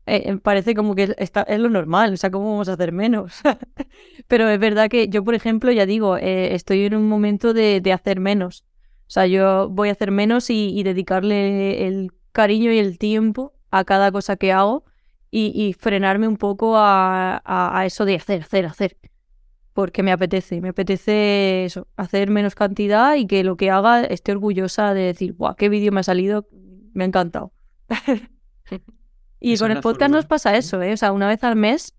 eh, 0.06 0.22
eh, 0.26 0.36
parece 0.36 0.74
como 0.74 0.94
que 0.94 1.14
está, 1.18 1.42
es 1.42 1.58
lo 1.58 1.70
normal, 1.70 2.14
o 2.14 2.16
sea, 2.16 2.30
¿cómo 2.30 2.50
vamos 2.50 2.68
a 2.68 2.74
hacer 2.74 2.92
menos? 2.92 3.40
Pero 4.28 4.48
es 4.48 4.58
verdad 4.58 4.88
que 4.88 5.08
yo, 5.08 5.22
por 5.22 5.34
ejemplo, 5.34 5.70
ya 5.70 5.86
digo, 5.86 6.16
eh, 6.16 6.54
estoy 6.54 6.84
en 6.84 6.96
un 6.96 7.08
momento 7.08 7.54
de, 7.54 7.80
hacer 7.92 8.20
menos. 8.20 8.64
O 9.06 9.10
sea, 9.10 9.26
yo 9.26 9.68
voy 9.68 9.90
a 9.90 9.92
hacer 9.92 10.10
menos 10.10 10.48
y, 10.50 10.82
dedicarle 10.82 11.86
el 11.86 12.10
cariño 12.32 12.72
y 12.72 12.78
el 12.78 12.98
tiempo 12.98 13.54
a 13.70 13.84
cada 13.84 14.10
cosa 14.10 14.36
que 14.36 14.50
hago 14.50 14.84
y, 15.36 15.72
frenarme 15.72 16.28
un 16.28 16.36
poco 16.36 16.74
a, 16.76 17.82
eso 17.84 18.04
de 18.04 18.14
hacer, 18.14 18.42
hacer, 18.42 18.66
hacer. 18.66 18.96
Porque 19.72 20.04
me 20.04 20.12
apetece, 20.12 20.60
me 20.60 20.68
apetece 20.68 21.64
eso, 21.64 21.88
hacer 21.96 22.30
menos 22.30 22.54
cantidad 22.54 23.16
y 23.16 23.26
que 23.26 23.42
lo 23.42 23.56
que 23.56 23.70
haga 23.70 24.04
esté 24.04 24.30
orgullosa 24.30 24.94
de 24.94 25.02
decir, 25.02 25.32
guau, 25.32 25.56
qué 25.56 25.68
vídeo 25.68 25.90
me 25.90 26.00
ha 26.00 26.04
salido, 26.04 26.46
me 26.92 27.04
ha 27.04 27.06
encantado. 27.06 27.52
Y 29.40 29.58
con 29.58 29.70
el 29.70 29.80
podcast 29.80 30.10
nos 30.10 30.24
pasa 30.24 30.56
eso, 30.56 30.80
¿eh? 30.80 30.94
O 30.94 30.96
sea, 30.96 31.12
una 31.12 31.28
vez 31.28 31.44
al 31.44 31.54
mes 31.54 31.94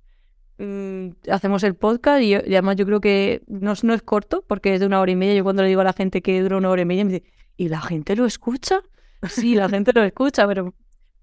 mm, 0.58 1.10
hacemos 1.30 1.64
el 1.64 1.76
podcast 1.76 2.24
y, 2.24 2.34
además 2.34 2.76
yo 2.76 2.88
creo 2.88 3.00
que 3.00 3.44
no, 3.46 3.74
no, 3.84 3.94
es 3.94 4.02
corto 4.02 4.44
porque 4.48 4.74
es 4.74 4.80
de 4.80 4.88
una 4.88 5.00
hora 5.00 5.12
y 5.12 5.16
media. 5.16 5.36
Yo 5.36 5.44
cuando 5.44 5.62
le 5.62 5.68
digo 5.68 5.82
a 5.82 5.84
la 5.84 5.94
gente 5.94 6.24
que 6.24 6.42
dura 6.42 6.58
una 6.58 6.72
hora 6.72 6.82
y 6.82 6.86
media 6.86 7.06
me 7.06 7.12
dice, 7.12 7.26
¿y 7.56 7.70
la 7.70 7.82
gente 7.82 8.16
lo 8.16 8.26
escucha? 8.26 8.82
Sí, 9.30 9.54
la 9.54 9.70
gente 9.70 9.92
lo 9.94 10.04
escucha, 10.04 10.48
pero 10.48 10.74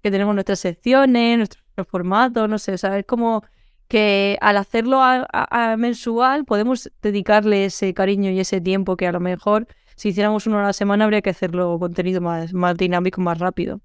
que 0.01 0.13
tenemos 0.13 0.33
nuestras 0.35 0.61
secciones, 0.61 1.39
nuestros 1.39 1.62
formatos, 1.89 2.49
no 2.49 2.59
sé, 2.59 2.73
o 2.75 2.79
sea, 2.79 2.99
es 2.99 3.07
como 3.07 3.45
que 3.89 4.39
al 4.41 4.57
hacerlo 4.57 5.01
a, 5.03 5.77
mensual 5.77 6.45
podemos 6.45 6.91
dedicarle 7.03 7.67
ese 7.67 7.93
cariño 7.93 8.31
y 8.31 8.41
ese 8.41 8.61
tiempo 8.61 8.97
que 8.97 9.07
a 9.07 9.13
lo 9.13 9.21
mejor 9.21 9.67
si 9.97 10.09
hiciéramos 10.09 10.47
hora 10.47 10.61
a 10.61 10.67
la 10.69 10.73
semana 10.73 11.05
habría 11.05 11.21
que 11.21 11.31
hacerlo 11.31 11.79
contenido 11.79 12.21
más, 12.21 12.55
más 12.55 12.77
dinámico, 12.77 13.21
más 13.21 13.39
rápido. 13.39 13.81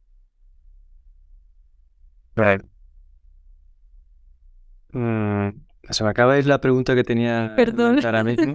Mm, 4.94 5.50
se 5.90 6.04
me 6.04 6.10
acaba 6.10 6.34
de 6.34 6.40
ir 6.40 6.48
la 6.48 6.62
pregunta 6.62 6.96
que 6.96 7.04
tenía 7.04 7.54
Perdón. 7.56 8.00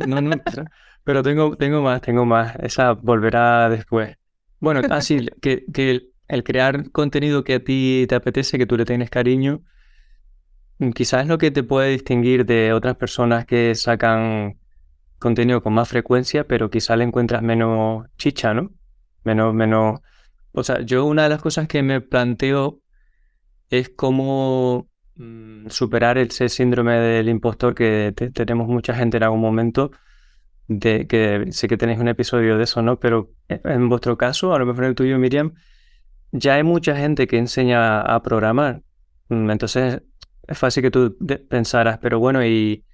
No, 0.06 0.20
no, 0.20 0.36
pero 1.04 1.22
tengo, 1.22 1.56
tengo 1.56 1.82
más, 1.82 2.00
tengo 2.00 2.24
más. 2.24 2.56
Esa 2.60 2.92
volverá 2.92 3.68
después. 3.68 4.16
Bueno, 4.60 4.80
así 4.90 5.26
ah, 5.30 5.36
que, 5.40 5.64
que 5.72 6.11
el, 6.32 6.44
crear 6.44 6.90
contenido 6.90 7.44
que 7.44 7.54
a 7.54 7.64
ti 7.64 8.06
te 8.08 8.14
apetece, 8.14 8.58
que 8.58 8.66
tú 8.66 8.76
le 8.76 8.84
tienes 8.84 9.10
cariño, 9.10 9.62
mm, 10.78 10.90
quizás 10.90 11.22
es 11.22 11.28
lo 11.28 11.38
que 11.38 11.50
te 11.50 11.62
puede 11.62 11.90
distinguir 11.90 12.46
de 12.46 12.72
otras 12.72 12.96
personas 12.96 13.46
que 13.46 13.74
sacan 13.74 14.58
contenido 15.18 15.62
con 15.62 15.74
más 15.74 15.88
frecuencia, 15.88 16.46
pero 16.46 16.70
quizás 16.70 16.98
le 16.98 17.04
encuentras 17.04 17.42
menos 17.42 18.06
chicha, 18.18 18.54
¿no? 18.54 18.72
Menos, 19.24 19.54
menos. 19.54 20.00
O 20.52 20.64
sea, 20.64 20.80
yo 20.82 21.06
una 21.06 21.24
de 21.24 21.28
las 21.30 21.42
cosas 21.42 21.68
que 21.68 21.82
me 21.82 22.00
planteo 22.00 22.80
es 23.70 23.88
cómo 23.90 24.88
mm, 25.16 25.68
superar 25.68 26.18
ese 26.18 26.48
síndrome 26.48 26.94
del 26.98 27.28
impostor 27.28 27.74
que 27.74 28.12
tenemos 28.34 28.68
mucha 28.68 28.94
gente 28.94 29.16
en 29.18 29.22
algún 29.24 29.40
momento, 29.40 29.92
de 30.68 31.06
que 31.06 31.46
sé 31.52 31.68
que 31.68 31.76
tenéis 31.76 31.98
un 32.00 32.08
episodio 32.08 32.56
de 32.56 32.64
eso, 32.64 32.82
¿no? 32.82 32.98
Pero 32.98 33.30
eh, 33.48 33.60
en 33.64 33.88
vuestro 33.88 34.16
caso, 34.16 34.54
a 34.54 34.58
lo 34.58 34.66
mejor 34.66 34.84
el 34.84 34.94
tuyo, 34.94 35.18
Miriam, 35.18 35.54
ya 36.32 36.54
hay 36.54 36.62
mucha 36.62 36.96
gente 36.96 37.26
que 37.26 37.38
enseña 37.38 38.00
a 38.00 38.22
programar. 38.22 38.82
Mm, 39.28 39.50
entonces 39.50 40.02
es 40.48 40.58
fácil 40.58 40.82
que 40.82 40.90
tú 40.90 41.16
pensaras, 41.48 41.98
pero 41.98 42.18
bueno, 42.18 42.44
¿y 42.44 42.84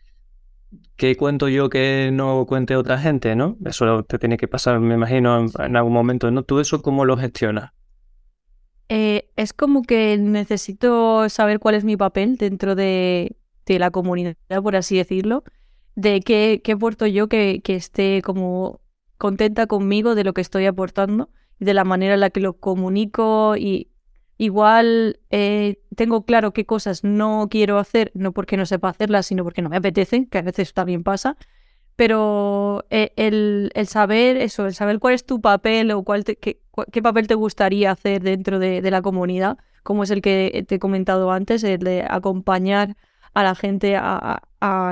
qué 0.96 1.16
cuento 1.16 1.48
yo 1.48 1.70
que 1.70 2.10
no 2.12 2.44
cuente 2.46 2.76
otra 2.76 2.98
gente, 2.98 3.34
no? 3.36 3.56
Eso 3.64 4.02
te 4.02 4.18
tiene 4.18 4.36
que 4.36 4.48
pasar, 4.48 4.80
me 4.80 4.94
imagino, 4.94 5.46
en, 5.58 5.76
algún 5.76 5.92
momento, 5.92 6.30
¿no? 6.30 6.42
¿Tú 6.42 6.60
eso 6.60 6.82
cómo 6.82 7.04
lo 7.04 7.16
gestionas? 7.16 7.72
Eh, 8.88 9.30
es 9.36 9.52
como 9.52 9.82
que 9.82 10.16
necesito 10.18 11.28
saber 11.28 11.58
cuál 11.58 11.74
es 11.74 11.84
mi 11.84 11.96
papel 11.96 12.36
dentro 12.36 12.74
de, 12.74 13.36
la 13.66 13.90
comunidad, 13.90 14.34
por 14.62 14.76
así 14.76 14.96
decirlo, 14.96 15.44
de 15.94 16.20
qué, 16.20 16.62
qué 16.64 16.72
aporto 16.72 17.06
yo 17.06 17.28
que, 17.28 17.60
que, 17.62 17.74
esté 17.74 18.22
como 18.22 18.80
contenta 19.18 19.66
conmigo 19.66 20.14
de 20.14 20.24
lo 20.24 20.32
que 20.32 20.40
estoy 20.40 20.64
aportando, 20.64 21.28
de 21.58 21.74
la 21.74 21.84
manera 21.84 22.14
en 22.14 22.20
la 22.20 22.30
que 22.30 22.40
lo 22.40 22.54
comunico 22.54 23.56
y 23.56 23.88
igual 24.38 25.20
eh, 25.30 25.80
tengo 25.96 26.24
claro 26.24 26.52
qué 26.52 26.64
cosas 26.64 27.04
no 27.04 27.48
quiero 27.50 27.78
hacer, 27.78 28.12
no 28.14 28.32
porque 28.32 28.56
no 28.56 28.66
sepa 28.66 28.88
hacerlas, 28.90 29.26
sino 29.26 29.44
porque 29.44 29.62
no 29.62 29.68
me 29.68 29.76
apetecen, 29.76 30.26
que 30.26 30.38
a 30.38 30.42
veces 30.42 30.72
también 30.72 31.02
pasa, 31.02 31.36
pero 31.96 32.84
eh, 32.90 33.12
el, 33.16 33.72
saber 33.88 34.36
eso, 34.36 34.66
el 34.66 34.74
saber 34.74 35.00
cuál 35.00 35.14
es 35.14 35.26
tu 35.26 35.40
papel 35.40 35.90
o 35.90 36.04
cuál 36.04 36.24
qué, 36.24 36.60
papel 37.02 37.26
te 37.26 37.34
gustaría 37.34 37.90
hacer 37.90 38.22
dentro 38.22 38.60
de, 38.60 38.88
la 38.88 39.02
comunidad, 39.02 39.58
como 39.82 40.04
es 40.04 40.10
el 40.10 40.22
que 40.22 40.64
te 40.68 40.76
he 40.76 40.78
comentado 40.78 41.32
antes, 41.32 41.64
el 41.64 41.80
de 41.80 42.06
acompañar 42.08 42.96
a 43.34 43.42
la 43.42 43.56
gente 43.56 43.96
a, 43.96 44.42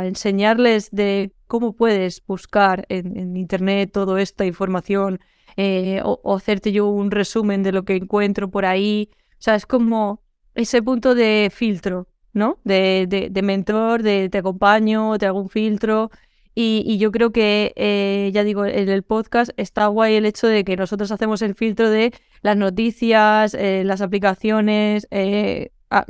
enseñarles 0.05 0.90
de 0.90 1.33
cómo 1.46 1.74
puedes 1.74 2.24
buscar 2.26 2.87
en, 2.88 3.37
internet 3.37 3.90
toda 3.92 4.20
esta 4.20 4.44
información 4.44 5.20
eh, 5.56 6.00
o, 6.04 6.36
hacerte 6.36 6.72
yo 6.72 6.88
un 6.88 7.10
resumen 7.10 7.62
de 7.62 7.72
lo 7.72 7.84
que 7.84 7.96
encuentro 7.96 8.50
por 8.50 8.64
ahí. 8.66 9.10
O 9.32 9.40
sea, 9.42 9.54
es 9.54 9.66
como 9.66 10.22
ese 10.54 10.82
punto 10.82 11.14
de 11.14 11.50
filtro, 11.52 12.08
¿no? 12.32 12.58
De, 12.64 13.06
de, 13.08 13.28
de 13.30 13.42
mentor, 13.42 14.02
de 14.02 14.28
te 14.28 14.38
acompaño, 14.38 15.18
te 15.18 15.26
hago 15.26 15.40
un 15.40 15.48
filtro. 15.48 16.10
Y, 16.54 16.96
yo 16.96 17.12
creo 17.12 17.32
que, 17.32 17.74
eh, 17.76 18.30
ya 18.32 18.42
digo, 18.42 18.64
en 18.64 18.88
el 18.88 19.02
podcast 19.02 19.50
está 19.58 19.88
guay 19.88 20.14
el 20.14 20.24
hecho 20.24 20.46
de 20.46 20.64
que 20.64 20.74
nosotros 20.76 21.12
hacemos 21.12 21.42
el 21.42 21.54
filtro 21.54 21.90
de 21.90 22.14
las 22.40 22.56
noticias, 22.56 23.52
eh, 23.52 23.82
las 23.84 24.00
aplicaciones, 24.00 25.06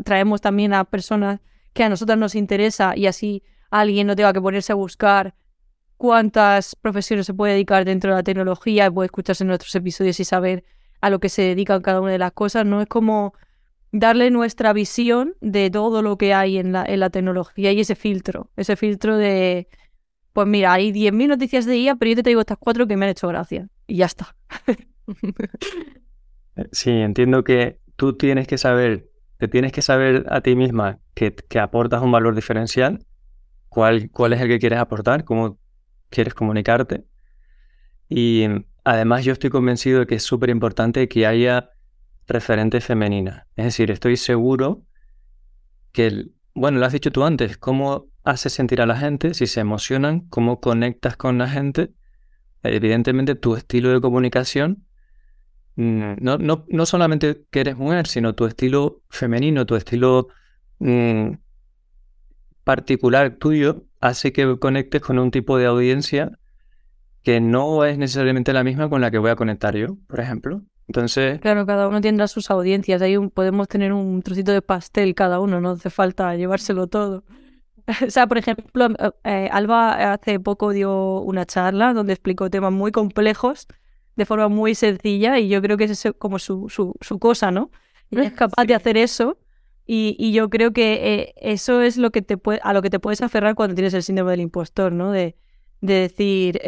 traemos 0.04 0.40
también 0.40 0.72
a 0.72 0.85
personas 0.85 1.40
que 1.72 1.82
a 1.82 1.88
nosotros 1.88 2.16
nos 2.16 2.37
interesa 2.37 2.96
y 2.96 3.06
así 3.06 3.42
alguien 3.70 4.06
no 4.06 4.14
tenga 4.14 4.32
que 4.32 4.40
ponerse 4.40 4.72
a 4.72 4.76
buscar 4.76 5.35
cuántas 5.96 6.76
profesiones 6.76 7.26
se 7.26 7.35
puede 7.35 7.54
dedicar 7.54 7.85
dentro 7.85 8.11
de 8.11 8.16
la 8.16 8.22
tecnología 8.22 8.90
puede 8.90 9.06
escucharse 9.06 9.44
en 9.44 9.48
nuestros 9.48 9.74
episodios 9.74 10.18
y 10.20 10.24
saber 10.24 10.64
a 11.00 11.11
lo 11.11 11.20
que 11.20 11.28
se 11.28 11.42
dedican 11.42 11.82
cada 11.82 12.00
una 12.00 12.12
de 12.12 12.18
las 12.18 12.32
cosas, 12.32 12.66
¿no? 12.66 12.80
Es 12.80 12.88
como 12.88 13.35
darle 13.92 14.30
nuestra 14.30 14.72
visión 14.72 15.35
de 15.40 15.70
todo 15.70 16.02
lo 16.02 16.18
que 16.18 16.35
hay 16.35 16.59
en 16.59 16.72
la, 16.72 16.85
en 16.85 17.00
la 17.00 17.11
tecnología 17.11 17.72
y 17.72 17.80
ese 17.80 17.94
filtro, 17.94 18.50
ese 18.56 18.76
filtro 18.76 19.16
de 19.16 19.68
pues 20.37 20.46
mira, 20.46 20.74
hay 20.74 20.92
10.000 20.92 21.28
noticias 21.28 21.64
de 21.64 21.78
IA, 21.78 21.96
pero 21.96 22.11
yo 22.11 22.16
te 22.16 22.22
traigo 22.22 22.42
estas 22.42 22.59
cuatro 22.59 22.87
que 22.87 22.94
me 22.98 23.06
han 23.06 23.12
hecho 23.12 23.26
gracia. 23.26 23.70
Y 23.87 23.96
ya 23.96 24.04
está. 24.04 24.37
sí, 26.72 26.90
entiendo 26.90 27.42
que 27.42 27.80
tú 27.96 28.18
tienes 28.18 28.46
que 28.46 28.59
saber, 28.59 29.09
te 29.38 29.48
tienes 29.48 29.72
que 29.72 29.80
saber 29.80 30.26
a 30.28 30.42
ti 30.42 30.54
misma 30.54 30.98
que, 31.14 31.35
aportas 31.59 32.02
un 32.02 32.12
valor 32.12 32.35
diferencial, 32.35 33.06
cuál, 33.70 34.11
cuál 34.11 34.35
es 34.35 34.42
el 34.42 34.48
que 34.48 34.59
quieres 34.59 34.78
aportar, 34.78 35.24
cómo 35.24 35.59
quieres 36.11 36.35
comunicarte. 36.35 37.05
Y 38.09 38.47
además 38.85 39.25
yo 39.25 39.33
estoy 39.33 39.51
convencido 39.51 40.01
de 40.01 40.07
que 40.07 40.16
es 40.16 40.23
súper 40.23 40.51
importante 40.51 41.09
que 41.09 41.27
haya 41.27 41.71
referentes 42.27 42.85
femeninas. 42.85 43.47
Es 43.57 43.66
decir, 43.66 43.90
estoy 43.90 44.16
seguro 44.16 44.85
que, 45.92 46.27
bueno, 46.55 46.79
lo 46.79 46.87
has 46.87 46.92
dicho 46.92 47.12
tú 47.12 47.25
antes, 47.25 47.57
cómo 47.57 48.09
hace 48.25 48.51
sentir 48.51 48.81
a 48.81 48.87
la 48.87 48.97
gente, 48.97 49.35
si 49.35 49.47
se 49.47 49.61
emocionan, 49.61 50.21
cómo 50.29 50.61
conectas 50.61 51.16
con 51.16 51.38
la 51.38 51.49
gente. 51.49 51.92
Evidentemente 52.62 53.37
tu 53.37 53.55
estilo 53.55 53.90
de 53.90 54.01
comunicación, 54.01 54.85
mm, 55.77 56.14
no, 56.21 56.38
no, 56.38 56.64
no 56.69 56.87
solamente 56.87 57.45
que 57.51 57.61
eres 57.61 57.77
mujer, 57.77 58.09
sino 58.09 58.35
tu 58.35 58.47
estilo 58.47 59.03
femenino, 59.09 59.64
tu 59.64 59.77
estilo 59.77 60.29
mm, 60.81 61.35
particular 62.64 63.37
tuyo, 63.37 63.86
hace 64.00 64.32
que 64.32 64.59
conectes 64.59 65.00
con 65.02 65.18
un 65.18 65.30
tipo 65.30 65.59
de 65.59 65.66
audiencia 65.66 66.38
que 67.22 67.40
no 67.40 67.85
es 67.85 67.98
necesariamente 67.98 68.52
la 68.52 68.62
misma 68.62 68.88
con 68.88 69.00
la 69.00 69.11
que 69.11 69.18
voy 69.18 69.30
a 69.30 69.37
conectar 69.37 69.76
yo, 69.76 69.96
por 70.06 70.20
ejemplo. 70.20 70.62
Entonces... 70.87 71.40
Claro, 71.40 71.66
cada 71.66 71.88
uno 71.88 72.00
tendrá 72.00 72.28
sus 72.28 72.50
audiencias. 72.50 73.02
Ahí 73.02 73.18
podemos 73.28 73.66
tener 73.66 73.92
un 73.92 74.22
trocito 74.22 74.52
de 74.52 74.62
pastel 74.62 75.14
cada 75.14 75.40
uno, 75.40 75.61
no 75.61 75.70
hace 75.70 75.90
falta 75.90 76.35
llevárselo 76.37 76.87
todo. 76.87 77.24
O 78.06 78.11
sea, 78.11 78.26
por 78.26 78.38
ejemplo, 78.38 78.87
eh, 78.98 79.11
eh, 79.22 79.48
Alba 79.52 80.12
hace 80.12 80.40
poco 80.40 80.72
dio 80.72 81.20
una 81.20 81.46
charla 81.46 81.94
donde 81.94 82.14
explicó 82.14 82.50
temas 82.50 82.72
muy 82.72 82.90
complejos 82.90 83.68
de 84.16 84.24
forma 84.24 84.48
muy 84.48 84.74
sencilla 84.74 85.38
y 85.38 85.48
yo 85.48 85.62
creo 85.62 85.76
que 85.76 85.85
es 85.85 86.09
como 86.18 86.40
su, 86.40 86.68
su, 86.68 87.18
cosa, 87.20 87.52
¿no? 87.52 87.70
es 88.11 88.32
capaz 88.32 88.64
de 88.64 88.74
hacer 88.74 88.96
eso 88.96 89.38
y, 89.87 90.33
yo 90.33 90.51
creo 90.51 90.72
que 90.72 91.14
eh, 91.14 91.35
eso 91.37 91.81
es 91.81 91.96
lo 91.96 92.11
que 92.11 92.22
te 92.22 92.37
puede, 92.37 92.61
a 92.62 92.72
lo 92.72 92.83
que 92.83 92.90
te 92.90 92.99
puedes 92.99 93.22
aferrar 93.22 93.55
cuando 93.55 93.75
tienes 93.75 93.94
el 93.94 94.03
síndrome 94.03 94.33
del 94.33 94.40
impostor, 94.40 94.92
¿no? 94.92 95.12
De, 95.12 95.37
de 95.81 95.94
decir, 95.94 96.61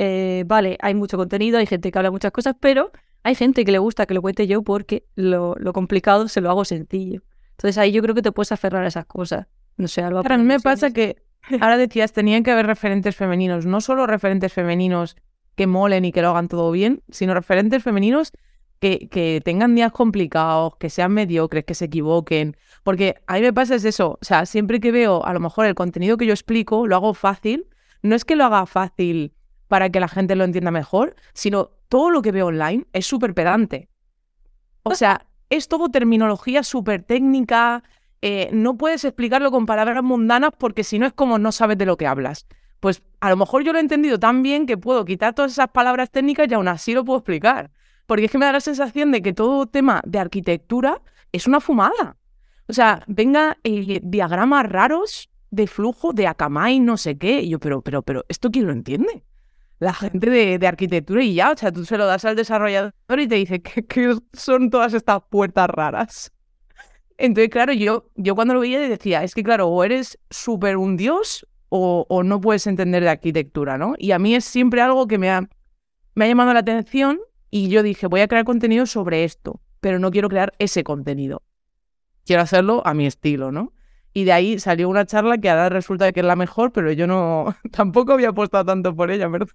vale, 0.47 0.79
hay 0.81 0.95
mucho 0.95 1.17
contenido, 1.17 1.59
hay 1.59 1.67
gente 1.67 1.91
que 1.91 1.99
habla 1.99 2.11
muchas 2.11 2.31
cosas, 2.31 2.55
pero 2.61 2.93
hay 3.25 3.35
gente 3.35 3.65
que 3.65 3.73
le 3.73 3.79
gusta 3.79 4.07
que 4.07 4.15
lo 4.15 4.23
cuente 4.23 4.47
yo 4.47 4.63
porque 4.63 5.05
lo, 5.15 5.55
lo 5.59 5.73
complicado 5.73 6.29
se 6.29 6.41
lo 6.41 6.51
hago 6.51 6.65
sencillo. 6.65 7.23
Entonces 7.53 7.77
ahí 7.79 7.91
yo 7.91 8.03
creo 8.03 8.15
que 8.15 8.23
te 8.23 8.33
puedes 8.33 8.53
aferrar 8.53 8.85
a 8.85 8.89
esas 8.89 9.07
cosas. 9.07 9.47
No 9.77 9.89
sé, 9.89 10.03
algo. 10.03 10.23
Para 10.23 10.39
mí 10.39 10.45
me 10.45 10.61
pasa 10.61 10.93
que 10.93 11.17
ahora 11.61 11.77
decías, 11.77 12.13
tenían 12.13 12.43
que 12.43 12.51
haber 12.51 12.67
referentes 12.67 13.17
femeninos, 13.17 13.67
no 13.67 13.81
solo 13.81 14.07
referentes 14.07 14.53
femeninos 14.53 15.17
que 15.57 15.67
molen 15.67 16.05
y 16.05 16.13
que 16.13 16.23
lo 16.23 16.31
hagan 16.31 16.49
todo 16.49 16.71
bien, 16.71 17.03
sino 17.09 17.35
referentes 17.35 17.83
femeninos 17.83 18.33
que, 18.81 19.41
tengan 19.45 19.75
días 19.75 19.93
complicados, 19.93 20.77
que 20.77 20.91
sean 20.91 21.13
mediocres, 21.13 21.65
que 21.65 21.75
se 21.75 21.87
equivoquen. 21.87 22.57
Porque 22.85 23.17
a 23.27 23.35
mí 23.35 23.41
me 23.43 23.53
pasa 23.53 23.75
es 23.75 23.85
eso, 23.85 24.19
o 24.21 24.25
sea, 24.25 24.47
siempre 24.47 24.81
que 24.81 24.93
veo 24.93 25.25
a 25.25 25.33
lo 25.33 25.41
mejor 25.41 25.67
el 25.67 25.75
contenido 25.75 26.17
que 26.17 26.27
yo 26.27 26.33
explico, 26.33 26.87
lo 26.87 26.97
hago 26.97 27.15
fácil. 27.15 27.67
No 28.03 28.15
es 28.15 28.25
que 28.25 28.37
lo 28.37 28.45
haga 28.45 28.67
fácil 28.67 29.33
para 29.67 29.91
que 29.91 30.01
la 30.01 30.09
gente 30.09 30.37
lo 30.37 30.45
entienda 30.45 30.71
mejor, 30.71 31.17
sino 31.35 31.71
todo 31.89 32.11
lo 32.11 32.23
que 32.23 32.33
veo 32.33 32.47
online 32.47 32.87
es 32.93 33.07
súper 33.07 33.35
pedante. 33.35 33.89
O 34.83 34.95
sea, 34.95 35.27
es 35.51 35.69
todo 35.69 35.89
terminología 35.89 36.63
súper 36.63 37.03
técnica, 37.03 37.83
eh, 38.21 38.49
no 38.53 38.77
puedes 38.77 39.05
explicarlo 39.05 39.51
con 39.51 39.67
palabras 39.67 40.03
mundanas 40.03 40.51
porque 40.59 40.83
si 40.83 40.99
no 40.99 41.07
es 41.07 41.13
como 41.13 41.39
no 41.39 41.53
sabes 41.53 41.79
de 41.79 41.87
lo 41.87 41.97
que 41.97 42.07
hablas. 42.07 42.47
Pues 42.81 43.03
a 43.21 43.31
lo 43.31 43.37
mejor 43.37 43.65
yo 43.65 43.73
lo 43.73 43.79
he 43.79 43.83
entendido 43.83 44.19
tan 44.19 44.43
bien 44.43 44.67
que 44.67 44.77
puedo 44.77 45.05
quitar 45.05 45.35
todas 45.35 45.53
esas 45.53 45.69
palabras 45.69 46.11
técnicas 46.11 46.49
y 46.49 46.55
aún 46.55 46.69
así 46.69 46.95
lo 46.95 47.05
puedo 47.05 47.19
explicar. 47.19 47.71
Porque 48.09 48.25
es 48.25 48.31
que 48.31 48.39
me 48.39 48.47
da 48.47 48.53
la 48.53 48.61
sensación 48.61 49.13
de 49.13 49.21
que 49.21 49.35
todo 49.35 49.67
tema 49.67 50.01
de 50.07 50.19
arquitectura 50.19 51.03
es 51.31 51.47
una 51.47 51.61
fumada. 51.61 52.17
O 52.67 52.73
sea, 52.73 53.05
venga 53.07 53.59
eh, 53.65 54.01
diagramas 54.03 54.65
raros 54.65 55.29
de 55.51 55.67
flujo 55.67 56.15
de 56.15 56.27
Akamai, 56.27 56.81
no 56.81 56.97
sé 56.97 57.19
qué. 57.19 57.43
Y 57.43 57.51
yo, 57.51 57.59
pero, 57.59 57.83
pero, 57.83 58.01
pero, 58.01 58.25
¿esto 58.31 58.51
quién 58.51 58.67
lo 58.67 58.73
entiende? 58.73 59.25
La 59.79 59.93
gente 59.93 60.31
de, 60.59 60.67
arquitectura 60.67 61.23
y 61.23 61.35
ya, 61.35 61.51
o 61.51 61.57
sea, 61.59 61.71
tú 61.71 61.85
se 61.85 61.99
lo 61.99 62.07
das 62.07 62.25
al 62.25 62.35
desarrollador 62.35 62.95
y 63.19 63.29
te 63.29 63.35
dice, 63.35 63.61
¿qué, 63.61 64.17
son 64.33 64.71
todas 64.71 64.95
estas 64.95 65.21
puertas 65.29 65.69
raras? 65.69 66.33
Entonces, 67.19 67.51
claro, 67.51 67.75
yo, 67.75 68.09
yo 68.15 68.35
cuando 68.35 68.55
lo 68.55 68.61
veía 68.61 68.81
decía, 68.81 69.23
es 69.23 69.35
que 69.35 69.43
claro, 69.43 69.69
o 69.69 69.85
eres 69.85 70.19
súper 70.31 70.79
un 70.79 70.97
dios 70.97 71.47
o, 71.69 72.07
o, 72.09 72.23
no 72.23 72.41
puedes 72.41 72.67
entender 72.67 73.03
de 73.03 73.11
arquitectura, 73.11 73.77
¿no? 73.77 73.95
Y 73.99 74.13
a 74.13 74.19
mí 74.19 74.35
es 74.35 74.47
siempre 74.47 74.81
algo 74.81 75.07
que 75.07 75.19
me 75.19 75.31
ha, 75.31 75.47
me 76.15 76.25
ha 76.25 76.29
llamado 76.29 76.55
la 76.55 76.61
atención 76.61 77.21
y 77.51 77.69
yo 77.69 77.83
dije, 77.83 78.07
voy 78.07 78.21
a 78.21 78.29
crear 78.29 78.45
contenido 78.45 78.87
sobre 78.87 79.25
esto, 79.25 79.61
pero 79.81 79.99
no 79.99 80.11
quiero 80.11 80.29
crear 80.29 80.53
ese 80.59 80.85
contenido. 80.85 81.43
Quiero 82.25 82.43
hacerlo 82.43 82.83
a 82.85 82.95
mi 82.95 83.07
estilo, 83.07 83.53
¿no? 83.53 83.73
Y 84.13 84.25
de 84.25 84.33
ahí 84.33 84.59
salió 84.59 84.89
una 84.89 85.07
charla 85.07 85.39
que 85.39 85.49
ahora 85.49 85.69
resulta 85.69 86.13
que 86.13 86.21
es 86.21 86.27
la 86.27 86.37
mejor, 86.37 86.73
pero 86.73 86.93
yo 86.93 87.07
no, 87.07 87.55
tampoco 87.73 88.13
había 88.13 88.31
apostado 88.31 88.65
tanto 88.65 88.95
por 88.95 89.11
ella, 89.11 89.29
¿verdad? 89.29 89.49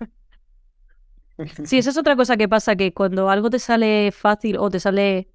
Sí, 1.63 1.79
esa 1.79 1.89
es 1.89 1.97
otra 1.97 2.15
cosa 2.15 2.37
que 2.37 2.47
pasa, 2.47 2.75
que 2.75 2.93
cuando 2.93 3.29
algo 3.29 3.49
te 3.49 3.59
sale 3.59 4.11
fácil 4.11 4.57
o 4.57 4.69
te 4.69 4.79
sale 4.79 5.29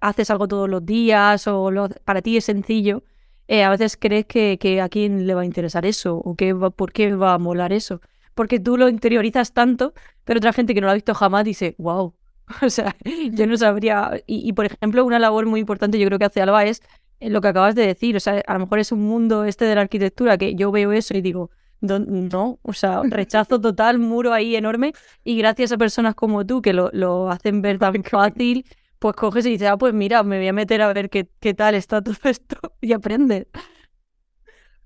haces 0.00 0.30
algo 0.30 0.48
todos 0.48 0.68
los 0.68 0.84
días 0.84 1.46
o 1.46 1.70
para 2.04 2.20
ti 2.20 2.36
es 2.36 2.44
sencillo, 2.44 3.04
eh, 3.48 3.64
a 3.64 3.70
veces 3.70 3.96
crees 3.96 4.26
que, 4.26 4.80
a 4.82 4.88
quién 4.88 5.26
le 5.26 5.34
va 5.34 5.42
a 5.42 5.44
interesar 5.44 5.86
eso 5.86 6.16
o 6.16 6.34
que 6.36 6.54
por 6.54 6.92
qué 6.92 7.14
va 7.14 7.34
a 7.34 7.38
molar 7.38 7.72
eso. 7.72 8.00
Porque 8.34 8.60
tú 8.60 8.76
lo 8.76 8.88
interiorizas 8.88 9.52
tanto, 9.52 9.94
pero 10.24 10.38
otra 10.38 10.52
gente 10.52 10.74
que 10.74 10.80
no 10.80 10.86
lo 10.86 10.92
ha 10.92 10.94
visto 10.94 11.14
jamás 11.14 11.44
dice, 11.44 11.74
wow. 11.78 12.14
O 12.62 12.70
sea, 12.70 12.96
yo 13.30 13.46
no 13.46 13.56
sabría. 13.56 14.22
Y, 14.26 14.52
por 14.52 14.66
ejemplo, 14.66 15.04
una 15.04 15.18
labor 15.18 15.46
muy 15.46 15.60
importante 15.60 15.98
yo 15.98 16.06
creo 16.06 16.18
que 16.18 16.24
hace 16.24 16.42
Alba 16.42 16.64
es 16.64 16.82
eh, 17.20 17.30
lo 17.30 17.40
que 17.40 17.48
acabas 17.48 17.74
de 17.74 17.86
decir. 17.86 18.16
O 18.16 18.20
sea, 18.20 18.42
a 18.46 18.54
lo 18.54 18.60
mejor 18.60 18.78
es 18.78 18.92
un 18.92 19.00
mundo 19.00 19.44
este 19.44 19.64
de 19.64 19.74
la 19.74 19.82
arquitectura 19.82 20.38
que 20.38 20.54
yo 20.54 20.70
veo 20.70 20.92
eso 20.92 21.16
y 21.16 21.20
digo, 21.20 21.50
no, 21.80 22.58
o 22.62 22.72
sea, 22.72 23.02
rechazo 23.04 23.60
total, 23.60 23.98
muro 23.98 24.32
ahí 24.32 24.56
enorme. 24.56 24.92
Y 25.24 25.36
gracias 25.36 25.72
a 25.72 25.78
personas 25.78 26.14
como 26.14 26.46
tú 26.46 26.62
que 26.62 26.72
lo, 26.72 26.90
lo 26.92 27.30
hacen 27.30 27.62
ver 27.62 27.78
tan 27.78 28.02
fácil 28.04 28.64
pues 29.02 29.16
coges 29.16 29.44
y 29.46 29.50
dices, 29.50 29.68
ah, 29.68 29.76
pues 29.76 29.92
mira, 29.92 30.22
me 30.22 30.38
voy 30.38 30.46
a 30.46 30.52
meter 30.52 30.80
a 30.80 30.92
ver 30.92 31.10
qué, 31.10 31.28
qué 31.40 31.54
tal 31.54 31.74
está 31.74 32.00
todo 32.00 32.14
esto 32.22 32.56
y 32.80 32.92
aprendes. 32.92 33.48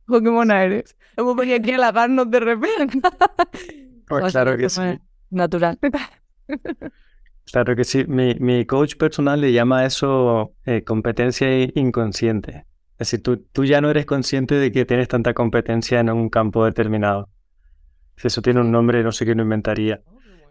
Oh, 0.09 0.21
qué 0.21 0.31
mona 0.31 0.62
eres. 0.62 0.97
Hemos 1.16 1.37
venido 1.37 1.59
aquí 1.59 1.73
a 1.73 1.79
lavarnos 1.79 2.31
de 2.31 2.40
repente. 2.40 3.01
Pues 4.09 4.31
claro 4.33 4.57
que 4.57 4.71
sí. 4.71 4.83
Natural. 5.31 5.79
Claro 7.53 7.77
que 7.77 7.85
sí. 7.85 8.05
Mi, 8.07 8.35
mi 8.40 8.66
coach 8.66 8.97
personal 8.97 9.40
le 9.40 9.53
llama 9.53 9.81
a 9.81 9.87
eso 9.87 10.55
eh, 10.64 10.83
competencia 10.83 11.49
inconsciente. 11.75 12.66
Es 12.99 13.11
decir, 13.11 13.23
tú, 13.23 13.37
tú 13.53 13.64
ya 13.64 13.81
no 13.81 13.90
eres 13.90 14.05
consciente 14.05 14.57
de 14.57 14.73
que 14.73 14.85
tienes 14.85 15.07
tanta 15.07 15.33
competencia 15.33 16.01
en 16.01 16.11
un 16.11 16.29
campo 16.29 16.64
determinado. 16.64 17.29
Si 18.16 18.27
eso 18.27 18.42
tiene 18.42 18.61
un 18.61 18.73
nombre, 18.73 19.03
no 19.05 19.12
sé 19.12 19.25
qué 19.26 19.35
no 19.35 19.43
inventaría. 19.43 20.03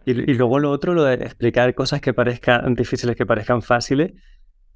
Y, 0.06 0.14
luego 0.34 0.60
lo 0.60 0.70
otro, 0.70 0.94
lo 0.94 1.02
de 1.02 1.14
explicar 1.14 1.74
cosas 1.74 2.00
que 2.00 2.14
parezcan 2.14 2.76
difíciles, 2.76 3.16
que 3.16 3.26
parezcan 3.26 3.60
fáciles, 3.60 4.12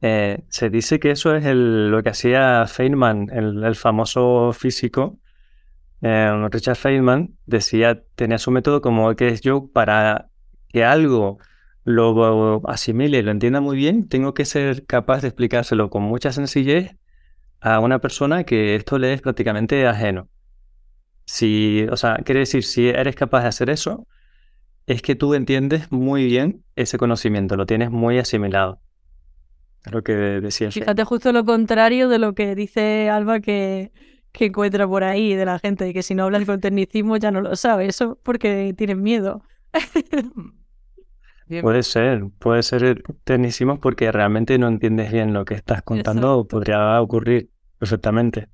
eh, 0.02 0.44
se 0.48 0.70
dice 0.70 0.98
que 0.98 1.10
eso 1.10 1.34
es 1.34 1.44
lo 1.54 2.02
que 2.02 2.10
hacía 2.10 2.66
Feynman, 2.66 3.28
el, 3.30 3.74
famoso 3.74 4.52
físico. 4.52 5.18
Eh, 6.02 6.30
Richard 6.50 6.76
Feynman 6.76 7.36
decía, 7.46 8.02
tenía 8.14 8.38
su 8.38 8.50
método 8.50 8.80
como 8.80 9.14
que 9.14 9.28
es 9.28 9.42
yo 9.42 9.68
para 9.72 10.30
que 10.68 10.84
algo 10.84 11.38
lo 11.84 12.62
asimile 12.68 13.18
y 13.18 13.22
lo 13.22 13.30
entienda 13.30 13.60
muy 13.60 13.76
bien, 13.76 14.08
tengo 14.08 14.34
que 14.34 14.44
ser 14.44 14.86
capaz 14.86 15.22
de 15.22 15.28
explicárselo 15.28 15.90
con 15.90 16.02
mucha 16.02 16.32
sencillez 16.32 16.96
a 17.60 17.80
una 17.80 17.98
persona 18.00 18.44
que 18.44 18.76
esto 18.76 18.98
le 18.98 19.12
es 19.12 19.22
prácticamente 19.22 19.86
ajeno. 19.86 20.28
Si, 21.26 21.86
o 21.90 21.96
sea, 21.96 22.16
quiere 22.24 22.40
decir, 22.40 22.64
si 22.64 22.88
eres 22.88 23.14
capaz 23.14 23.42
de 23.42 23.48
hacer 23.48 23.70
eso, 23.70 24.06
es 24.86 25.02
que 25.02 25.14
tú 25.14 25.34
entiendes 25.34 25.92
muy 25.92 26.24
bien 26.26 26.64
ese 26.76 26.98
conocimiento, 26.98 27.56
lo 27.56 27.66
tienes 27.66 27.90
muy 27.90 28.18
asimilado. 28.18 28.80
Lo 29.90 30.02
que 30.02 30.12
decías. 30.12 30.74
Fíjate 30.74 31.04
justo 31.04 31.32
lo 31.32 31.44
contrario 31.44 32.08
de 32.08 32.18
lo 32.18 32.34
que 32.34 32.54
dice 32.54 33.08
Alba 33.10 33.40
que, 33.40 33.92
que 34.32 34.46
encuentra 34.46 34.86
por 34.86 35.04
ahí 35.04 35.34
de 35.34 35.44
la 35.44 35.58
gente, 35.58 35.92
que 35.92 36.02
si 36.02 36.14
no 36.14 36.24
hablas 36.24 36.44
con 36.44 36.60
tecnicismo 36.60 37.16
ya 37.16 37.30
no 37.30 37.40
lo 37.40 37.56
sabe, 37.56 37.86
eso 37.86 38.18
porque 38.22 38.74
tienen 38.76 39.02
miedo. 39.02 39.42
Puede 41.62 41.82
ser, 41.82 42.26
puede 42.38 42.62
ser 42.62 43.02
tecnicismo 43.24 43.80
porque 43.80 44.12
realmente 44.12 44.56
no 44.56 44.68
entiendes 44.68 45.10
bien 45.10 45.32
lo 45.32 45.44
que 45.44 45.54
estás 45.54 45.82
contando, 45.82 46.46
podría 46.46 47.00
ocurrir 47.02 47.50
perfectamente. 47.76 48.48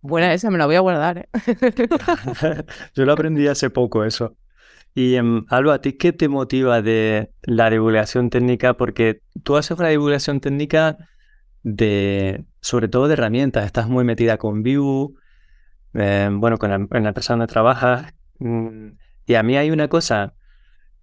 Buena 0.00 0.32
esa, 0.32 0.50
me 0.50 0.56
la 0.56 0.64
voy 0.64 0.76
a 0.76 0.80
guardar. 0.80 1.18
¿eh? 1.18 1.28
Yo 2.94 3.04
lo 3.04 3.12
aprendí 3.12 3.46
hace 3.46 3.68
poco 3.68 4.04
eso. 4.04 4.36
Y 4.96 5.18
um, 5.18 5.44
Alba, 5.50 5.74
¿a 5.74 5.80
ti 5.82 5.92
qué 5.92 6.14
te 6.14 6.26
motiva 6.26 6.80
de 6.80 7.30
la 7.42 7.68
divulgación 7.68 8.30
técnica? 8.30 8.78
Porque 8.78 9.20
tú 9.44 9.58
haces 9.58 9.78
una 9.78 9.88
divulgación 9.88 10.40
técnica 10.40 10.96
de, 11.62 12.46
sobre 12.62 12.88
todo 12.88 13.06
de 13.06 13.12
herramientas. 13.12 13.66
Estás 13.66 13.88
muy 13.90 14.04
metida 14.04 14.38
con 14.38 14.62
Vue, 14.62 15.10
em, 15.92 16.40
bueno, 16.40 16.56
con 16.56 16.70
la, 16.70 16.76
en 16.76 17.02
la 17.02 17.10
empresa 17.10 17.34
donde 17.34 17.46
trabajas. 17.46 18.14
Mm, 18.38 18.92
y 19.26 19.34
a 19.34 19.42
mí 19.42 19.58
hay 19.58 19.70
una 19.70 19.88
cosa 19.88 20.32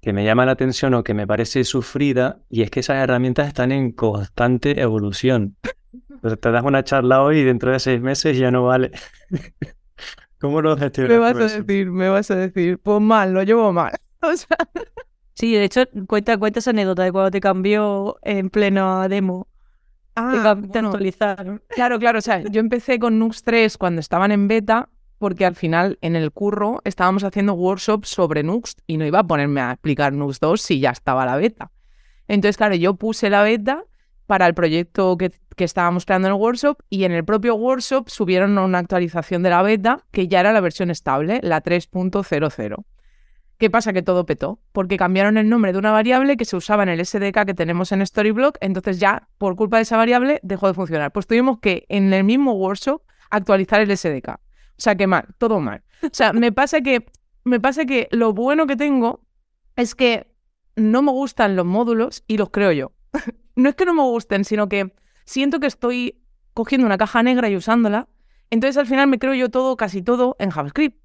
que 0.01 0.11
me 0.11 0.25
llama 0.25 0.47
la 0.47 0.53
atención 0.53 0.95
o 0.95 1.03
que 1.03 1.13
me 1.13 1.27
parece 1.27 1.63
sufrida 1.63 2.39
y 2.49 2.63
es 2.63 2.71
que 2.71 2.79
esas 2.79 2.97
herramientas 2.97 3.47
están 3.47 3.71
en 3.71 3.91
constante 3.91 4.81
evolución. 4.81 5.55
Te 6.41 6.51
das 6.51 6.63
una 6.63 6.83
charla 6.83 7.21
hoy 7.21 7.41
y 7.41 7.43
dentro 7.43 7.71
de 7.71 7.79
seis 7.79 8.01
meses 8.01 8.39
ya 8.39 8.49
no 8.49 8.63
vale. 8.63 8.89
¿Cómo 10.43 10.61
lo 10.61 10.75
gestionas? 10.75 11.09
Me 11.09 11.17
vas 11.19 11.35
a 11.37 11.61
decir, 11.61 11.89
me 11.89 12.09
vas 12.09 12.29
a 12.29 12.35
decir, 12.35 12.77
pues 12.77 12.99
mal, 12.99 13.33
lo 13.33 13.43
llevo 13.43 13.71
mal. 13.71 13.93
Sí, 15.35 15.53
de 15.53 15.63
hecho, 15.63 15.81
cuenta, 16.05 16.37
cuenta 16.37 16.59
esa 16.59 16.69
anécdota 16.69 17.03
de 17.03 17.11
cuando 17.11 17.31
te 17.31 17.41
cambió 17.41 18.17
en 18.21 18.51
pleno 18.51 19.07
demo. 19.09 19.47
Ah, 20.15 20.55
te, 20.71 20.79
actualizaron. 20.79 21.63
Claro, 21.69 21.97
claro, 21.97 22.19
o 22.19 22.21
sea, 22.21 22.43
yo 22.43 22.59
empecé 22.59 22.99
con 22.99 23.17
Nux 23.17 23.41
3 23.43 23.77
cuando 23.77 23.99
estaban 23.99 24.31
en 24.31 24.47
beta, 24.47 24.89
porque 25.17 25.45
al 25.45 25.55
final 25.55 25.97
en 26.01 26.15
el 26.15 26.31
curro 26.31 26.81
estábamos 26.83 27.23
haciendo 27.23 27.53
workshops 27.53 28.09
sobre 28.09 28.43
Nux 28.43 28.75
y 28.85 28.97
no 28.97 29.05
iba 29.07 29.19
a 29.19 29.23
ponerme 29.23 29.61
a 29.61 29.71
explicar 29.71 30.13
Nux 30.13 30.39
2 30.39 30.61
si 30.61 30.79
ya 30.79 30.91
estaba 30.91 31.25
la 31.25 31.37
beta. 31.37 31.71
Entonces, 32.27 32.57
claro, 32.57 32.75
yo 32.75 32.93
puse 32.93 33.29
la 33.31 33.41
beta 33.43 33.85
para 34.27 34.45
el 34.45 34.53
proyecto 34.53 35.17
que, 35.17 35.31
que, 35.55 35.63
estábamos 35.63 36.05
creando 36.05 36.27
en 36.27 36.33
el 36.33 36.39
workshop 36.39 36.81
y 36.89 37.03
en 37.03 37.11
el 37.11 37.23
propio 37.23 37.55
workshop 37.55 38.09
subieron 38.09 38.57
una 38.57 38.79
actualización 38.79 39.43
de 39.43 39.49
la 39.49 39.61
beta 39.61 40.03
que 40.11 40.27
ya 40.27 40.39
era 40.39 40.53
la 40.53 40.61
versión 40.61 40.89
estable, 40.89 41.39
la 41.43 41.63
3.00. 41.63 42.83
¿Qué 43.57 43.69
pasa? 43.69 43.93
Que 43.93 44.01
todo 44.01 44.25
petó, 44.25 44.59
porque 44.71 44.97
cambiaron 44.97 45.37
el 45.37 45.47
nombre 45.47 45.71
de 45.71 45.79
una 45.79 45.91
variable 45.91 46.35
que 46.37 46.45
se 46.45 46.55
usaba 46.55 46.83
en 46.83 46.89
el 46.89 47.05
SDK 47.05 47.45
que 47.45 47.53
tenemos 47.53 47.91
en 47.91 48.05
Storyblock, 48.05 48.57
entonces 48.61 48.99
ya 48.99 49.29
por 49.37 49.55
culpa 49.55 49.77
de 49.77 49.83
esa 49.83 49.95
variable 49.95 50.39
dejó 50.43 50.67
de 50.67 50.73
funcionar. 50.73 51.11
Pues 51.11 51.27
tuvimos 51.27 51.59
que 51.59 51.85
en 51.89 52.11
el 52.13 52.23
mismo 52.23 52.53
workshop 52.53 53.01
actualizar 53.29 53.81
el 53.81 53.95
SDK. 53.95 54.29
O 54.29 54.39
sea 54.77 54.95
que 54.95 55.07
mal, 55.07 55.27
todo 55.37 55.59
mal. 55.59 55.83
O 56.01 56.09
sea, 56.11 56.33
me 56.33 56.51
pasa 56.51 56.81
que 56.81 57.05
me 57.45 57.59
pasa 57.59 57.85
que 57.85 58.07
lo 58.11 58.33
bueno 58.33 58.67
que 58.67 58.75
tengo 58.75 59.25
es 59.75 59.95
que 59.95 60.27
no 60.75 61.01
me 61.01 61.11
gustan 61.11 61.55
los 61.55 61.65
módulos 61.65 62.23
y 62.27 62.37
los 62.37 62.49
creo 62.49 62.71
yo 62.71 62.91
no 63.55 63.69
es 63.69 63.75
que 63.75 63.85
no 63.85 63.93
me 63.93 64.01
gusten, 64.01 64.45
sino 64.45 64.67
que 64.69 64.93
siento 65.25 65.59
que 65.59 65.67
estoy 65.67 66.19
cogiendo 66.53 66.85
una 66.85 66.97
caja 66.97 67.23
negra 67.23 67.49
y 67.49 67.55
usándola. 67.55 68.07
Entonces 68.49 68.77
al 68.77 68.85
final 68.85 69.07
me 69.07 69.19
creo 69.19 69.33
yo 69.33 69.49
todo, 69.49 69.75
casi 69.77 70.01
todo, 70.01 70.35
en 70.39 70.51
JavaScript 70.51 70.97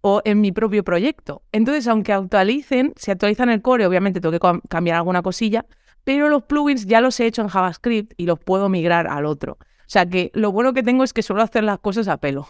o 0.00 0.20
en 0.24 0.40
mi 0.40 0.52
propio 0.52 0.84
proyecto. 0.84 1.42
Entonces, 1.50 1.88
aunque 1.88 2.12
actualicen, 2.12 2.92
si 2.96 3.10
actualizan 3.10 3.48
el 3.48 3.62
core, 3.62 3.86
obviamente 3.86 4.20
tengo 4.20 4.38
que 4.38 4.60
cambiar 4.68 4.98
alguna 4.98 5.22
cosilla, 5.22 5.64
pero 6.04 6.28
los 6.28 6.42
plugins 6.42 6.84
ya 6.84 7.00
los 7.00 7.18
he 7.20 7.26
hecho 7.26 7.40
en 7.40 7.48
JavaScript 7.48 8.12
y 8.18 8.26
los 8.26 8.38
puedo 8.38 8.68
migrar 8.68 9.06
al 9.06 9.24
otro. 9.24 9.52
O 9.52 9.86
sea 9.86 10.04
que 10.04 10.30
lo 10.34 10.52
bueno 10.52 10.74
que 10.74 10.82
tengo 10.82 11.04
es 11.04 11.12
que 11.12 11.22
suelo 11.22 11.42
hacer 11.42 11.64
las 11.64 11.78
cosas 11.78 12.08
a 12.08 12.18
pelo. 12.18 12.48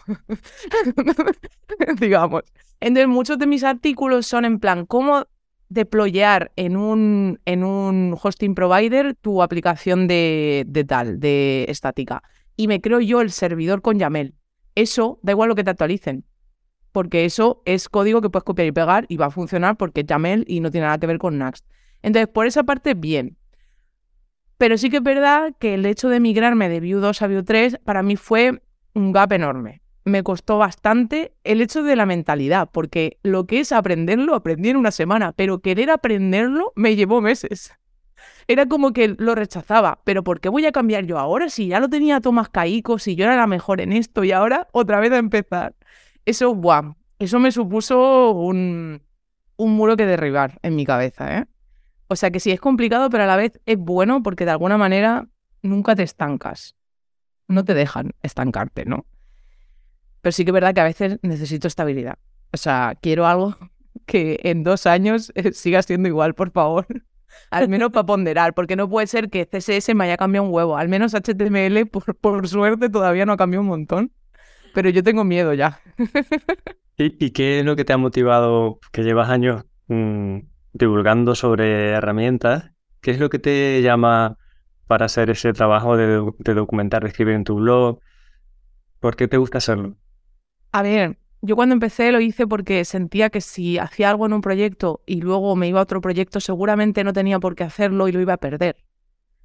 Digamos. 1.99 2.43
Entonces, 2.81 3.07
muchos 3.07 3.37
de 3.37 3.47
mis 3.47 3.63
artículos 3.63 4.25
son 4.27 4.43
en 4.43 4.59
plan, 4.59 4.85
¿cómo 4.85 5.25
deployar 5.75 6.51
en 6.55 6.75
un, 6.75 7.39
en 7.45 7.63
un 7.63 8.17
hosting 8.19 8.55
provider 8.55 9.13
tu 9.13 9.43
aplicación 9.43 10.07
de, 10.07 10.63
de 10.65 10.83
tal, 10.85 11.19
de 11.19 11.65
estática. 11.69 12.23
Y 12.55 12.67
me 12.67 12.81
creo 12.81 12.99
yo 13.01 13.21
el 13.21 13.29
servidor 13.29 13.83
con 13.83 13.99
YAML. 13.99 14.33
Eso 14.73 15.19
da 15.21 15.33
igual 15.33 15.49
lo 15.49 15.55
que 15.55 15.63
te 15.63 15.69
actualicen. 15.69 16.25
Porque 16.91 17.25
eso 17.25 17.61
es 17.65 17.89
código 17.89 18.21
que 18.21 18.29
puedes 18.29 18.45
copiar 18.45 18.67
y 18.67 18.71
pegar 18.71 19.05
y 19.09 19.17
va 19.17 19.27
a 19.27 19.31
funcionar 19.31 19.75
porque 19.77 20.01
es 20.01 20.07
YAML 20.07 20.45
y 20.47 20.61
no 20.61 20.71
tiene 20.71 20.87
nada 20.87 20.97
que 20.97 21.07
ver 21.07 21.19
con 21.19 21.37
Next. 21.37 21.67
Entonces, 22.01 22.29
por 22.29 22.47
esa 22.47 22.63
parte, 22.63 22.93
bien. 22.93 23.37
Pero 24.57 24.77
sí 24.77 24.89
que 24.89 24.97
es 24.97 25.03
verdad 25.03 25.53
que 25.59 25.73
el 25.73 25.85
hecho 25.85 26.07
de 26.07 26.21
migrarme 26.21 26.69
de 26.69 26.79
Vue 26.79 27.01
2 27.01 27.21
a 27.21 27.27
Vue 27.27 27.43
3 27.43 27.79
para 27.83 28.01
mí 28.01 28.15
fue 28.15 28.61
un 28.93 29.11
gap 29.11 29.33
enorme 29.33 29.81
me 30.05 30.21
costó 30.21 30.59
bastante 30.59 31.33
el 31.43 31.61
hecho 31.61 31.81
de 31.81 31.95
la 31.95 32.05
mentalidad, 32.05 32.69
porque 32.71 33.17
lo 33.23 33.47
que 33.47 33.59
es 33.59 33.71
aprenderlo, 33.71 34.35
aprendí 34.35 34.69
en 34.69 34.77
una 34.77 34.91
semana, 34.91 35.33
pero 35.33 35.59
querer 35.59 35.89
aprenderlo 35.89 36.71
me 36.75 36.95
llevó 36.95 37.21
meses. 37.21 37.73
Era 38.47 38.67
como 38.67 38.93
que 38.93 39.15
lo 39.17 39.33
rechazaba, 39.33 39.99
pero 40.03 40.23
¿por 40.23 40.39
qué 40.39 40.49
voy 40.49 40.65
a 40.67 40.71
cambiar 40.71 41.05
yo 41.05 41.17
ahora 41.17 41.49
si 41.49 41.67
ya 41.67 41.79
lo 41.79 41.89
tenía 41.89 42.21
Tomás 42.21 42.49
Caico, 42.49 42.99
si 42.99 43.15
yo 43.15 43.25
era 43.25 43.35
la 43.35 43.47
mejor 43.47 43.81
en 43.81 43.91
esto 43.91 44.23
y 44.23 44.31
ahora 44.31 44.67
otra 44.71 44.99
vez 44.99 45.11
a 45.11 45.17
empezar? 45.17 45.75
Eso, 46.25 46.53
buah, 46.53 46.93
eso 47.17 47.39
me 47.39 47.51
supuso 47.51 48.31
un, 48.31 49.01
un 49.57 49.75
muro 49.75 49.97
que 49.97 50.05
derribar 50.05 50.59
en 50.61 50.75
mi 50.75 50.85
cabeza, 50.85 51.39
¿eh? 51.39 51.45
O 52.07 52.15
sea 52.15 52.29
que 52.29 52.39
sí, 52.39 52.51
es 52.51 52.61
complicado, 52.61 53.09
pero 53.09 53.23
a 53.23 53.27
la 53.27 53.35
vez 53.35 53.59
es 53.65 53.77
bueno 53.79 54.21
porque 54.21 54.45
de 54.45 54.51
alguna 54.51 54.77
manera 54.77 55.27
nunca 55.63 55.95
te 55.95 56.03
estancas. 56.03 56.75
No 57.47 57.65
te 57.65 57.73
dejan 57.73 58.11
estancarte, 58.21 58.85
¿no? 58.85 59.07
Pero 60.25 60.31
sí 60.33 60.43
que 60.43 60.49
es 60.49 60.53
verdad 60.55 60.73
que 60.73 60.81
a 60.81 60.85
veces 60.85 61.19
necesito 61.21 61.67
estabilidad. 61.67 62.17
O 62.51 62.57
sea, 62.57 62.97
quiero 62.99 63.27
algo 63.27 63.55
que 64.07 64.39
en 64.41 64.63
dos 64.63 64.87
años 64.87 65.31
eh, 65.35 65.51
siga 65.53 65.83
siendo 65.83 66.09
igual, 66.09 66.33
por 66.33 66.49
favor. 66.49 66.87
Al 67.51 67.69
menos 67.69 67.91
para 67.91 68.07
ponderar, 68.07 68.55
porque 68.55 68.75
no 68.75 68.89
puede 68.89 69.05
ser 69.05 69.29
que 69.29 69.45
CSS 69.45 69.93
me 69.93 70.05
haya 70.05 70.17
cambiado 70.17 70.47
un 70.47 70.51
huevo. 70.51 70.77
Al 70.77 70.89
menos 70.89 71.13
HTML, 71.13 71.85
por, 71.85 72.15
por 72.15 72.47
suerte, 72.47 72.89
todavía 72.89 73.27
no 73.27 73.33
ha 73.33 73.37
cambiado 73.37 73.61
un 73.61 73.67
montón. 73.67 74.13
Pero 74.73 74.89
yo 74.89 75.03
tengo 75.03 75.23
miedo 75.23 75.53
ya. 75.53 75.79
¿Y, 76.97 77.29
qué 77.29 77.59
es 77.59 77.65
lo 77.65 77.75
que 77.75 77.85
te 77.85 77.93
ha 77.93 77.97
motivado, 77.97 78.79
que 78.91 79.03
llevas 79.03 79.29
años 79.29 79.65
mm, 79.89 80.39
divulgando 80.73 81.35
sobre 81.35 81.89
herramientas? 81.89 82.71
¿Qué 82.99 83.11
es 83.11 83.19
lo 83.19 83.29
que 83.29 83.37
te 83.37 83.79
llama 83.83 84.39
para 84.87 85.05
hacer 85.05 85.29
ese 85.29 85.53
trabajo 85.53 85.95
de, 85.95 86.27
de 86.39 86.53
documentar, 86.55 87.03
de 87.03 87.09
escribir 87.09 87.35
en 87.35 87.43
tu 87.43 87.57
blog? 87.57 87.99
¿Por 88.99 89.15
qué 89.15 89.27
te 89.27 89.37
gusta 89.37 89.59
hacerlo? 89.59 89.97
A 90.75 90.81
ver, 90.81 91.17
yo 91.41 91.55
cuando 91.55 91.71
empecé 91.71 92.11
lo 92.11 92.19
hice 92.19 92.47
porque 92.47 92.83
sentía 92.83 93.29
que 93.29 93.39
si 93.39 93.77
hacía 93.77 94.09
algo 94.09 94.25
en 94.25 94.33
un 94.33 94.41
proyecto 94.41 94.99
y 95.05 95.21
luego 95.21 95.55
me 95.55 95.69
iba 95.69 95.79
a 95.79 95.83
otro 95.83 96.01
proyecto, 96.01 96.41
seguramente 96.41 97.05
no 97.05 97.13
tenía 97.13 97.39
por 97.39 97.55
qué 97.55 97.63
hacerlo 97.63 98.09
y 98.09 98.11
lo 98.11 98.19
iba 98.19 98.33
a 98.33 98.37
perder. 98.37 98.75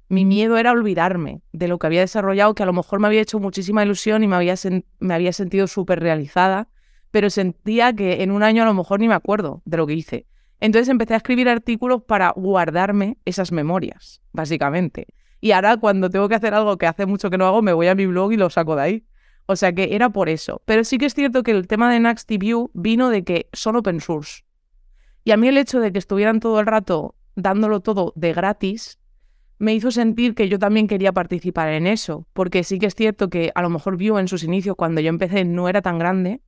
Mi 0.09 0.25
miedo 0.25 0.57
era 0.57 0.73
olvidarme 0.73 1.41
de 1.53 1.69
lo 1.69 1.79
que 1.79 1.87
había 1.87 2.01
desarrollado, 2.01 2.53
que 2.53 2.63
a 2.63 2.65
lo 2.65 2.73
mejor 2.73 2.99
me 2.99 3.07
había 3.07 3.21
hecho 3.21 3.39
muchísima 3.39 3.81
ilusión 3.81 4.25
y 4.25 4.27
me 4.27 4.35
había, 4.35 4.55
me 4.99 5.13
había 5.13 5.31
sentido 5.31 5.67
súper 5.67 6.01
realizada, 6.01 6.67
pero 7.11 7.29
sentía 7.29 7.93
que 7.93 8.23
en 8.23 8.31
un 8.31 8.43
año 8.43 8.63
a 8.63 8.65
lo 8.65 8.73
mejor 8.73 8.99
ni 8.99 9.07
me 9.07 9.13
acuerdo 9.13 9.61
de 9.63 9.77
lo 9.77 9.87
que 9.87 9.93
hice. 9.93 10.27
Entonces 10.59 10.89
empecé 10.89 11.13
a 11.13 11.17
escribir 11.17 11.47
artículos 11.47 12.01
para 12.03 12.33
guardarme 12.35 13.19
esas 13.23 13.53
memorias, 13.53 14.21
básicamente. 14.33 15.07
Y 15.39 15.53
ahora 15.53 15.77
cuando 15.77 16.09
tengo 16.09 16.27
que 16.27 16.35
hacer 16.35 16.53
algo 16.53 16.77
que 16.77 16.87
hace 16.87 17.05
mucho 17.05 17.29
que 17.29 17.37
no 17.37 17.47
hago, 17.47 17.61
me 17.61 17.71
voy 17.71 17.87
a 17.87 17.95
mi 17.95 18.05
blog 18.05 18.33
y 18.33 18.35
lo 18.35 18.49
saco 18.49 18.75
de 18.75 18.81
ahí. 18.81 19.05
O 19.45 19.55
sea 19.55 19.73
que 19.73 19.95
era 19.95 20.09
por 20.09 20.29
eso. 20.29 20.61
Pero 20.65 20.83
sí 20.83 20.97
que 20.97 21.05
es 21.05 21.13
cierto 21.13 21.43
que 21.43 21.51
el 21.51 21.67
tema 21.67 21.91
de 21.91 21.99
NaxTView 21.99 22.71
vino 22.73 23.09
de 23.09 23.23
que 23.23 23.49
son 23.53 23.75
open 23.75 23.99
source. 23.99 24.43
Y 25.23 25.31
a 25.31 25.37
mí 25.37 25.47
el 25.47 25.57
hecho 25.57 25.79
de 25.79 25.91
que 25.91 25.99
estuvieran 25.99 26.39
todo 26.39 26.59
el 26.59 26.65
rato 26.65 27.15
dándolo 27.35 27.79
todo 27.79 28.13
de 28.15 28.33
gratis 28.33 28.99
me 29.59 29.73
hizo 29.75 29.91
sentir 29.91 30.33
que 30.33 30.49
yo 30.49 30.57
también 30.57 30.87
quería 30.87 31.11
participar 31.11 31.69
en 31.69 31.85
eso. 31.85 32.25
Porque 32.33 32.63
sí 32.63 32.79
que 32.79 32.87
es 32.87 32.95
cierto 32.95 33.29
que 33.29 33.51
a 33.53 33.61
lo 33.61 33.69
mejor 33.69 33.97
Vue 33.97 34.19
en 34.19 34.27
sus 34.27 34.43
inicios, 34.43 34.75
cuando 34.75 35.01
yo 35.01 35.09
empecé, 35.09 35.45
no 35.45 35.69
era 35.69 35.83
tan 35.83 35.99
grande 35.99 36.41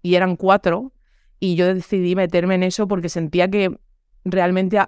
y 0.00 0.14
eran 0.14 0.36
cuatro. 0.36 0.92
Y 1.40 1.56
yo 1.56 1.74
decidí 1.74 2.14
meterme 2.14 2.54
en 2.54 2.62
eso 2.62 2.86
porque 2.86 3.08
sentía 3.08 3.50
que 3.50 3.76
realmente 4.24 4.78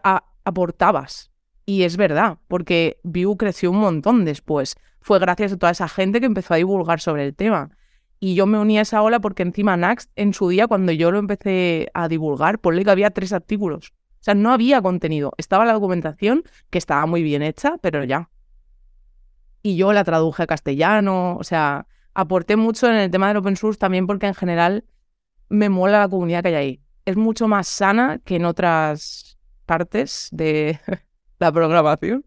aportabas. 0.44 1.32
Y 1.68 1.82
es 1.82 1.98
verdad, 1.98 2.38
porque 2.48 2.98
Vue 3.02 3.36
creció 3.36 3.70
un 3.70 3.76
montón 3.76 4.24
después 4.24 4.74
fue 5.02 5.18
gracias 5.18 5.52
a 5.52 5.58
toda 5.58 5.72
esa 5.72 5.86
gente 5.86 6.18
que 6.18 6.24
empezó 6.24 6.54
a 6.54 6.56
divulgar 6.56 6.98
sobre 6.98 7.26
el 7.26 7.36
tema. 7.36 7.76
Y 8.18 8.34
yo 8.34 8.46
me 8.46 8.58
uní 8.58 8.78
a 8.78 8.80
esa 8.80 9.02
ola 9.02 9.20
porque 9.20 9.42
encima 9.42 9.76
Nax, 9.76 10.08
en 10.16 10.32
su 10.32 10.48
día, 10.48 10.66
cuando 10.66 10.92
yo 10.92 11.10
lo 11.10 11.18
empecé 11.18 11.90
a 11.92 12.08
divulgar, 12.08 12.58
ponle 12.58 12.84
que 12.84 12.90
había 12.90 13.10
tres 13.10 13.34
artículos. 13.34 13.92
O 13.92 14.22
sea, 14.22 14.32
no 14.32 14.50
había 14.50 14.80
contenido. 14.80 15.34
Estaba 15.36 15.66
la 15.66 15.74
documentación, 15.74 16.42
que 16.70 16.78
estaba 16.78 17.04
muy 17.04 17.22
bien 17.22 17.42
hecha, 17.42 17.76
pero 17.82 18.02
ya. 18.02 18.30
Y 19.60 19.76
yo 19.76 19.92
la 19.92 20.04
traduje 20.04 20.44
a 20.44 20.46
castellano. 20.46 21.36
O 21.36 21.44
sea, 21.44 21.86
aporté 22.14 22.56
mucho 22.56 22.88
en 22.88 22.94
el 22.94 23.10
tema 23.10 23.28
del 23.28 23.36
open 23.36 23.56
source 23.56 23.78
también 23.78 24.06
porque 24.06 24.26
en 24.26 24.34
general 24.34 24.86
me 25.50 25.68
mola 25.68 25.98
la 25.98 26.08
comunidad 26.08 26.40
que 26.40 26.48
hay 26.48 26.54
ahí. 26.54 26.80
Es 27.04 27.18
mucho 27.18 27.46
más 27.46 27.68
sana 27.68 28.22
que 28.24 28.36
en 28.36 28.46
otras 28.46 29.38
partes 29.66 30.30
de, 30.32 30.80
la 31.38 31.52
programación. 31.52 32.24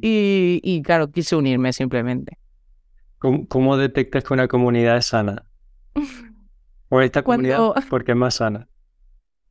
Y, 0.00 0.60
y 0.62 0.82
claro, 0.82 1.10
quise 1.10 1.34
unirme 1.36 1.72
simplemente. 1.72 2.38
¿Cómo, 3.18 3.46
cómo 3.48 3.76
detectas 3.76 4.22
que 4.24 4.32
una 4.34 4.46
comunidad 4.48 4.96
es 4.98 5.06
sana? 5.06 5.44
O 6.88 7.00
esta 7.00 7.22
comunidad 7.24 7.58
Cuando- 7.58 7.88
porque 7.88 8.12
es 8.12 8.16
más 8.18 8.34
sana. 8.36 8.68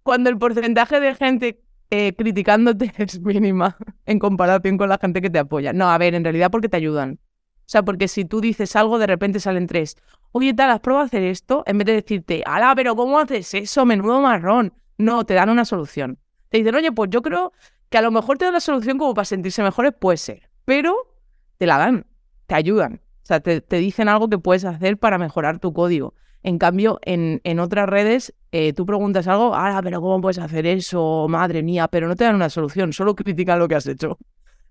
Cuando 0.04 0.30
el 0.30 0.38
porcentaje 0.38 1.00
de 1.00 1.16
gente 1.16 1.62
eh, 1.90 2.14
criticándote 2.16 2.92
es 2.98 3.20
mínima 3.22 3.78
en 4.06 4.20
comparación 4.20 4.78
con 4.78 4.90
la 4.90 4.98
gente 4.98 5.22
que 5.22 5.30
te 5.30 5.40
apoya. 5.40 5.74
No, 5.74 5.90
a 5.90 5.98
ver, 5.98 6.16
en 6.16 6.24
realidad 6.24 6.52
porque 6.52 6.70
te 6.70 6.78
ayudan. 6.78 7.20
O 7.60 7.66
sea, 7.74 7.84
porque 7.84 8.08
si 8.10 8.26
tú 8.26 8.42
dices 8.42 8.76
algo, 8.76 9.00
de 9.00 9.08
repente 9.08 9.40
salen 9.40 9.68
tres. 9.68 9.96
Oye, 10.34 10.54
tal, 10.54 10.72
¿has 10.72 10.80
probado 10.82 11.04
a 11.04 11.06
hacer 11.06 11.24
esto? 11.24 11.64
En 11.66 11.78
vez 11.78 11.86
de 11.86 11.94
decirte, 11.94 12.44
ala, 12.46 12.74
pero 12.76 12.96
¿cómo 12.96 13.20
haces 13.20 13.54
eso? 13.54 13.86
Menudo 13.86 14.20
marrón. 14.22 14.74
No, 14.98 15.26
te 15.26 15.34
dan 15.36 15.50
una 15.50 15.64
solución. 15.64 16.18
Te 16.50 16.58
dicen, 16.58 16.76
oye, 16.76 16.92
pues 16.92 17.10
yo 17.10 17.22
creo 17.22 17.54
que 17.94 18.00
a 18.00 18.02
lo 18.02 18.10
mejor 18.10 18.40
te 18.40 18.46
dan 18.46 18.56
la 18.56 18.60
solución 18.60 18.98
como 18.98 19.14
para 19.14 19.24
sentirse 19.24 19.62
mejores, 19.62 19.94
puede 19.94 20.18
ser. 20.18 20.50
Pero 20.66 21.16
te 21.60 21.68
la 21.68 21.78
dan, 21.78 22.08
te 22.48 22.56
ayudan. 22.56 23.02
O 23.22 23.26
sea, 23.26 23.40
te, 23.40 23.62
te 23.62 23.78
dicen 23.78 24.10
algo 24.10 24.30
que 24.30 24.40
puedes 24.40 24.66
hacer 24.66 24.98
para 24.98 25.20
mejorar 25.20 25.60
tu 25.60 25.74
código. 25.74 26.16
En 26.42 26.58
cambio, 26.58 26.98
en, 27.04 27.40
en 27.44 27.60
otras 27.60 27.88
redes, 27.88 28.34
eh, 28.52 28.74
tú 28.74 28.88
preguntas 28.88 29.28
algo, 29.28 29.54
ah, 29.54 29.80
pero 29.84 30.02
¿cómo 30.02 30.20
puedes 30.22 30.40
hacer 30.40 30.66
eso? 30.66 31.28
Madre 31.30 31.62
mía, 31.62 31.88
pero 31.88 32.08
no 32.08 32.16
te 32.16 32.24
dan 32.24 32.34
una 32.34 32.50
solución, 32.50 32.94
solo 32.94 33.16
critican 33.16 33.60
lo 33.60 33.68
que 33.68 33.76
has 33.76 33.86
hecho. 33.86 34.18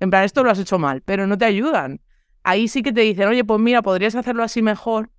En 0.01 0.11
plan, 0.11 0.25
esto 0.25 0.43
lo 0.43 0.51
has 0.51 0.59
hecho 0.59 0.81
mal, 0.81 1.03
pero 1.03 1.29
no 1.29 1.39
te 1.39 1.45
ayudan. 1.45 2.01
Ahí 2.43 2.66
sí 2.66 2.83
que 2.83 2.93
te 2.93 3.03
dicen, 3.03 3.29
oye, 3.29 3.45
pues 3.45 3.61
mira, 3.61 3.83
podrías 3.83 4.16
hacerlo 4.16 4.43
así 4.43 4.62
mejor, 4.62 5.11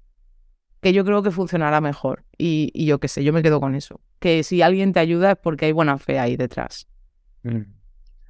que 0.82 0.92
yo 0.92 1.06
creo 1.06 1.24
que 1.24 1.32
funcionará 1.32 1.80
mejor. 1.80 2.26
Y, 2.38 2.70
y 2.74 2.86
yo 2.86 3.00
qué 3.00 3.08
sé, 3.08 3.24
yo 3.24 3.32
me 3.32 3.44
quedo 3.44 3.62
con 3.62 3.76
eso. 3.76 4.02
Que 4.20 4.44
si 4.44 4.62
alguien 4.62 4.92
te 4.92 5.00
ayuda 5.00 5.32
es 5.32 5.38
porque 5.42 5.68
hay 5.68 5.72
buena 5.72 5.98
fe 5.98 6.20
ahí 6.20 6.36
detrás. 6.36 6.86
Mm. 7.44 7.83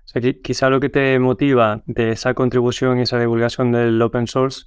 O 0.05 0.07
sea, 0.07 0.21
qui- 0.21 0.41
quizá 0.41 0.69
lo 0.69 0.79
que 0.79 0.89
te 0.89 1.17
motiva 1.19 1.81
de 1.85 2.11
esa 2.11 2.33
contribución 2.33 2.99
y 2.99 3.03
esa 3.03 3.19
divulgación 3.19 3.71
del 3.71 4.01
open 4.01 4.27
source 4.27 4.65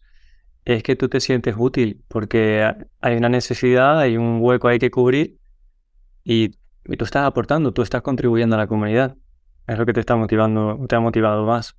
es 0.64 0.82
que 0.82 0.96
tú 0.96 1.08
te 1.08 1.20
sientes 1.20 1.54
útil, 1.56 2.02
porque 2.08 2.62
ha- 2.62 2.76
hay 3.00 3.16
una 3.16 3.28
necesidad, 3.28 3.98
hay 4.00 4.16
un 4.16 4.38
hueco 4.40 4.68
ahí 4.68 4.78
que 4.78 4.90
cubrir 4.90 5.38
y, 6.24 6.56
y 6.86 6.96
tú 6.96 7.04
estás 7.04 7.24
aportando, 7.24 7.72
tú 7.72 7.82
estás 7.82 8.02
contribuyendo 8.02 8.56
a 8.56 8.58
la 8.58 8.66
comunidad. 8.66 9.16
Es 9.66 9.78
lo 9.78 9.86
que 9.86 9.92
te 9.92 10.00
está 10.00 10.16
motivando, 10.16 10.78
te 10.88 10.94
ha 10.96 11.00
motivado 11.00 11.44
más. 11.44 11.76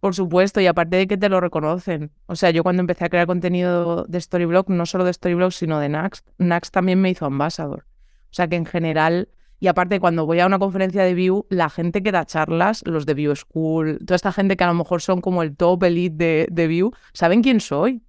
Por 0.00 0.14
supuesto, 0.14 0.60
y 0.60 0.66
aparte 0.66 0.96
de 0.96 1.06
que 1.08 1.16
te 1.16 1.28
lo 1.28 1.40
reconocen. 1.40 2.12
O 2.26 2.36
sea, 2.36 2.50
yo 2.50 2.62
cuando 2.62 2.80
empecé 2.80 3.04
a 3.04 3.08
crear 3.08 3.26
contenido 3.26 4.04
de 4.08 4.20
Storyblog, 4.20 4.68
no 4.70 4.86
solo 4.86 5.04
de 5.04 5.12
Storyblog, 5.12 5.52
sino 5.52 5.80
de 5.80 5.88
Next, 5.88 6.26
Next 6.38 6.72
también 6.72 7.00
me 7.00 7.10
hizo 7.10 7.26
ambassador. 7.26 7.86
O 8.30 8.34
sea 8.36 8.46
que 8.46 8.56
en 8.56 8.66
general, 8.66 9.28
y 9.60 9.68
aparte 9.68 10.00
cuando 10.00 10.26
voy 10.26 10.40
a 10.40 10.46
una 10.46 10.58
conferencia 10.58 11.02
de 11.02 11.14
Vue, 11.14 11.44
la 11.50 11.70
gente 11.70 12.02
que 12.02 12.12
da 12.12 12.24
charlas, 12.26 12.82
los 12.86 13.06
de 13.06 13.14
Vue 13.14 13.34
School, 13.36 13.98
toda 14.04 14.16
esta 14.16 14.32
gente 14.32 14.56
que 14.56 14.64
a 14.64 14.68
lo 14.68 14.74
mejor 14.74 15.00
son 15.02 15.20
como 15.20 15.42
el 15.42 15.56
top 15.56 15.84
elite 15.84 16.16
de, 16.16 16.48
de 16.50 16.66
Vue, 16.68 16.90
saben 17.12 17.42
quién 17.42 17.60
soy. 17.60 18.02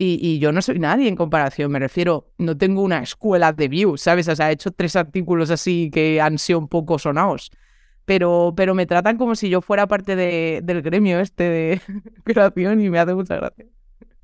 Y, 0.00 0.20
y 0.22 0.38
yo 0.38 0.52
no 0.52 0.62
soy 0.62 0.78
nadie 0.78 1.08
en 1.08 1.16
comparación, 1.16 1.72
me 1.72 1.80
refiero, 1.80 2.30
no 2.38 2.56
tengo 2.56 2.82
una 2.82 3.02
escuela 3.02 3.52
de 3.52 3.66
Vue, 3.68 3.98
¿sabes? 3.98 4.28
O 4.28 4.36
sea, 4.36 4.48
he 4.50 4.52
hecho 4.52 4.70
tres 4.70 4.94
artículos 4.94 5.50
así 5.50 5.90
que 5.92 6.20
han 6.20 6.38
sido 6.38 6.60
un 6.60 6.68
poco 6.68 6.98
sonados 6.98 7.50
pero, 8.04 8.54
pero 8.56 8.74
me 8.74 8.86
tratan 8.86 9.18
como 9.18 9.34
si 9.34 9.50
yo 9.50 9.60
fuera 9.60 9.86
parte 9.86 10.16
de, 10.16 10.60
del 10.64 10.80
gremio 10.82 11.20
este 11.20 11.44
de 11.44 11.80
creación 12.24 12.80
y 12.80 12.88
me 12.88 12.98
hace 12.98 13.14
mucha 13.14 13.36
gracia. 13.36 13.66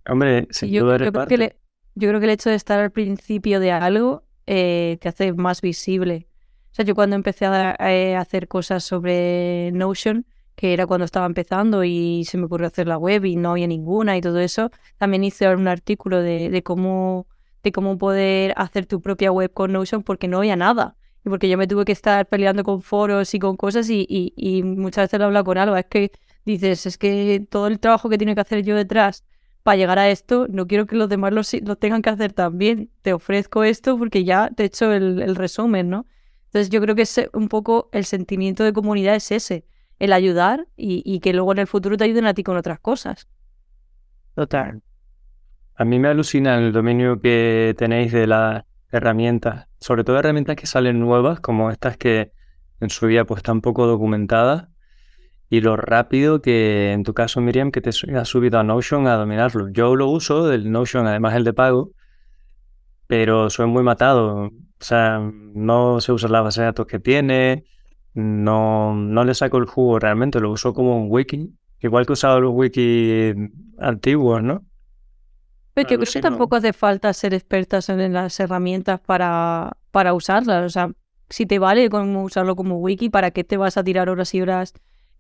Hombre, 0.09 0.47
sin 0.51 0.71
yo, 0.73 0.85
duda 0.85 0.93
yo 0.95 0.99
creo 0.99 1.13
parte. 1.13 1.35
que 1.35 1.39
le- 1.39 1.57
yo 1.95 2.09
creo 2.09 2.19
que 2.21 2.27
el 2.27 2.33
hecho 2.33 2.49
de 2.51 2.57
estar 2.57 2.81
al 2.81 2.91
principio 2.93 3.61
de 3.61 3.73
algo 3.73 4.24
eh, 4.47 4.99
te 5.01 5.09
hace 5.09 5.33
más 5.33 5.61
visible. 5.61 6.29
O 6.73 6.75
sea, 6.75 6.85
yo 6.85 6.95
cuando 6.95 7.17
empecé 7.17 7.47
a, 7.47 7.77
a 7.79 8.21
hacer 8.21 8.49
cosas 8.49 8.85
sobre 8.85 9.71
Notion, 9.73 10.27
que 10.57 10.73
era 10.73 10.87
cuando 10.87 11.05
estaba 11.05 11.27
empezando 11.27 11.85
y 11.85 12.25
se 12.25 12.39
me 12.39 12.45
ocurrió 12.45 12.67
hacer 12.67 12.87
la 12.87 12.99
web 12.99 13.25
y 13.25 13.37
no 13.37 13.53
había 13.53 13.67
ninguna 13.67 14.17
y 14.17 14.21
todo 14.21 14.39
eso, 14.41 14.71
también 14.99 15.25
hice 15.25 15.49
un 15.55 15.69
artículo 15.69 16.23
de, 16.23 16.51
de 16.51 16.63
cómo 16.63 17.27
de 17.63 17.73
cómo 17.73 17.97
poder 17.97 18.53
hacer 18.57 18.87
tu 18.87 19.01
propia 19.01 19.33
web 19.33 19.51
con 19.53 19.73
Notion 19.73 20.03
porque 20.03 20.29
no 20.29 20.39
había 20.39 20.55
nada. 20.55 20.97
Y 21.25 21.31
porque 21.31 21.49
yo 21.49 21.57
me 21.57 21.67
tuve 21.67 21.87
que 21.87 21.93
estar 21.93 22.27
peleando 22.27 22.63
con 22.63 22.83
foros 22.83 23.33
y 23.35 23.39
con 23.39 23.57
cosas 23.57 23.89
y, 23.89 24.07
y, 24.09 24.35
y 24.37 24.63
muchas 24.63 25.05
veces 25.05 25.19
lo 25.19 25.27
hablo 25.27 25.43
con 25.45 25.57
Alba, 25.57 25.81
es 25.81 25.87
que 25.87 26.13
dices, 26.45 26.85
es 26.85 26.99
que 26.99 27.47
todo 27.49 27.67
el 27.69 27.81
trabajo 27.81 28.11
que 28.11 28.19
tiene 28.19 28.35
que 28.35 28.43
hacer 28.43 28.63
yo 28.63 28.77
detrás 28.77 29.25
para 29.65 29.77
llegar 29.77 29.99
a 29.99 30.11
esto, 30.11 30.47
no 30.49 30.67
quiero 30.67 30.87
que 30.87 30.95
los 30.95 31.09
demás 31.09 31.33
lo, 31.33 31.41
lo 31.67 31.77
tengan 31.77 32.03
que 32.03 32.11
hacer 32.11 32.33
también. 32.33 32.91
Te 33.03 33.15
ofrezco 33.15 33.65
esto 33.65 33.99
porque 33.99 34.23
ya 34.23 34.51
te 34.51 34.63
he 34.63 34.67
hecho 34.67 34.93
el, 34.93 35.23
el 35.23 35.35
resumen, 35.35 35.89
¿no? 35.89 36.07
Entonces 36.45 36.69
yo 36.69 36.81
creo 36.83 36.95
que 36.95 37.03
es 37.03 37.31
un 37.33 37.49
poco 37.49 37.89
el 37.93 38.05
sentimiento 38.05 38.63
de 38.63 38.75
comunidad 38.75 39.17
es 39.17 39.33
ese, 39.33 39.65
el 39.99 40.13
ayudar 40.13 40.69
y, 40.77 41.03
y 41.05 41.21
que 41.21 41.33
luego 41.33 41.53
en 41.53 41.59
el 41.59 41.67
futuro 41.67 41.97
te 41.97 42.05
ayuden 42.05 42.27
a 42.27 42.35
ti 42.35 42.45
con 42.45 42.59
otras 42.59 42.79
cosas. 42.79 43.27
Total. 44.35 44.83
A 45.77 45.85
mí 45.85 45.99
me 45.99 46.09
alucina 46.09 46.59
el 46.59 46.71
dominio 46.73 47.21
que 47.21 47.75
tenéis 47.79 48.13
de 48.13 48.27
las 48.27 48.65
herramientas, 48.93 49.67
sobre 49.81 50.05
todo 50.05 50.19
herramientas 50.19 50.57
que 50.57 50.67
salen 50.67 51.01
nuevas, 51.01 51.41
como 51.41 51.71
estas 51.71 51.97
que 51.97 52.33
en 52.81 52.91
su 52.91 53.07
día 53.07 53.25
pues 53.25 53.39
están 53.39 53.63
poco 53.63 53.87
documentadas, 53.87 54.69
y 55.51 55.61
lo 55.61 55.77
rápido 55.77 56.41
que, 56.41 56.93
en 56.93 57.05
tu 57.05 57.15
caso, 57.15 57.41
Miriam, 57.41 57.71
que 57.71 57.81
te 57.81 57.91
has 57.91 58.29
subido 58.29 58.59
a 58.59 58.63
Notion 58.63 59.07
a 59.07 59.17
dominarlo. 59.17 59.69
Yo 59.69 59.95
lo 59.95 60.09
uso, 60.09 60.53
el 60.53 60.71
Notion, 60.71 61.07
además 61.07 61.35
el 61.35 61.45
de 61.45 61.53
pago, 61.53 61.91
pero 63.07 63.51
soy 63.51 63.67
muy 63.67 63.83
matado. 63.83 64.47
O 64.47 64.51
sea, 64.81 65.19
no 65.21 66.01
sé 66.01 66.13
usar 66.13 66.31
la 66.31 66.41
base 66.41 66.61
de 66.61 66.67
datos 66.67 66.87
que 66.87 66.99
tiene, 66.99 67.65
no, 68.15 68.95
no 68.95 69.25
le 69.25 69.35
saco 69.35 69.59
el 69.59 69.67
jugo 69.67 69.99
realmente, 69.99 70.41
lo 70.41 70.51
uso 70.51 70.73
como 70.73 70.97
un 70.97 71.07
wiki, 71.11 71.51
igual 71.81 72.07
que 72.07 72.13
he 72.13 72.15
usado 72.15 72.41
los 72.41 72.53
wikis 72.55 73.35
antiguos, 73.79 74.43
¿no? 74.43 74.65
Pero 75.75 75.89
yo 75.89 75.99
creo 75.99 76.13
que 76.13 76.21
tampoco 76.21 76.57
hace 76.57 76.73
falta 76.73 77.13
ser 77.13 77.35
expertas 77.35 77.89
en 77.89 78.13
las 78.13 78.39
herramientas 78.39 79.01
para, 79.01 79.77
para 79.91 80.15
usarlas. 80.15 80.65
O 80.65 80.71
sea, 80.71 80.91
si 81.29 81.47
te 81.47 81.59
vale 81.59 81.91
cómo 81.91 82.23
usarlo 82.23 82.55
como 82.55 82.77
wiki, 82.79 83.11
¿para 83.11 83.33
qué 83.33 83.43
te 83.43 83.57
vas 83.57 83.77
a 83.77 83.83
tirar 83.83 84.09
horas 84.09 84.33
y 84.35 84.41
horas 84.41 84.73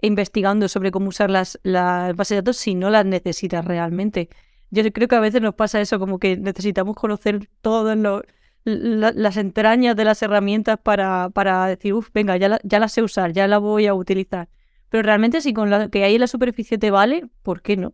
investigando 0.05 0.69
sobre 0.69 0.91
cómo 0.91 1.09
usar 1.09 1.31
las, 1.31 1.59
las 1.63 2.15
bases 2.17 2.37
de 2.37 2.43
datos 2.43 2.57
si 2.57 2.75
no 2.75 2.91
las 2.91 3.05
necesitas 3.07 3.65
realmente? 3.65 4.29
Yo 4.71 4.83
creo 4.93 5.09
que 5.09 5.17
a 5.17 5.21
veces 5.21 5.41
nos 5.43 5.55
pasa 5.55 5.81
eso, 5.81 5.99
como 5.99 6.19
que 6.19 6.37
necesitamos 6.37 6.97
conocer 6.97 7.49
todas 7.61 7.97
la- 7.97 8.23
las 8.65 9.37
entrañas 9.37 9.95
de 9.97 10.05
las 10.05 10.23
herramientas 10.23 10.79
para, 10.83 11.31
para 11.31 11.67
decir, 11.67 11.93
uff, 11.95 12.09
venga, 12.15 12.37
ya, 12.37 12.49
la- 12.49 12.61
ya 12.65 12.79
las 12.81 12.93
sé 12.93 13.03
usar, 13.03 13.33
ya 13.33 13.47
la 13.47 13.59
voy 13.59 13.87
a 13.87 13.95
utilizar. 13.95 14.49
Pero 14.89 15.03
realmente 15.03 15.41
si 15.41 15.53
con 15.53 15.71
lo 15.71 15.91
que 15.91 16.05
hay 16.05 16.15
en 16.15 16.21
la 16.21 16.27
superficie 16.27 16.79
te 16.79 16.91
vale, 16.91 17.25
¿por 17.43 17.63
qué 17.63 17.77
no? 17.77 17.93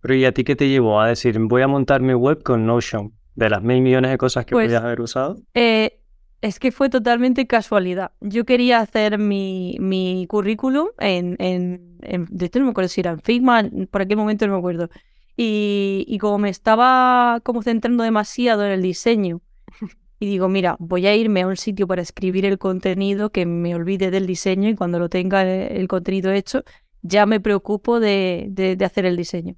Pero 0.00 0.14
¿y 0.14 0.24
a 0.24 0.32
ti 0.32 0.44
qué 0.44 0.56
te 0.56 0.68
llevó 0.68 1.00
a 1.00 1.08
decir, 1.08 1.38
voy 1.38 1.62
a 1.62 1.68
montar 1.68 2.00
mi 2.02 2.14
web 2.14 2.42
con 2.42 2.66
Notion? 2.66 3.12
De 3.36 3.48
las 3.50 3.62
mil 3.62 3.80
millones 3.80 4.10
de 4.10 4.18
cosas 4.18 4.44
que 4.44 4.52
Pues- 4.52 4.66
podías 4.66 4.82
haber 4.84 5.00
usado. 5.00 5.36
Eh, 5.54 6.00
es 6.44 6.58
que 6.58 6.72
fue 6.72 6.90
totalmente 6.90 7.46
casualidad. 7.46 8.12
Yo 8.20 8.44
quería 8.44 8.80
hacer 8.80 9.18
mi, 9.18 9.76
mi 9.80 10.26
currículum 10.28 10.88
en, 10.98 11.36
en, 11.40 11.98
en- 12.02 12.26
De 12.30 12.46
hecho, 12.46 12.58
no 12.58 12.66
me 12.66 12.70
acuerdo 12.72 12.88
si 12.88 13.00
era 13.00 13.12
en 13.12 13.20
Figma, 13.20 13.62
por 13.90 14.02
aquel 14.02 14.16
momento 14.18 14.46
no 14.46 14.52
me 14.54 14.58
acuerdo. 14.58 14.90
Y, 15.36 16.04
y 16.08 16.18
como 16.18 16.38
me 16.38 16.50
estaba 16.50 17.40
como 17.44 17.62
centrando 17.62 18.04
demasiado 18.04 18.64
en 18.66 18.72
el 18.72 18.82
diseño, 18.82 19.40
y 20.20 20.26
digo, 20.26 20.48
mira, 20.48 20.76
voy 20.78 21.06
a 21.06 21.16
irme 21.16 21.42
a 21.42 21.46
un 21.46 21.56
sitio 21.56 21.86
para 21.86 22.02
escribir 22.02 22.44
el 22.46 22.58
contenido 22.58 23.30
que 23.32 23.46
me 23.46 23.74
olvide 23.74 24.10
del 24.10 24.26
diseño 24.26 24.68
y 24.68 24.74
cuando 24.76 24.98
lo 24.98 25.08
tenga 25.08 25.42
el, 25.42 25.76
el 25.76 25.88
contenido 25.88 26.30
hecho, 26.32 26.62
ya 27.02 27.26
me 27.26 27.40
preocupo 27.40 28.00
de, 28.00 28.46
de- 28.50 28.76
de 28.76 28.84
hacer 28.84 29.06
el 29.06 29.16
diseño. 29.16 29.56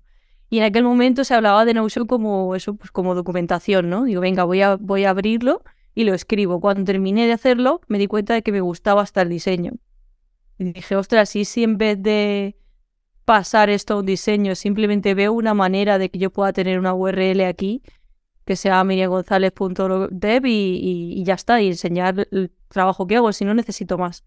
Y 0.49 0.59
en 0.59 0.65
aquel 0.65 0.85
momento 0.85 1.25
se 1.25 1.35
hablaba 1.35 1.65
de 1.65 1.75
Notion 1.75 2.07
como 2.07 2.55
eso, 2.55 2.77
pues 2.77 2.91
como 2.93 3.15
documentación, 3.17 3.91
¿no? 3.91 4.05
Digo, 4.05 4.21
venga, 4.21 4.45
voy 4.45 4.63
a, 4.63 4.77
voy 4.77 5.05
a 5.05 5.11
abrirlo 5.11 5.63
y 5.97 6.05
lo 6.05 6.15
escribo. 6.15 6.61
Cuando 6.61 6.85
terminé 6.85 7.27
de 7.27 7.33
hacerlo, 7.33 7.81
me 7.89 7.99
di 7.99 8.07
cuenta 8.07 8.35
de 8.35 8.43
que 8.43 8.53
me 8.53 8.61
gustaba 8.61 9.01
hasta 9.01 9.23
el 9.23 9.31
diseño. 9.31 9.73
Y 10.59 10.73
dije, 10.73 10.95
ostras, 10.95 11.35
¿y 11.35 11.47
si 11.47 11.65
en 11.65 11.79
vez 11.79 12.01
de 12.01 12.55
pasar 13.25 13.71
esto 13.71 13.95
a 13.95 13.97
un 14.01 14.07
diseño, 14.07 14.55
simplemente 14.55 15.15
veo 15.15 15.33
una 15.33 15.55
manera 15.55 15.99
de 15.99 16.11
que 16.11 16.19
yo 16.19 16.31
pueda 16.31 16.53
tener 16.53 16.79
una 16.79 16.95
URL 16.95 17.41
aquí, 17.47 17.83
que 18.45 18.57
sea 18.57 18.85
miriamgonzalez.dev 18.85 20.47
y, 20.47 20.51
y, 20.51 21.21
y 21.21 21.25
ya 21.25 21.35
está, 21.35 21.63
y 21.63 21.69
enseñar 21.69 22.29
el 22.31 22.53
trabajo 22.69 23.07
que 23.07 23.17
hago, 23.17 23.33
si 23.33 23.47
no 23.47 23.55
necesito 23.55 23.97
más. 23.97 24.23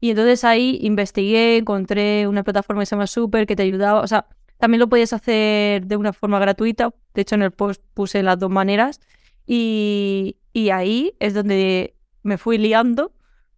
Y 0.00 0.10
entonces 0.10 0.42
ahí 0.44 0.78
investigué, 0.80 1.58
encontré 1.58 2.26
una 2.28 2.44
plataforma 2.44 2.80
que 2.80 2.86
se 2.86 2.96
llama 2.96 3.06
Super, 3.06 3.46
que 3.46 3.56
te 3.56 3.62
ayudaba, 3.62 4.00
o 4.00 4.06
sea, 4.06 4.26
también 4.56 4.80
lo 4.80 4.88
podías 4.88 5.12
hacer 5.12 5.86
de 5.86 5.96
una 5.96 6.14
forma 6.14 6.38
gratuita, 6.38 6.94
de 7.12 7.20
hecho 7.20 7.34
en 7.34 7.42
el 7.42 7.50
post 7.50 7.82
puse 7.92 8.22
las 8.22 8.38
dos 8.38 8.50
maneras, 8.50 9.00
y, 9.46 10.39
y 10.52 10.70
ahí 10.70 11.14
es 11.20 11.34
donde 11.34 11.94
me 12.22 12.38
fui 12.38 12.58
liando 12.58 13.12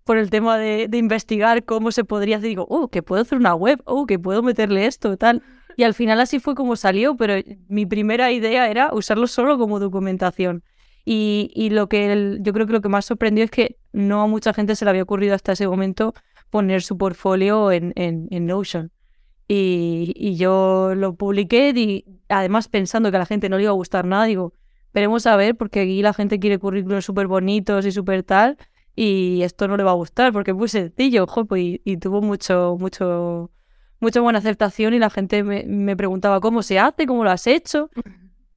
por 0.04 0.18
el 0.18 0.30
tema 0.30 0.58
de, 0.58 0.88
investigar 0.92 1.64
cómo 1.64 1.92
se 1.92 2.04
podría 2.04 2.36
hacer. 2.36 2.48
Digo, 2.48 2.66
oh, 2.68 2.88
que 2.88 3.02
puedo 3.02 3.22
hacer 3.22 3.38
una 3.38 3.54
web, 3.54 3.80
oh, 3.84 4.06
que 4.06 4.18
puedo 4.18 4.42
meterle 4.42 4.86
esto, 4.86 5.16
tal. 5.16 5.42
Y 5.76 5.84
al 5.84 5.94
final 5.94 6.20
así 6.20 6.38
fue 6.38 6.54
como 6.54 6.76
salió, 6.76 7.16
pero 7.16 7.34
mi 7.68 7.86
primera 7.86 8.30
idea 8.30 8.68
era 8.68 8.92
usarlo 8.92 9.26
solo 9.26 9.58
como 9.58 9.78
documentación. 9.78 10.64
Y, 11.04 11.70
lo 11.72 11.88
que 11.88 12.38
yo 12.40 12.52
creo 12.52 12.66
que 12.66 12.72
lo 12.72 12.80
que 12.80 12.88
más 12.88 13.06
sorprendió 13.06 13.44
es 13.44 13.50
que 13.50 13.76
no 13.92 14.22
a 14.22 14.26
mucha 14.26 14.52
gente 14.52 14.76
se 14.76 14.84
le 14.84 14.90
había 14.90 15.02
ocurrido 15.02 15.34
hasta 15.34 15.52
ese 15.52 15.66
momento 15.66 16.14
poner 16.50 16.82
su 16.82 16.96
portfolio 16.96 17.72
en, 17.72 17.92
en, 17.96 18.28
en 18.30 18.46
Notion. 18.46 18.92
Y, 19.48 20.12
y 20.14 20.36
yo 20.36 20.94
lo 20.94 21.14
publiqué 21.14 21.72
y 21.74 22.04
además 22.28 22.68
pensando 22.68 23.10
que 23.10 23.16
a 23.16 23.20
la 23.20 23.26
gente 23.26 23.48
no 23.48 23.56
le 23.56 23.64
iba 23.64 23.70
a 23.70 23.74
gustar 23.74 24.04
nada, 24.04 24.24
digo, 24.26 24.54
veremos 24.92 25.26
a 25.26 25.36
ver, 25.36 25.56
porque 25.56 25.80
aquí 25.80 26.02
la 26.02 26.12
gente 26.12 26.38
quiere 26.38 26.58
currículos 26.58 27.04
súper 27.04 27.26
bonitos 27.26 27.86
y 27.86 27.92
súper 27.92 28.22
tal, 28.22 28.56
y 28.94 29.42
esto 29.42 29.68
no 29.68 29.76
le 29.76 29.84
va 29.84 29.92
a 29.92 29.94
gustar, 29.94 30.32
porque 30.32 30.50
es 30.50 30.56
muy 30.56 30.68
sencillo, 30.68 31.24
ojo, 31.24 31.44
pues, 31.46 31.62
y, 31.62 31.82
y 31.84 31.96
tuvo 31.96 32.20
mucho, 32.20 32.76
mucho, 32.78 33.50
mucha 34.00 34.20
buena 34.20 34.38
aceptación 34.38 34.94
y 34.94 34.98
la 34.98 35.10
gente 35.10 35.42
me, 35.42 35.64
me 35.64 35.96
preguntaba 35.96 36.40
cómo 36.40 36.62
se 36.62 36.78
hace, 36.78 37.06
cómo 37.06 37.24
lo 37.24 37.30
has 37.30 37.46
hecho. 37.46 37.90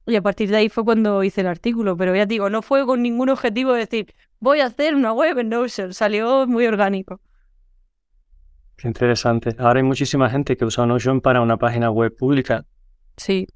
Y 0.08 0.14
a 0.14 0.22
partir 0.22 0.50
de 0.50 0.58
ahí 0.58 0.68
fue 0.68 0.84
cuando 0.84 1.24
hice 1.24 1.40
el 1.40 1.48
artículo, 1.48 1.96
pero 1.96 2.14
ya 2.14 2.26
digo, 2.26 2.48
no 2.48 2.62
fue 2.62 2.86
con 2.86 3.02
ningún 3.02 3.28
objetivo 3.28 3.72
de 3.72 3.80
decir, 3.80 4.14
voy 4.38 4.60
a 4.60 4.66
hacer 4.66 4.94
una 4.94 5.12
web 5.12 5.38
en 5.38 5.48
Notion, 5.48 5.92
salió 5.94 6.46
muy 6.46 6.64
orgánico. 6.66 7.20
Qué 8.76 8.86
interesante. 8.86 9.56
Ahora 9.58 9.80
hay 9.80 9.84
muchísima 9.84 10.30
gente 10.30 10.56
que 10.56 10.64
usa 10.64 10.86
Notion 10.86 11.20
para 11.20 11.40
una 11.40 11.56
página 11.56 11.90
web 11.90 12.14
pública, 12.16 12.64
Sí, 13.16 13.46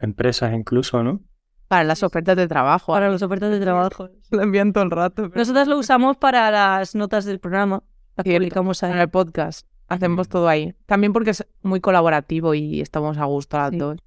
empresas 0.00 0.52
incluso, 0.52 1.02
¿no? 1.02 1.20
Para 1.68 1.84
las 1.84 2.02
ofertas 2.02 2.36
de 2.36 2.48
trabajo. 2.48 2.92
para 2.92 3.10
las 3.10 3.22
ofertas 3.22 3.50
de 3.50 3.60
trabajo. 3.60 4.08
lo 4.30 4.42
envían 4.42 4.72
todo 4.72 4.84
el 4.84 4.90
rato. 4.90 5.28
pero- 5.28 5.36
Nosotras 5.40 5.68
lo 5.68 5.78
usamos 5.78 6.16
para 6.16 6.50
las 6.50 6.94
notas 6.94 7.24
del 7.24 7.38
programa, 7.40 7.82
las 8.16 8.24
Cierto. 8.24 8.38
publicamos 8.40 8.82
en 8.82 8.96
el 8.98 9.08
podcast. 9.08 9.66
Hacemos 9.88 10.28
todo 10.28 10.48
ahí. 10.48 10.74
También 10.86 11.12
porque 11.12 11.30
es 11.30 11.46
muy 11.62 11.80
colaborativo 11.80 12.54
y 12.54 12.80
estamos 12.80 13.16
a 13.18 13.24
gusto 13.24 13.56
las 13.56 13.70
Sí. 13.70 13.78
dos. 13.78 13.98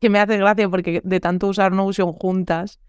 Que 0.00 0.10
me 0.10 0.18
hace 0.18 0.36
gracia 0.36 0.68
porque 0.68 1.00
de 1.04 1.20
tanto 1.20 1.46
usar 1.48 1.70
Notion 1.72 2.12
juntas, 2.12 2.80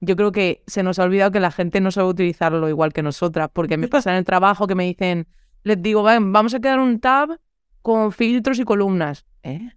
yo 0.00 0.14
creo 0.16 0.30
que 0.32 0.62
se 0.66 0.82
nos 0.82 0.98
ha 0.98 1.04
olvidado 1.04 1.30
que 1.30 1.40
la 1.40 1.50
gente 1.50 1.80
no 1.80 1.90
sabe 1.90 2.08
utilizarlo 2.08 2.68
igual 2.68 2.92
que 2.92 3.02
nosotras. 3.02 3.48
Porque 3.52 3.78
me 3.78 3.88
pasa 3.88 4.10
en 4.10 4.16
el 4.18 4.24
trabajo 4.24 4.66
que 4.66 4.74
me 4.74 4.84
dicen, 4.84 5.26
les 5.62 5.80
digo, 5.82 6.02
"Ven, 6.02 6.30
vamos 6.32 6.52
a 6.54 6.60
crear 6.60 6.78
un 6.78 7.00
tab 7.00 7.38
con 7.80 8.12
filtros 8.12 8.58
y 8.58 8.64
columnas. 8.64 9.24
¿Eh? 9.42 9.70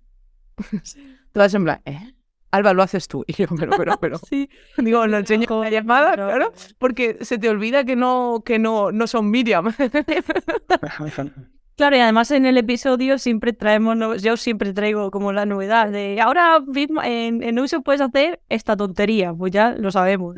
Todas 1.34 1.54
en 1.54 1.64
plan, 1.64 1.82
¿eh? 1.86 2.14
Alba, 2.52 2.74
lo 2.74 2.84
haces 2.84 3.08
tú. 3.08 3.24
Y 3.28 3.34
yo, 3.34 3.48
pero, 3.58 3.72
pero, 3.78 3.98
pero. 4.02 4.18
Sí. 4.18 4.50
Digo, 4.78 5.08
lo 5.08 5.18
enseño 5.18 5.46
en 5.50 5.60
la 5.62 5.70
llamada, 5.70 6.12
Pero- 6.12 6.28
claro, 6.28 6.54
porque 6.78 7.18
se 7.22 7.38
te 7.38 7.50
olvida 7.50 7.84
que 7.86 7.96
no, 7.96 8.44
que 8.46 8.60
no, 8.60 8.92
no 8.92 9.08
son 9.08 9.30
Miriam. 9.32 9.74
Claro, 11.78 11.96
y 11.96 12.00
además 12.00 12.30
en 12.30 12.46
el 12.46 12.58
episodio 12.60 13.18
siempre 13.18 13.54
traemos, 13.54 13.96
no- 13.98 14.16
yo 14.16 14.38
siempre 14.38 14.72
traigo 14.74 15.10
como 15.10 15.32
la 15.32 15.48
novedad 15.48 15.90
de 15.90 16.22
ahora 16.22 16.60
mismo 16.60 17.02
en, 17.02 17.42
en 17.42 17.58
uso 17.60 17.82
puedes 17.82 18.02
hacer 18.02 18.40
esta 18.50 18.76
tontería, 18.78 19.34
pues 19.34 19.52
ya 19.52 19.72
lo 19.72 19.90
sabemos. 19.90 20.36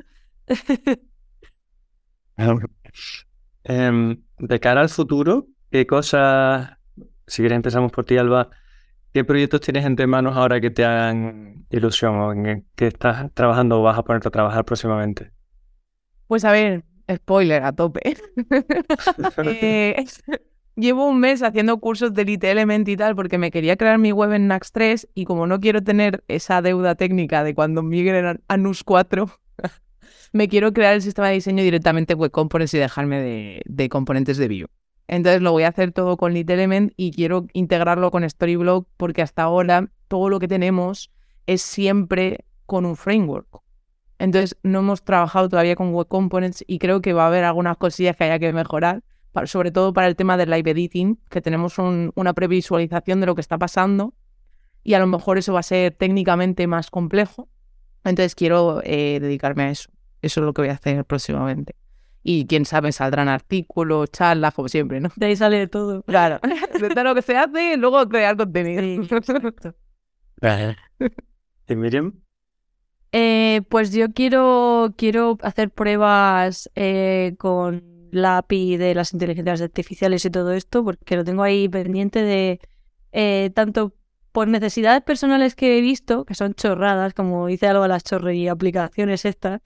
Em, 3.65 4.21
de 4.39 4.59
cara 4.59 4.81
al 4.81 4.89
futuro, 4.89 5.47
¿qué 5.71 5.85
cosas, 5.87 6.71
si 7.27 7.41
quieres 7.41 7.55
empezamos 7.55 7.91
por 7.91 8.05
ti, 8.05 8.17
Alba, 8.17 8.49
qué 9.13 9.23
proyectos 9.23 9.61
tienes 9.61 9.85
entre 9.85 10.07
manos 10.07 10.35
ahora 10.35 10.59
que 10.59 10.71
te 10.71 10.83
hagan 10.85 11.65
ilusión 11.69 12.15
o 12.15 12.31
en 12.33 12.65
qué 12.75 12.87
estás 12.87 13.31
trabajando 13.33 13.79
o 13.79 13.83
vas 13.83 13.97
a 13.97 14.03
ponerte 14.03 14.27
a 14.27 14.31
trabajar 14.31 14.65
próximamente? 14.65 15.31
Pues 16.27 16.45
a 16.45 16.51
ver, 16.51 16.83
spoiler 17.11 17.63
a 17.63 17.71
tope. 17.73 18.17
Eh, 19.45 20.05
llevo 20.75 21.07
un 21.07 21.19
mes 21.19 21.43
haciendo 21.43 21.77
cursos 21.79 22.13
de 22.13 22.23
Elite 22.23 22.49
Element 22.49 22.87
y 22.87 22.97
tal 22.97 23.15
porque 23.15 23.37
me 23.37 23.51
quería 23.51 23.77
crear 23.77 23.97
mi 23.99 24.11
web 24.11 24.31
en 24.33 24.47
Nax 24.47 24.71
3 24.71 25.07
y 25.13 25.25
como 25.25 25.45
no 25.47 25.59
quiero 25.59 25.83
tener 25.83 26.23
esa 26.27 26.61
deuda 26.61 26.95
técnica 26.95 27.43
de 27.43 27.53
cuando 27.53 27.83
migren 27.83 28.39
a- 28.47 28.57
NUS 28.57 28.83
4, 28.83 29.29
me 30.33 30.47
quiero 30.47 30.73
crear 30.73 30.95
el 30.95 31.01
sistema 31.01 31.27
de 31.27 31.35
diseño 31.35 31.63
directamente 31.63 32.13
en 32.13 32.19
Web 32.19 32.31
Components 32.31 32.73
y 32.73 32.79
dejarme 32.79 33.21
de, 33.21 33.61
de 33.65 33.89
componentes 33.89 34.37
de 34.37 34.47
Vue. 34.47 34.67
Entonces 35.13 35.43
lo 35.43 35.51
voy 35.51 35.61
a 35.61 35.67
hacer 35.67 35.91
todo 35.91 36.17
con 36.17 36.31
Elite 36.31 36.53
Element 36.53 36.91
y 36.97 37.11
quiero 37.11 37.45
integrarlo 37.53 38.09
con 38.09 38.27
Storyblok 38.27 38.87
porque 38.97 39.21
hasta 39.21 39.43
ahora 39.43 39.91
todo 40.07 40.27
lo 40.27 40.39
que 40.39 40.47
tenemos 40.47 41.11
es 41.45 41.61
siempre 41.61 42.45
con 42.65 42.83
un 42.83 42.95
framework. 42.95 43.61
Entonces, 44.17 44.57
no 44.63 44.79
hemos 44.79 45.03
trabajado 45.03 45.49
todavía 45.49 45.75
con 45.75 45.93
Web 45.93 46.07
Components 46.07 46.63
y 46.65 46.79
creo 46.79 47.03
que 47.03 47.13
va 47.13 47.25
a 47.25 47.27
haber 47.27 47.43
algunas 47.43 47.77
cosillas 47.77 48.15
que 48.15 48.23
haya 48.23 48.39
que 48.39 48.51
mejorar, 48.53 49.03
sobre 49.45 49.69
todo 49.69 49.93
para 49.93 50.07
el 50.07 50.15
tema 50.15 50.35
del 50.35 50.49
live 50.49 50.71
editing, 50.71 51.19
que 51.29 51.41
tenemos 51.41 51.77
un- 51.77 52.11
una 52.15 52.33
previsualización 52.33 53.19
de 53.19 53.27
lo 53.27 53.35
que 53.35 53.41
está 53.41 53.59
pasando 53.59 54.15
y 54.83 54.95
a 54.95 54.99
lo 54.99 55.05
mejor 55.05 55.37
eso 55.37 55.53
va 55.53 55.59
a 55.59 55.63
ser 55.63 55.93
técnicamente 55.93 56.65
más 56.65 56.89
complejo. 56.89 57.47
Entonces, 58.03 58.33
quiero 58.33 58.81
eh, 58.83 59.19
dedicarme 59.21 59.61
a 59.65 59.69
eso. 59.69 59.91
Eso 60.23 60.39
es 60.39 60.45
lo 60.47 60.53
que 60.55 60.63
voy 60.63 60.69
a 60.69 60.73
hacer 60.73 61.05
próximamente. 61.05 61.75
Y 62.23 62.45
quién 62.47 62.65
sabe, 62.65 62.91
saldrán 62.93 63.27
artículos, 63.27 64.09
charlas, 64.11 64.53
como 64.53 64.69
siempre, 64.69 65.01
¿no? 65.01 65.09
De 65.15 65.25
ahí 65.25 65.35
sale 65.35 65.57
de 65.57 65.67
todo. 65.67 66.03
Claro. 66.03 66.39
De 66.95 67.03
lo 67.03 67.13
que 67.13 67.21
se 67.21 67.35
hace, 67.35 67.75
luego 67.77 68.07
crear 68.07 68.37
contenido. 68.37 68.81
Sí, 68.81 68.99
exacto. 69.15 69.75
¿Y 71.67 71.75
Miriam? 71.75 72.13
Eh, 73.11 73.61
pues 73.69 73.91
yo 73.91 74.11
quiero, 74.11 74.93
quiero 74.97 75.37
hacer 75.41 75.69
pruebas 75.69 76.69
eh, 76.75 77.35
con 77.37 78.09
la 78.11 78.37
API 78.37 78.77
de 78.77 78.95
las 78.95 79.13
inteligencias 79.13 79.61
artificiales 79.61 80.25
y 80.25 80.29
todo 80.29 80.51
esto, 80.53 80.83
porque 80.83 81.15
lo 81.15 81.23
tengo 81.23 81.43
ahí 81.43 81.67
pendiente 81.69 82.23
de 82.23 82.59
eh, 83.11 83.51
tanto 83.53 83.93
por 84.31 84.47
necesidades 84.47 85.03
personales 85.03 85.53
que 85.55 85.77
he 85.77 85.81
visto, 85.81 86.25
que 86.25 86.33
son 86.33 86.55
chorradas, 86.55 87.13
como 87.13 87.47
dice 87.47 87.67
algo 87.67 87.83
de 87.83 87.89
las 87.89 88.03
chorrería 88.03 88.51
aplicaciones 88.51 89.25
estas, 89.25 89.61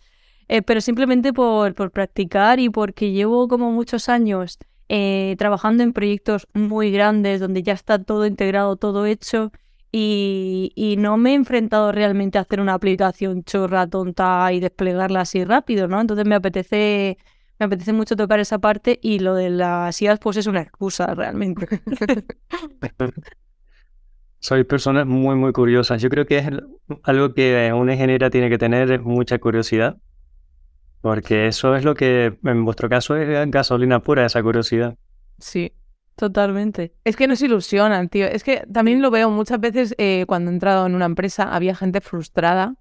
eh, 0.49 0.61
pero 0.61 0.81
simplemente 0.81 1.33
por, 1.33 1.73
por 1.75 1.91
practicar 1.91 2.59
y 2.59 2.69
porque 2.69 3.11
llevo 3.11 3.47
como 3.47 3.71
muchos 3.71 4.09
años 4.09 4.57
eh, 4.89 5.35
trabajando 5.37 5.83
en 5.83 5.93
proyectos 5.93 6.47
muy 6.53 6.91
grandes 6.91 7.39
donde 7.39 7.63
ya 7.63 7.73
está 7.73 8.01
todo 8.01 8.25
integrado, 8.25 8.77
todo 8.77 9.05
hecho 9.05 9.51
y, 9.91 10.95
no 10.99 11.17
me 11.17 11.31
he 11.31 11.33
enfrentado 11.33 11.91
realmente 11.91 12.37
a 12.37 12.41
hacer 12.41 12.59
una 12.59 12.73
aplicación 12.73 13.43
chorra, 13.43 13.87
tonta 13.87 14.51
y 14.53 14.59
desplegarla 14.59 15.21
así 15.21 15.43
rápido, 15.43 15.87
¿no? 15.87 15.99
Entonces 16.01 16.25
me 16.25 16.35
apetece, 16.35 17.17
me 17.59 17.65
apetece 17.65 17.93
mucho 17.93 18.15
tocar 18.15 18.39
esa 18.39 18.59
parte 18.59 18.99
y 19.01 19.19
lo 19.19 19.33
de 19.35 19.49
las 19.49 20.01
IAs 20.01 20.19
pues 20.19 20.37
es 20.37 20.47
una 20.47 20.61
excusa 20.61 21.13
realmente. 21.15 21.67
Sois 24.39 24.65
personas 24.65 25.07
muy, 25.07 25.35
muy 25.35 25.51
curiosas. 25.51 26.01
Yo 26.01 26.09
creo 26.09 26.25
que 26.25 26.37
es 26.37 26.47
algo 27.03 27.33
que 27.33 27.71
una 27.73 27.93
ingeniera 27.93 28.29
tiene 28.29 28.49
que 28.49 28.57
tener 28.57 28.91
es 28.91 29.01
mucha 29.01 29.39
curiosidad. 29.39 29.97
Porque 31.07 31.47
eso 31.47 31.73
es 31.73 31.85
lo 31.85 31.95
que, 31.95 32.37
en 32.43 32.65
vuestro 32.65 32.89
caso, 32.89 33.15
es 33.15 33.49
gasolina 33.49 34.01
pura, 34.01 34.25
esa 34.25 34.43
curiosidad. 34.43 34.97
Sí. 35.39 35.71
Totalmente. 36.17 36.93
Es 37.05 37.15
que 37.15 37.27
nos 37.27 37.41
ilusionan, 37.41 38.09
tío. 38.09 38.25
Es 38.25 38.43
que 38.43 38.65
también 38.69 39.01
lo 39.01 39.09
veo 39.09 39.29
muchas 39.29 39.61
veces 39.61 39.95
eh, 39.97 40.25
cuando 40.27 40.51
he 40.51 40.53
entrado 40.53 40.85
en 40.85 40.95
una 40.95 41.05
empresa, 41.05 41.55
había 41.55 41.75
gente 41.75 42.01
frustrada, 42.01 42.75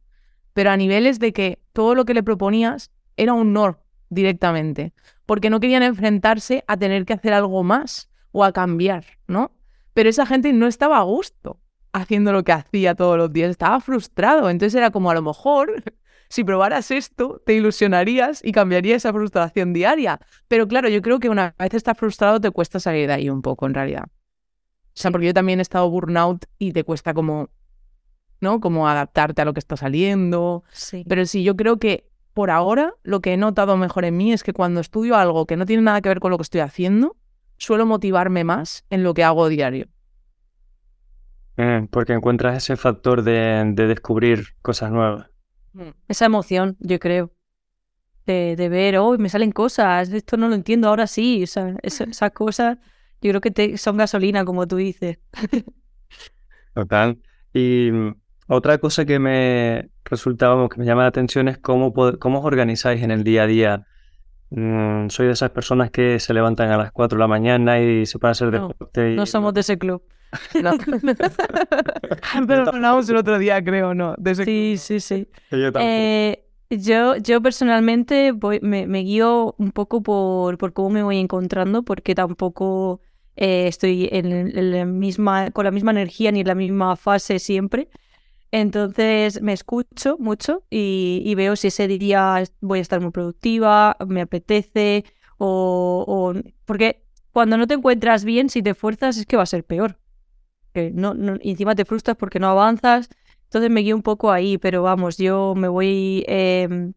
pero 0.54 0.72
a 0.72 0.76
niveles 0.76 1.20
de 1.20 1.32
que 1.32 1.60
todo 1.72 1.94
lo 1.94 2.04
que 2.04 2.14
le 2.14 2.24
proponías 2.24 2.90
era 3.16 3.32
un 3.32 3.52
no 3.52 3.78
directamente, 4.08 4.92
porque 5.24 5.50
no 5.50 5.60
querían 5.60 5.84
enfrentarse 5.84 6.64
a 6.66 6.76
tener 6.76 7.04
que 7.04 7.12
hacer 7.12 7.32
algo 7.32 7.62
más 7.62 8.10
o 8.32 8.42
a 8.42 8.50
cambiar, 8.50 9.04
¿no? 9.28 9.52
Pero 9.94 10.08
esa 10.08 10.26
gente 10.26 10.52
no 10.52 10.66
estaba 10.66 10.98
a 10.98 11.02
gusto 11.02 11.60
haciendo 11.92 12.32
lo 12.32 12.42
que 12.42 12.52
hacía 12.52 12.96
todos 12.96 13.18
los 13.18 13.32
días, 13.32 13.50
estaba 13.50 13.78
frustrado. 13.80 14.50
Entonces 14.50 14.74
era 14.74 14.90
como 14.90 15.12
a 15.12 15.14
lo 15.14 15.22
mejor, 15.22 15.84
si 16.28 16.44
probaras 16.44 16.90
esto, 16.90 17.40
te 17.44 17.54
ilusionarías 17.54 18.44
y 18.44 18.52
cambiaría 18.52 18.96
esa 18.96 19.12
frustración 19.12 19.72
diaria. 19.72 20.20
Pero 20.48 20.66
claro, 20.66 20.88
yo 20.88 21.02
creo 21.02 21.20
que 21.20 21.28
una 21.28 21.54
vez 21.58 21.74
estás 21.74 21.96
frustrado 21.96 22.40
te 22.40 22.50
cuesta 22.50 22.80
salir 22.80 23.06
de 23.06 23.14
ahí 23.14 23.30
un 23.30 23.42
poco, 23.42 23.66
en 23.66 23.74
realidad. 23.74 24.04
O 24.06 24.98
sea, 24.98 25.10
porque 25.10 25.26
yo 25.26 25.34
también 25.34 25.58
he 25.58 25.62
estado 25.62 25.90
burnout 25.90 26.46
y 26.58 26.72
te 26.72 26.84
cuesta 26.84 27.12
como, 27.14 27.50
¿no? 28.40 28.60
Como 28.60 28.88
adaptarte 28.88 29.42
a 29.42 29.44
lo 29.44 29.52
que 29.52 29.60
está 29.60 29.76
saliendo. 29.76 30.64
Sí. 30.72 31.04
Pero 31.06 31.26
sí, 31.26 31.44
yo 31.44 31.54
creo 31.54 31.78
que 31.78 32.08
por 32.32 32.50
ahora 32.50 32.94
lo 33.02 33.20
que 33.20 33.32
he 33.32 33.36
notado 33.36 33.76
mejor 33.76 34.04
en 34.04 34.16
mí 34.16 34.32
es 34.32 34.42
que 34.42 34.52
cuando 34.52 34.80
estudio 34.80 35.16
algo 35.16 35.46
que 35.46 35.56
no 35.56 35.66
tiene 35.66 35.82
nada 35.82 36.00
que 36.00 36.08
ver 36.08 36.20
con 36.20 36.30
lo 36.30 36.38
que 36.38 36.42
estoy 36.42 36.60
haciendo, 36.60 37.16
suelo 37.56 37.86
motivarme 37.86 38.44
más 38.44 38.84
en 38.90 39.02
lo 39.02 39.14
que 39.14 39.24
hago 39.24 39.48
diario. 39.48 39.88
Eh, 41.58 41.86
porque 41.90 42.12
encuentras 42.12 42.56
ese 42.56 42.76
factor 42.76 43.22
de, 43.22 43.72
de 43.74 43.86
descubrir 43.86 44.48
cosas 44.60 44.90
nuevas. 44.90 45.30
Esa 46.08 46.26
emoción, 46.26 46.76
yo 46.80 46.98
creo. 46.98 47.32
De, 48.26 48.56
de 48.56 48.68
ver, 48.68 48.98
oh, 48.98 49.16
me 49.18 49.28
salen 49.28 49.52
cosas, 49.52 50.10
esto 50.10 50.36
no 50.36 50.48
lo 50.48 50.54
entiendo, 50.56 50.88
ahora 50.88 51.06
sí. 51.06 51.42
O 51.44 51.46
sea, 51.46 51.76
esa- 51.82 52.04
esas 52.04 52.32
cosas, 52.32 52.78
yo 53.22 53.30
creo 53.30 53.40
que 53.40 53.50
te, 53.52 53.78
son 53.78 53.96
gasolina, 53.96 54.44
como 54.44 54.66
tú 54.66 54.76
dices. 54.76 55.18
Total. 56.74 57.18
Y 57.52 57.90
mm, 57.92 58.14
otra 58.48 58.78
cosa 58.78 59.04
que 59.04 59.18
me 59.18 59.90
resulta, 60.04 60.48
vamos, 60.48 60.68
que 60.70 60.78
me 60.78 60.84
llama 60.86 61.02
la 61.02 61.08
atención 61.08 61.48
es 61.48 61.58
cómo, 61.58 61.92
cómo 62.18 62.40
os 62.40 62.44
organizáis 62.44 63.02
en 63.02 63.10
el 63.10 63.24
día 63.24 63.44
a 63.44 63.46
día. 63.46 63.86
Mm, 64.50 65.08
soy 65.08 65.26
de 65.26 65.32
esas 65.32 65.50
personas 65.50 65.90
que 65.90 66.20
se 66.20 66.34
levantan 66.34 66.70
a 66.70 66.76
las 66.76 66.92
4 66.92 67.16
de 67.16 67.20
la 67.20 67.28
mañana 67.28 67.80
y 67.80 68.06
se 68.06 68.18
van 68.18 68.28
a 68.28 68.32
hacer 68.32 68.52
No, 68.52 68.68
deporte. 68.68 69.12
y- 69.12 69.16
No 69.16 69.26
somos 69.26 69.54
de 69.54 69.60
ese 69.60 69.78
club. 69.78 70.02
No. 70.58 70.76
Pero 72.46 72.64
lo 72.64 72.70
hablamos 72.70 73.08
el 73.08 73.16
otro 73.16 73.38
día, 73.38 73.62
creo, 73.62 73.94
¿no? 73.94 74.14
Sí, 74.44 74.76
sí, 74.78 75.00
sí. 75.00 75.28
Yo. 75.50 75.70
Eh, 75.82 76.42
Yo, 76.70 77.16
yo 77.16 77.40
personalmente 77.40 78.32
voy, 78.32 78.58
me, 78.60 78.86
me 78.86 79.00
guío 79.00 79.54
un 79.58 79.70
poco 79.70 80.02
por, 80.02 80.58
por 80.58 80.72
cómo 80.72 80.90
me 80.90 81.02
voy 81.02 81.18
encontrando, 81.18 81.82
porque 81.84 82.14
tampoco 82.14 83.00
eh, 83.36 83.68
estoy 83.68 84.08
en, 84.10 84.32
en 84.32 84.70
la 84.72 84.84
misma, 84.84 85.50
con 85.52 85.64
la 85.64 85.70
misma 85.70 85.92
energía 85.92 86.32
ni 86.32 86.40
en 86.40 86.46
la 86.48 86.54
misma 86.56 86.96
fase 86.96 87.38
siempre. 87.38 87.88
Entonces 88.52 89.42
me 89.42 89.52
escucho 89.52 90.16
mucho 90.18 90.64
y, 90.70 91.22
y 91.24 91.34
veo 91.34 91.56
si 91.56 91.68
ese 91.68 91.88
día 91.88 92.42
voy 92.60 92.78
a 92.78 92.82
estar 92.82 93.00
muy 93.00 93.10
productiva, 93.10 93.96
me 94.06 94.22
apetece 94.22 95.04
o, 95.38 96.04
o- 96.06 96.34
Porque 96.64 97.02
cuando 97.32 97.56
no 97.58 97.66
te 97.66 97.74
encuentras 97.74 98.24
bien, 98.24 98.48
si 98.48 98.62
te 98.62 98.74
fuerzas 98.74 99.18
es 99.18 99.26
que 99.26 99.36
va 99.36 99.42
a 99.44 99.46
ser 99.46 99.64
peor. 99.64 99.98
Que 100.76 100.90
no, 100.92 101.14
no- 101.14 101.38
encima 101.40 101.74
te 101.74 101.86
frustras 101.86 102.18
porque 102.18 102.38
no 102.38 102.48
avanzas. 102.48 103.08
Entonces 103.44 103.70
me 103.70 103.80
guío 103.80 103.96
un 103.96 104.02
poco 104.02 104.30
ahí, 104.30 104.58
pero 104.58 104.82
vamos, 104.82 105.16
yo 105.16 105.54
me 105.56 105.68
voy, 105.68 106.22
em, 106.28 106.92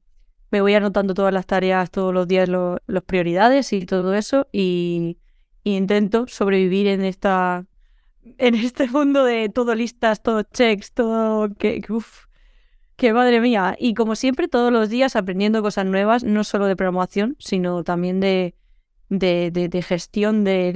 me 0.51 0.59
voy 0.61 0.73
anotando 0.73 1.13
todas 1.13 1.33
las 1.33 1.45
tareas, 1.45 1.89
todos 1.91 2.13
los 2.13 2.27
días, 2.27 2.49
lo- 2.49 2.79
las 2.87 3.03
prioridades 3.03 3.71
y 3.71 3.85
todo 3.85 4.13
eso 4.15 4.47
y, 4.51 5.17
intento 5.63 6.25
sobrevivir 6.27 6.87
en 6.87 7.03
esta 7.05 7.65
en 8.37 8.55
este 8.55 8.87
mundo 8.89 9.23
de 9.23 9.47
todo 9.49 9.75
listas, 9.75 10.21
todo 10.23 10.43
checks, 10.43 10.91
todo 10.93 11.49
que, 11.55 11.79
que, 11.81 11.93
uf, 11.93 12.25
que 12.97 13.13
madre 13.13 13.39
mía. 13.41 13.75
Y 13.79 13.93
como 13.93 14.15
siempre, 14.15 14.47
todos 14.49 14.71
los 14.73 14.89
días 14.89 15.15
aprendiendo 15.15 15.61
cosas 15.61 15.85
nuevas, 15.85 16.23
no 16.25 16.43
solo 16.43 16.65
de 16.67 16.75
programación, 16.75 17.35
sino 17.39 17.83
también 17.83 18.19
de, 18.19 18.55
de, 19.09 19.81
gestión 19.83 20.43
de 20.43 20.73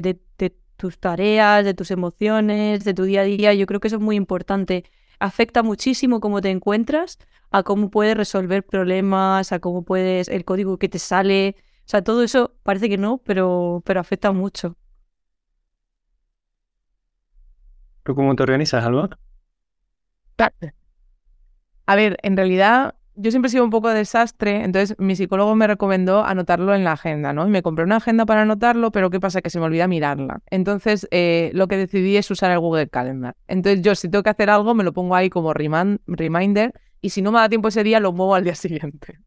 tus 0.78 0.99
tareas, 0.99 1.65
de 1.65 1.74
tus 1.74 1.91
emociones, 1.91 2.84
de 2.84 2.93
tu 2.93 3.03
día 3.03 3.21
a 3.21 3.24
día. 3.24 3.53
Yo 3.53 3.65
creo 3.65 3.80
que 3.80 3.88
eso 3.88 3.97
es 3.97 4.01
muy 4.01 4.15
importante. 4.15 4.86
Afecta 5.19 5.63
muchísimo 5.63 6.19
cómo 6.19 6.41
te 6.41 6.49
encuentras, 6.49 7.19
a 7.51 7.63
cómo 7.63 7.89
puedes 7.89 8.17
resolver 8.17 8.65
problemas, 8.65 9.51
a 9.51 9.59
cómo 9.59 9.84
puedes, 9.84 10.28
el 10.28 10.45
código 10.45 10.78
que 10.78 10.89
te 10.89 10.99
sale. 10.99 11.55
O 11.80 11.89
sea, 11.89 12.03
todo 12.03 12.24
eso 12.24 12.55
parece 12.63 12.89
que 12.89 12.97
no, 12.97 13.19
pero, 13.19 13.82
pero 13.86 13.99
afecta 13.99 14.32
mucho. 14.32 14.76
¿Tú 18.03 18.15
cómo 18.15 18.36
te 18.36 18.43
organizas, 18.43 18.84
Alba? 18.84 19.17
A 21.86 21.95
ver, 21.95 22.17
en 22.24 22.36
realidad 22.36 22.95
yo 23.16 23.32
siempre 23.32 23.47
he 23.47 23.51
sido 23.51 23.64
un 23.64 23.70
poco 23.70 23.89
desastre, 23.89 24.64
entonces 24.64 24.95
mi 24.99 25.16
psicólogo 25.16 25.55
me 25.55 25.68
recomendó 25.68 26.24
anotarlo 26.24 26.74
en 26.74 26.84
la 26.84 26.93
agenda, 26.93 27.34
¿no? 27.34 27.45
Y 27.47 27.49
me 27.49 27.61
compré 27.61 27.86
una 27.86 27.97
agenda 27.97 28.26
para 28.26 28.41
anotarlo, 28.41 28.91
pero 28.91 29.09
¿qué 29.09 29.20
pasa? 29.20 29.41
Que 29.41 29.49
se 29.49 29.59
me 29.59 29.66
olvida 29.66 29.88
mirarla. 29.88 30.41
Entonces 30.49 31.07
eh, 31.11 31.51
lo 31.53 31.68
que 31.68 31.78
decidí 31.78 32.18
es 32.18 32.30
usar 32.32 32.51
el 32.51 32.59
Google 32.59 32.88
Calendar. 32.88 33.36
Entonces 33.47 33.82
yo 33.82 33.95
si 33.95 34.09
tengo 34.09 34.24
que 34.24 34.30
hacer 34.30 34.49
algo 34.49 34.74
me 34.74 34.84
lo 34.84 34.93
pongo 34.93 35.16
ahí 35.16 35.30
como 35.30 35.53
reminder 35.53 36.74
y 37.01 37.09
si 37.09 37.22
no 37.22 37.32
me 37.32 37.39
da 37.39 37.49
tiempo 37.49 37.68
ese 37.68 37.84
día 37.84 37.99
lo 37.99 38.14
muevo 38.14 38.36
al 38.36 38.43
día 38.43 38.55
siguiente. 38.55 39.20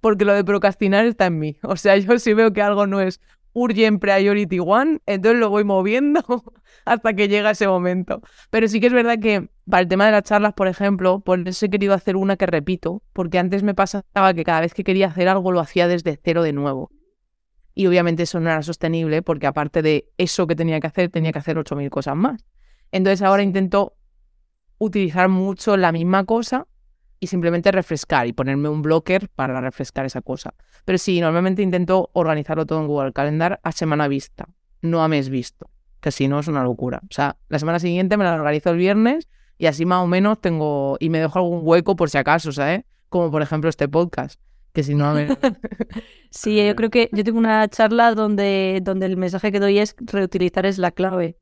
Porque 0.00 0.24
lo 0.24 0.34
de 0.34 0.44
procrastinar 0.44 1.06
está 1.06 1.26
en 1.26 1.38
mí. 1.38 1.56
O 1.62 1.76
sea, 1.76 1.96
yo 1.96 2.18
si 2.18 2.34
veo 2.34 2.52
que 2.52 2.62
algo 2.62 2.86
no 2.86 3.00
es 3.00 3.20
urgent 3.58 4.00
priority 4.00 4.58
one, 4.60 5.00
entonces 5.06 5.40
lo 5.40 5.50
voy 5.50 5.64
moviendo 5.64 6.22
hasta 6.84 7.14
que 7.14 7.28
llega 7.28 7.50
ese 7.50 7.66
momento. 7.66 8.22
Pero 8.50 8.68
sí 8.68 8.80
que 8.80 8.86
es 8.86 8.92
verdad 8.92 9.18
que 9.18 9.48
para 9.68 9.82
el 9.82 9.88
tema 9.88 10.06
de 10.06 10.12
las 10.12 10.22
charlas, 10.22 10.54
por 10.54 10.68
ejemplo, 10.68 11.20
por 11.20 11.46
eso 11.48 11.66
he 11.66 11.70
querido 11.70 11.94
hacer 11.94 12.16
una 12.16 12.36
que 12.36 12.46
repito, 12.46 13.02
porque 13.12 13.38
antes 13.38 13.62
me 13.62 13.74
pasaba 13.74 14.34
que 14.34 14.44
cada 14.44 14.60
vez 14.60 14.74
que 14.74 14.84
quería 14.84 15.08
hacer 15.08 15.28
algo 15.28 15.52
lo 15.52 15.60
hacía 15.60 15.88
desde 15.88 16.18
cero 16.22 16.42
de 16.42 16.52
nuevo. 16.52 16.90
Y 17.74 17.86
obviamente 17.86 18.24
eso 18.24 18.40
no 18.40 18.50
era 18.50 18.62
sostenible 18.62 19.22
porque 19.22 19.46
aparte 19.46 19.82
de 19.82 20.08
eso 20.18 20.46
que 20.46 20.56
tenía 20.56 20.80
que 20.80 20.88
hacer, 20.88 21.10
tenía 21.10 21.32
que 21.32 21.38
hacer 21.38 21.56
8.000 21.56 21.90
cosas 21.90 22.16
más. 22.16 22.44
Entonces 22.90 23.22
ahora 23.22 23.42
intento 23.42 23.94
utilizar 24.78 25.28
mucho 25.28 25.76
la 25.76 25.92
misma 25.92 26.24
cosa 26.24 26.66
y 27.20 27.26
simplemente 27.26 27.72
refrescar 27.72 28.26
y 28.26 28.32
ponerme 28.32 28.68
un 28.68 28.82
blocker 28.82 29.28
para 29.28 29.60
refrescar 29.60 30.06
esa 30.06 30.20
cosa. 30.20 30.54
Pero 30.84 30.98
sí, 30.98 31.20
normalmente 31.20 31.62
intento 31.62 32.10
organizarlo 32.12 32.66
todo 32.66 32.80
en 32.80 32.86
Google 32.86 33.12
Calendar 33.12 33.60
a 33.62 33.72
semana 33.72 34.08
vista, 34.08 34.48
no 34.82 35.02
a 35.02 35.08
mes 35.08 35.28
visto, 35.28 35.70
que 36.00 36.10
si 36.10 36.28
no 36.28 36.38
es 36.38 36.48
una 36.48 36.62
locura. 36.62 37.00
O 37.04 37.12
sea, 37.12 37.36
la 37.48 37.58
semana 37.58 37.78
siguiente 37.78 38.16
me 38.16 38.24
la 38.24 38.34
organizo 38.34 38.70
el 38.70 38.76
viernes 38.76 39.28
y 39.58 39.66
así 39.66 39.84
más 39.84 40.02
o 40.02 40.06
menos 40.06 40.40
tengo 40.40 40.96
y 41.00 41.10
me 41.10 41.18
dejo 41.18 41.38
algún 41.38 41.60
hueco 41.62 41.96
por 41.96 42.10
si 42.10 42.18
acaso, 42.18 42.52
¿sabes? 42.52 42.84
Como 43.08 43.30
por 43.30 43.42
ejemplo 43.42 43.68
este 43.68 43.88
podcast, 43.88 44.40
que 44.72 44.82
si 44.82 44.94
no 44.94 45.06
a. 45.06 45.14
Sí, 46.30 46.64
yo 46.64 46.76
creo 46.76 46.90
que 46.90 47.08
yo 47.12 47.24
tengo 47.24 47.38
una 47.38 47.66
charla 47.68 48.14
donde, 48.14 48.80
donde 48.82 49.06
el 49.06 49.16
mensaje 49.16 49.50
que 49.50 49.60
doy 49.60 49.78
es 49.78 49.96
reutilizar 49.98 50.66
es 50.66 50.76
la 50.78 50.90
clave. 50.90 51.38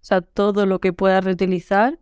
O 0.00 0.04
sea, 0.04 0.20
todo 0.20 0.64
lo 0.64 0.78
que 0.80 0.92
puedas 0.92 1.24
reutilizar, 1.24 1.98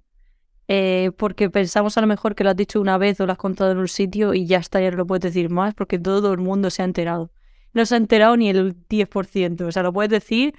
eh, 0.68 1.12
porque 1.16 1.48
pensamos 1.50 1.96
a 1.96 2.00
lo 2.00 2.06
mejor 2.06 2.34
que 2.34 2.44
lo 2.44 2.50
has 2.50 2.56
dicho 2.56 2.80
una 2.80 2.98
vez 2.98 3.20
o 3.20 3.26
lo 3.26 3.32
has 3.32 3.38
contado 3.38 3.70
en 3.70 3.78
un 3.78 3.88
sitio 3.88 4.34
y 4.34 4.46
ya 4.46 4.58
está, 4.58 4.80
ya 4.80 4.90
no 4.90 4.96
lo 4.96 5.06
puedes 5.06 5.22
decir 5.22 5.48
más, 5.50 5.74
porque 5.74 5.98
todo 5.98 6.32
el 6.32 6.38
mundo 6.38 6.70
se 6.70 6.82
ha 6.82 6.84
enterado. 6.84 7.30
No 7.72 7.86
se 7.86 7.94
ha 7.94 7.98
enterado 7.98 8.36
ni 8.36 8.48
el 8.48 8.74
10%. 8.88 9.66
O 9.66 9.72
sea, 9.72 9.82
lo 9.82 9.92
puedes 9.92 10.10
decir 10.10 10.54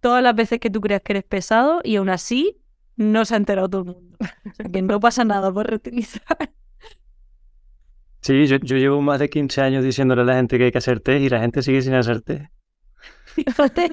todas 0.00 0.22
las 0.22 0.34
veces 0.34 0.60
que 0.60 0.70
tú 0.70 0.80
creas 0.80 1.02
que 1.02 1.12
eres 1.12 1.24
pesado 1.24 1.80
y 1.84 1.96
aún 1.96 2.08
así 2.08 2.58
no 2.96 3.24
se 3.24 3.34
ha 3.34 3.36
enterado 3.36 3.68
todo 3.68 3.82
el 3.82 3.86
mundo. 3.88 4.18
O 4.20 4.54
sea, 4.54 4.66
que 4.70 4.82
no 4.82 4.98
pasa 5.00 5.24
nada 5.24 5.52
por 5.52 5.66
reutilizar. 5.66 6.22
Sí, 8.22 8.46
yo, 8.46 8.56
yo 8.56 8.78
llevo 8.78 9.02
más 9.02 9.18
de 9.18 9.28
15 9.28 9.60
años 9.60 9.84
diciéndole 9.84 10.22
a 10.22 10.24
la 10.24 10.34
gente 10.36 10.56
que 10.56 10.64
hay 10.64 10.72
que 10.72 10.78
hacer 10.78 11.00
test 11.00 11.22
y 11.22 11.28
la 11.28 11.40
gente 11.40 11.62
sigue 11.62 11.82
sin 11.82 11.92
hacer 11.92 12.22
test. 12.22 12.46
Fíjate. 13.26 13.92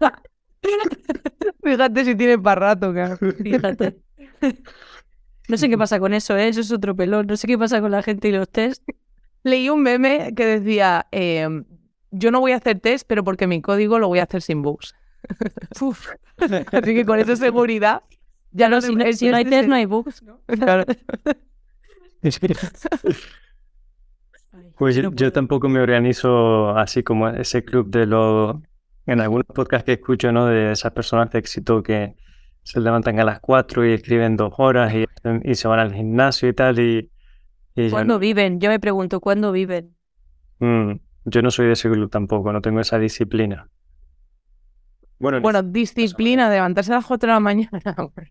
Fíjate 1.64 2.04
si 2.04 2.14
tiene 2.14 2.38
para 2.38 2.60
rato, 2.60 2.92
claro. 2.92 3.16
Fíjate. 3.42 3.98
No 5.48 5.56
sé 5.56 5.68
qué 5.68 5.76
pasa 5.76 5.98
con 5.98 6.14
eso, 6.14 6.36
¿eh? 6.36 6.48
Eso 6.48 6.60
es 6.60 6.70
otro 6.72 6.94
pelón. 6.94 7.26
No 7.26 7.36
sé 7.36 7.46
qué 7.46 7.58
pasa 7.58 7.80
con 7.80 7.90
la 7.90 8.02
gente 8.02 8.28
y 8.28 8.32
los 8.32 8.48
test. 8.48 8.82
Leí 9.42 9.68
un 9.68 9.82
meme 9.82 10.32
que 10.36 10.46
decía, 10.46 11.06
eh, 11.10 11.48
yo 12.10 12.30
no 12.30 12.40
voy 12.40 12.52
a 12.52 12.56
hacer 12.56 12.78
test, 12.80 13.06
pero 13.08 13.24
porque 13.24 13.46
mi 13.46 13.60
código 13.60 13.98
lo 13.98 14.08
voy 14.08 14.20
a 14.20 14.24
hacer 14.24 14.42
sin 14.42 14.62
bugs. 14.62 14.94
Uf. 15.80 16.10
Así 16.38 16.94
que 16.94 17.04
con 17.04 17.18
esa 17.18 17.36
seguridad, 17.36 18.02
ya 18.52 18.68
no, 18.68 18.80
Si 18.80 18.94
no, 18.94 19.12
si 19.12 19.30
no 19.30 19.36
hay 19.36 19.44
test, 19.44 19.68
no 19.68 19.74
hay 19.74 19.86
bugs. 19.86 20.22
Claro. 20.46 20.84
Pues 24.76 24.96
yo, 24.96 25.02
No 25.02 25.12
yo 25.12 25.32
tampoco 25.32 25.68
me 25.68 25.80
organizo 25.80 26.76
así 26.76 27.02
como 27.02 27.28
ese 27.28 27.64
club 27.64 27.88
de 27.90 28.06
los... 28.06 28.56
En 29.06 29.20
algunos 29.20 29.46
podcasts 29.46 29.84
que 29.84 29.92
escucho, 29.94 30.30
¿no? 30.32 30.46
De 30.46 30.72
esas 30.72 30.92
personas 30.92 31.30
de 31.30 31.38
éxito 31.38 31.82
que 31.82 32.14
se 32.64 32.80
levantan 32.80 33.18
a 33.20 33.24
las 33.24 33.40
4 33.40 33.86
y 33.86 33.92
escriben 33.94 34.36
dos 34.36 34.54
horas 34.58 34.92
y, 34.94 35.04
y 35.44 35.54
se 35.54 35.68
van 35.68 35.80
al 35.80 35.94
gimnasio 35.94 36.48
y 36.48 36.54
tal. 36.54 36.78
Y, 36.78 37.10
y 37.74 37.90
yo, 37.90 37.90
¿Cuándo 37.90 38.18
viven? 38.18 38.58
Yo 38.60 38.70
me 38.70 38.80
pregunto, 38.80 39.20
¿cuándo 39.20 39.52
viven? 39.52 39.96
mm, 40.60 40.92
yo 41.24 41.42
no 41.42 41.50
soy 41.50 41.66
de 41.66 41.72
ese 41.72 41.90
club 41.90 42.10
tampoco, 42.10 42.52
no 42.52 42.60
tengo 42.62 42.80
esa 42.80 42.98
disciplina. 42.98 43.68
Bueno, 45.18 45.40
Bueno, 45.40 45.62
disciplina 45.62 46.48
de 46.50 46.56
levantarse 46.56 46.92
a 46.92 46.96
las 46.96 47.06
4 47.06 47.28
de 47.28 47.32
la 47.34 47.40
mañana. 47.40 47.80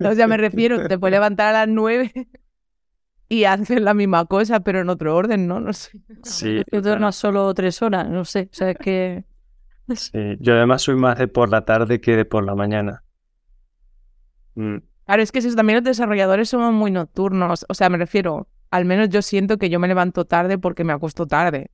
O 0.00 0.14
sea, 0.14 0.26
me 0.26 0.36
refiero, 0.36 0.84
te 0.86 0.98
puedes 0.98 1.12
levantar 1.14 1.54
a 1.54 1.60
las 1.60 1.68
9 1.68 2.12
y 3.28 3.44
hacer 3.44 3.80
la 3.80 3.94
misma 3.94 4.26
cosa, 4.26 4.60
pero 4.60 4.80
en 4.80 4.88
otro 4.90 5.16
orden, 5.16 5.46
¿no? 5.46 5.60
No 5.60 5.72
sé. 5.72 5.92
sí, 6.22 6.62
Yo 6.70 6.82
duermo 6.82 7.12
solo 7.12 7.52
tres 7.54 7.80
horas, 7.82 8.08
no 8.08 8.24
sé. 8.24 8.48
O 8.52 8.54
sea, 8.54 8.70
es 8.70 8.78
que... 8.78 9.24
sí. 9.94 10.12
Yo 10.40 10.54
además 10.54 10.82
soy 10.82 10.96
más 10.96 11.18
de 11.18 11.28
por 11.28 11.48
la 11.50 11.64
tarde 11.64 12.00
que 12.00 12.16
de 12.16 12.24
por 12.24 12.44
la 12.44 12.54
mañana. 12.54 13.01
Mm, 14.54 14.78
Claro, 15.06 15.22
es 15.22 15.32
que 15.32 15.40
eso, 15.40 15.54
también 15.54 15.78
los 15.78 15.84
desarrolladores 15.84 16.48
somos 16.48 16.72
muy 16.72 16.90
nocturnos. 16.90 17.66
O 17.68 17.74
sea, 17.74 17.88
me 17.88 17.98
refiero, 17.98 18.48
al 18.70 18.84
menos 18.84 19.08
yo 19.08 19.20
siento 19.20 19.58
que 19.58 19.68
yo 19.68 19.80
me 19.80 19.88
levanto 19.88 20.24
tarde 20.24 20.58
porque 20.58 20.84
me 20.84 20.92
acuesto 20.92 21.26
tarde. 21.26 21.70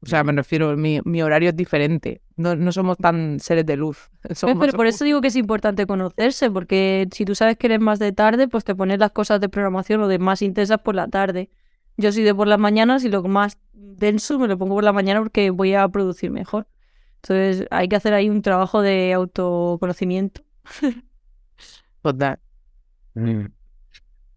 O 0.00 0.06
sea, 0.06 0.22
me 0.22 0.30
refiero, 0.32 0.76
mi, 0.76 1.00
mi 1.04 1.22
horario 1.22 1.48
es 1.48 1.56
diferente. 1.56 2.22
No, 2.36 2.54
no 2.54 2.70
somos 2.70 2.96
tan 2.98 3.40
seres 3.40 3.66
de 3.66 3.76
luz. 3.76 4.10
Somos 4.32 4.58
Pero 4.60 4.76
por 4.76 4.86
eso 4.86 5.04
digo 5.04 5.20
que 5.20 5.26
es 5.26 5.34
importante 5.34 5.86
conocerse, 5.86 6.52
porque 6.52 7.08
si 7.10 7.24
tú 7.24 7.34
sabes 7.34 7.56
que 7.56 7.66
eres 7.66 7.80
más 7.80 7.98
de 7.98 8.12
tarde, 8.12 8.46
pues 8.46 8.62
te 8.62 8.76
pones 8.76 9.00
las 9.00 9.10
cosas 9.10 9.40
de 9.40 9.48
programación 9.48 10.00
o 10.02 10.06
de 10.06 10.20
más 10.20 10.40
intensas 10.42 10.78
por 10.78 10.94
la 10.94 11.08
tarde. 11.08 11.50
Yo 11.96 12.12
soy 12.12 12.22
de 12.22 12.32
por 12.32 12.46
las 12.46 12.60
mañanas 12.60 13.02
y 13.02 13.08
lo 13.08 13.24
más 13.24 13.58
denso 13.72 14.38
me 14.38 14.46
lo 14.46 14.56
pongo 14.56 14.76
por 14.76 14.84
la 14.84 14.92
mañana 14.92 15.20
porque 15.20 15.50
voy 15.50 15.74
a 15.74 15.88
producir 15.88 16.30
mejor. 16.30 16.68
Entonces 17.16 17.66
hay 17.72 17.88
que 17.88 17.96
hacer 17.96 18.14
ahí 18.14 18.30
un 18.30 18.42
trabajo 18.42 18.82
de 18.82 19.14
autoconocimiento. 19.14 20.42
Total. 22.02 22.38
Mm. 23.14 23.46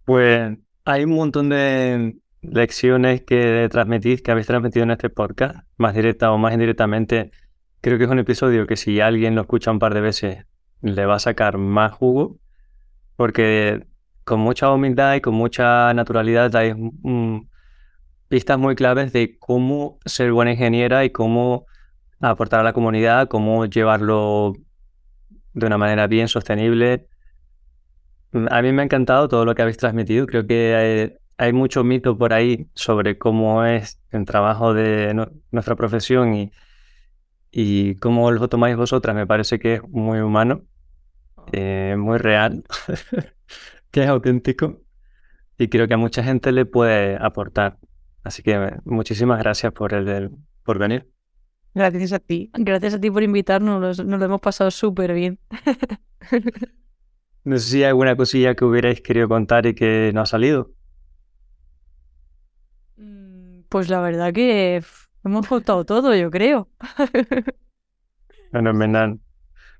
Pues 0.05 0.57
hay 0.85 1.03
un 1.03 1.11
montón 1.11 1.49
de 1.49 2.17
lecciones 2.41 3.21
que 3.21 3.67
transmitís, 3.71 4.21
que 4.21 4.31
habéis 4.31 4.47
transmitido 4.47 4.83
en 4.83 4.91
este 4.91 5.09
podcast, 5.09 5.59
más 5.77 5.93
directa 5.93 6.31
o 6.31 6.37
más 6.37 6.53
indirectamente. 6.53 7.31
Creo 7.81 7.97
que 7.97 8.05
es 8.05 8.09
un 8.09 8.19
episodio 8.19 8.67
que 8.67 8.75
si 8.75 8.99
alguien 8.99 9.35
lo 9.35 9.41
escucha 9.41 9.71
un 9.71 9.79
par 9.79 9.93
de 9.93 10.01
veces 10.01 10.45
le 10.81 11.05
va 11.05 11.15
a 11.15 11.19
sacar 11.19 11.57
más 11.57 11.91
jugo, 11.93 12.37
porque 13.15 13.85
con 14.23 14.39
mucha 14.39 14.71
humildad 14.71 15.15
y 15.15 15.21
con 15.21 15.35
mucha 15.35 15.93
naturalidad 15.93 16.51
dais 16.51 16.75
mm, 16.77 17.39
pistas 18.27 18.57
muy 18.57 18.75
claves 18.75 19.13
de 19.13 19.37
cómo 19.37 19.99
ser 20.05 20.31
buena 20.31 20.51
ingeniera 20.51 21.05
y 21.05 21.11
cómo 21.11 21.65
aportar 22.19 22.61
a 22.61 22.63
la 22.63 22.73
comunidad, 22.73 23.27
cómo 23.27 23.65
llevarlo 23.65 24.53
de 25.53 25.65
una 25.65 25.77
manera 25.77 26.07
bien 26.07 26.27
sostenible. 26.27 27.07
A 28.49 28.61
mí 28.61 28.71
me 28.71 28.81
ha 28.81 28.85
encantado 28.85 29.27
todo 29.27 29.45
lo 29.45 29.55
que 29.55 29.61
habéis 29.61 29.77
transmitido. 29.77 30.25
Creo 30.25 30.47
que 30.47 30.73
eh, 30.75 31.17
hay 31.37 31.53
mucho 31.53 31.83
mito 31.83 32.17
por 32.17 32.33
ahí 32.33 32.67
sobre 32.73 33.17
cómo 33.17 33.65
es 33.65 33.99
el 34.09 34.25
trabajo 34.25 34.73
de 34.73 35.13
nuestra 35.51 35.75
profesión 35.75 36.33
y, 36.33 36.51
y 37.51 37.95
cómo 37.95 38.31
lo 38.31 38.47
tomáis 38.47 38.75
vosotras. 38.77 39.15
Me 39.15 39.27
parece 39.27 39.59
que 39.59 39.75
es 39.75 39.83
muy 39.89 40.19
humano, 40.19 40.63
eh, 41.51 41.95
muy 41.97 42.17
real, 42.17 42.63
que 43.91 44.03
es 44.03 44.07
auténtico 44.07 44.81
y 45.57 45.67
creo 45.67 45.87
que 45.87 45.93
a 45.93 45.97
mucha 45.97 46.23
gente 46.23 46.51
le 46.51 46.65
puede 46.65 47.17
aportar. 47.17 47.77
Así 48.23 48.41
que 48.43 48.77
muchísimas 48.85 49.39
gracias 49.39 49.71
por, 49.73 49.93
el, 49.93 50.31
por 50.63 50.79
venir. 50.79 51.07
Gracias 51.73 52.13
a 52.13 52.19
ti. 52.19 52.51
Gracias 52.53 52.95
a 52.95 52.99
ti 52.99 53.11
por 53.11 53.23
invitarnos, 53.23 53.99
nos, 53.99 54.19
lo 54.19 54.25
hemos 54.25 54.41
pasado 54.41 54.71
súper 54.71 55.13
bien. 55.13 55.39
no 57.43 57.57
sé 57.57 57.69
si 57.69 57.77
hay 57.77 57.89
alguna 57.89 58.15
cosilla 58.15 58.55
que 58.55 58.65
hubierais 58.65 59.01
querido 59.01 59.27
contar 59.29 59.65
y 59.65 59.75
que 59.75 60.11
no 60.13 60.21
ha 60.21 60.25
salido. 60.25 60.71
Pues 63.69 63.89
la 63.89 64.01
verdad 64.01 64.33
que 64.33 64.83
hemos 65.23 65.47
contado 65.47 65.85
todo, 65.85 66.13
yo 66.15 66.29
creo. 66.29 66.69
Fenomenal. 68.51 69.19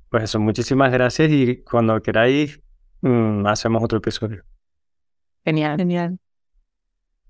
Pues 0.09 0.25
eso, 0.25 0.39
muchísimas 0.39 0.91
gracias 0.91 1.29
y 1.31 1.63
cuando 1.63 2.01
queráis 2.01 2.61
mm, 3.01 3.45
hacemos 3.47 3.83
otro 3.83 3.99
episodio. 3.99 4.43
Genial. 5.45 5.77
Genial. 5.77 6.17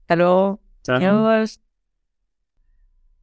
Hasta 0.02 0.16
luego. 0.16 0.62
Adiós. 0.88 1.60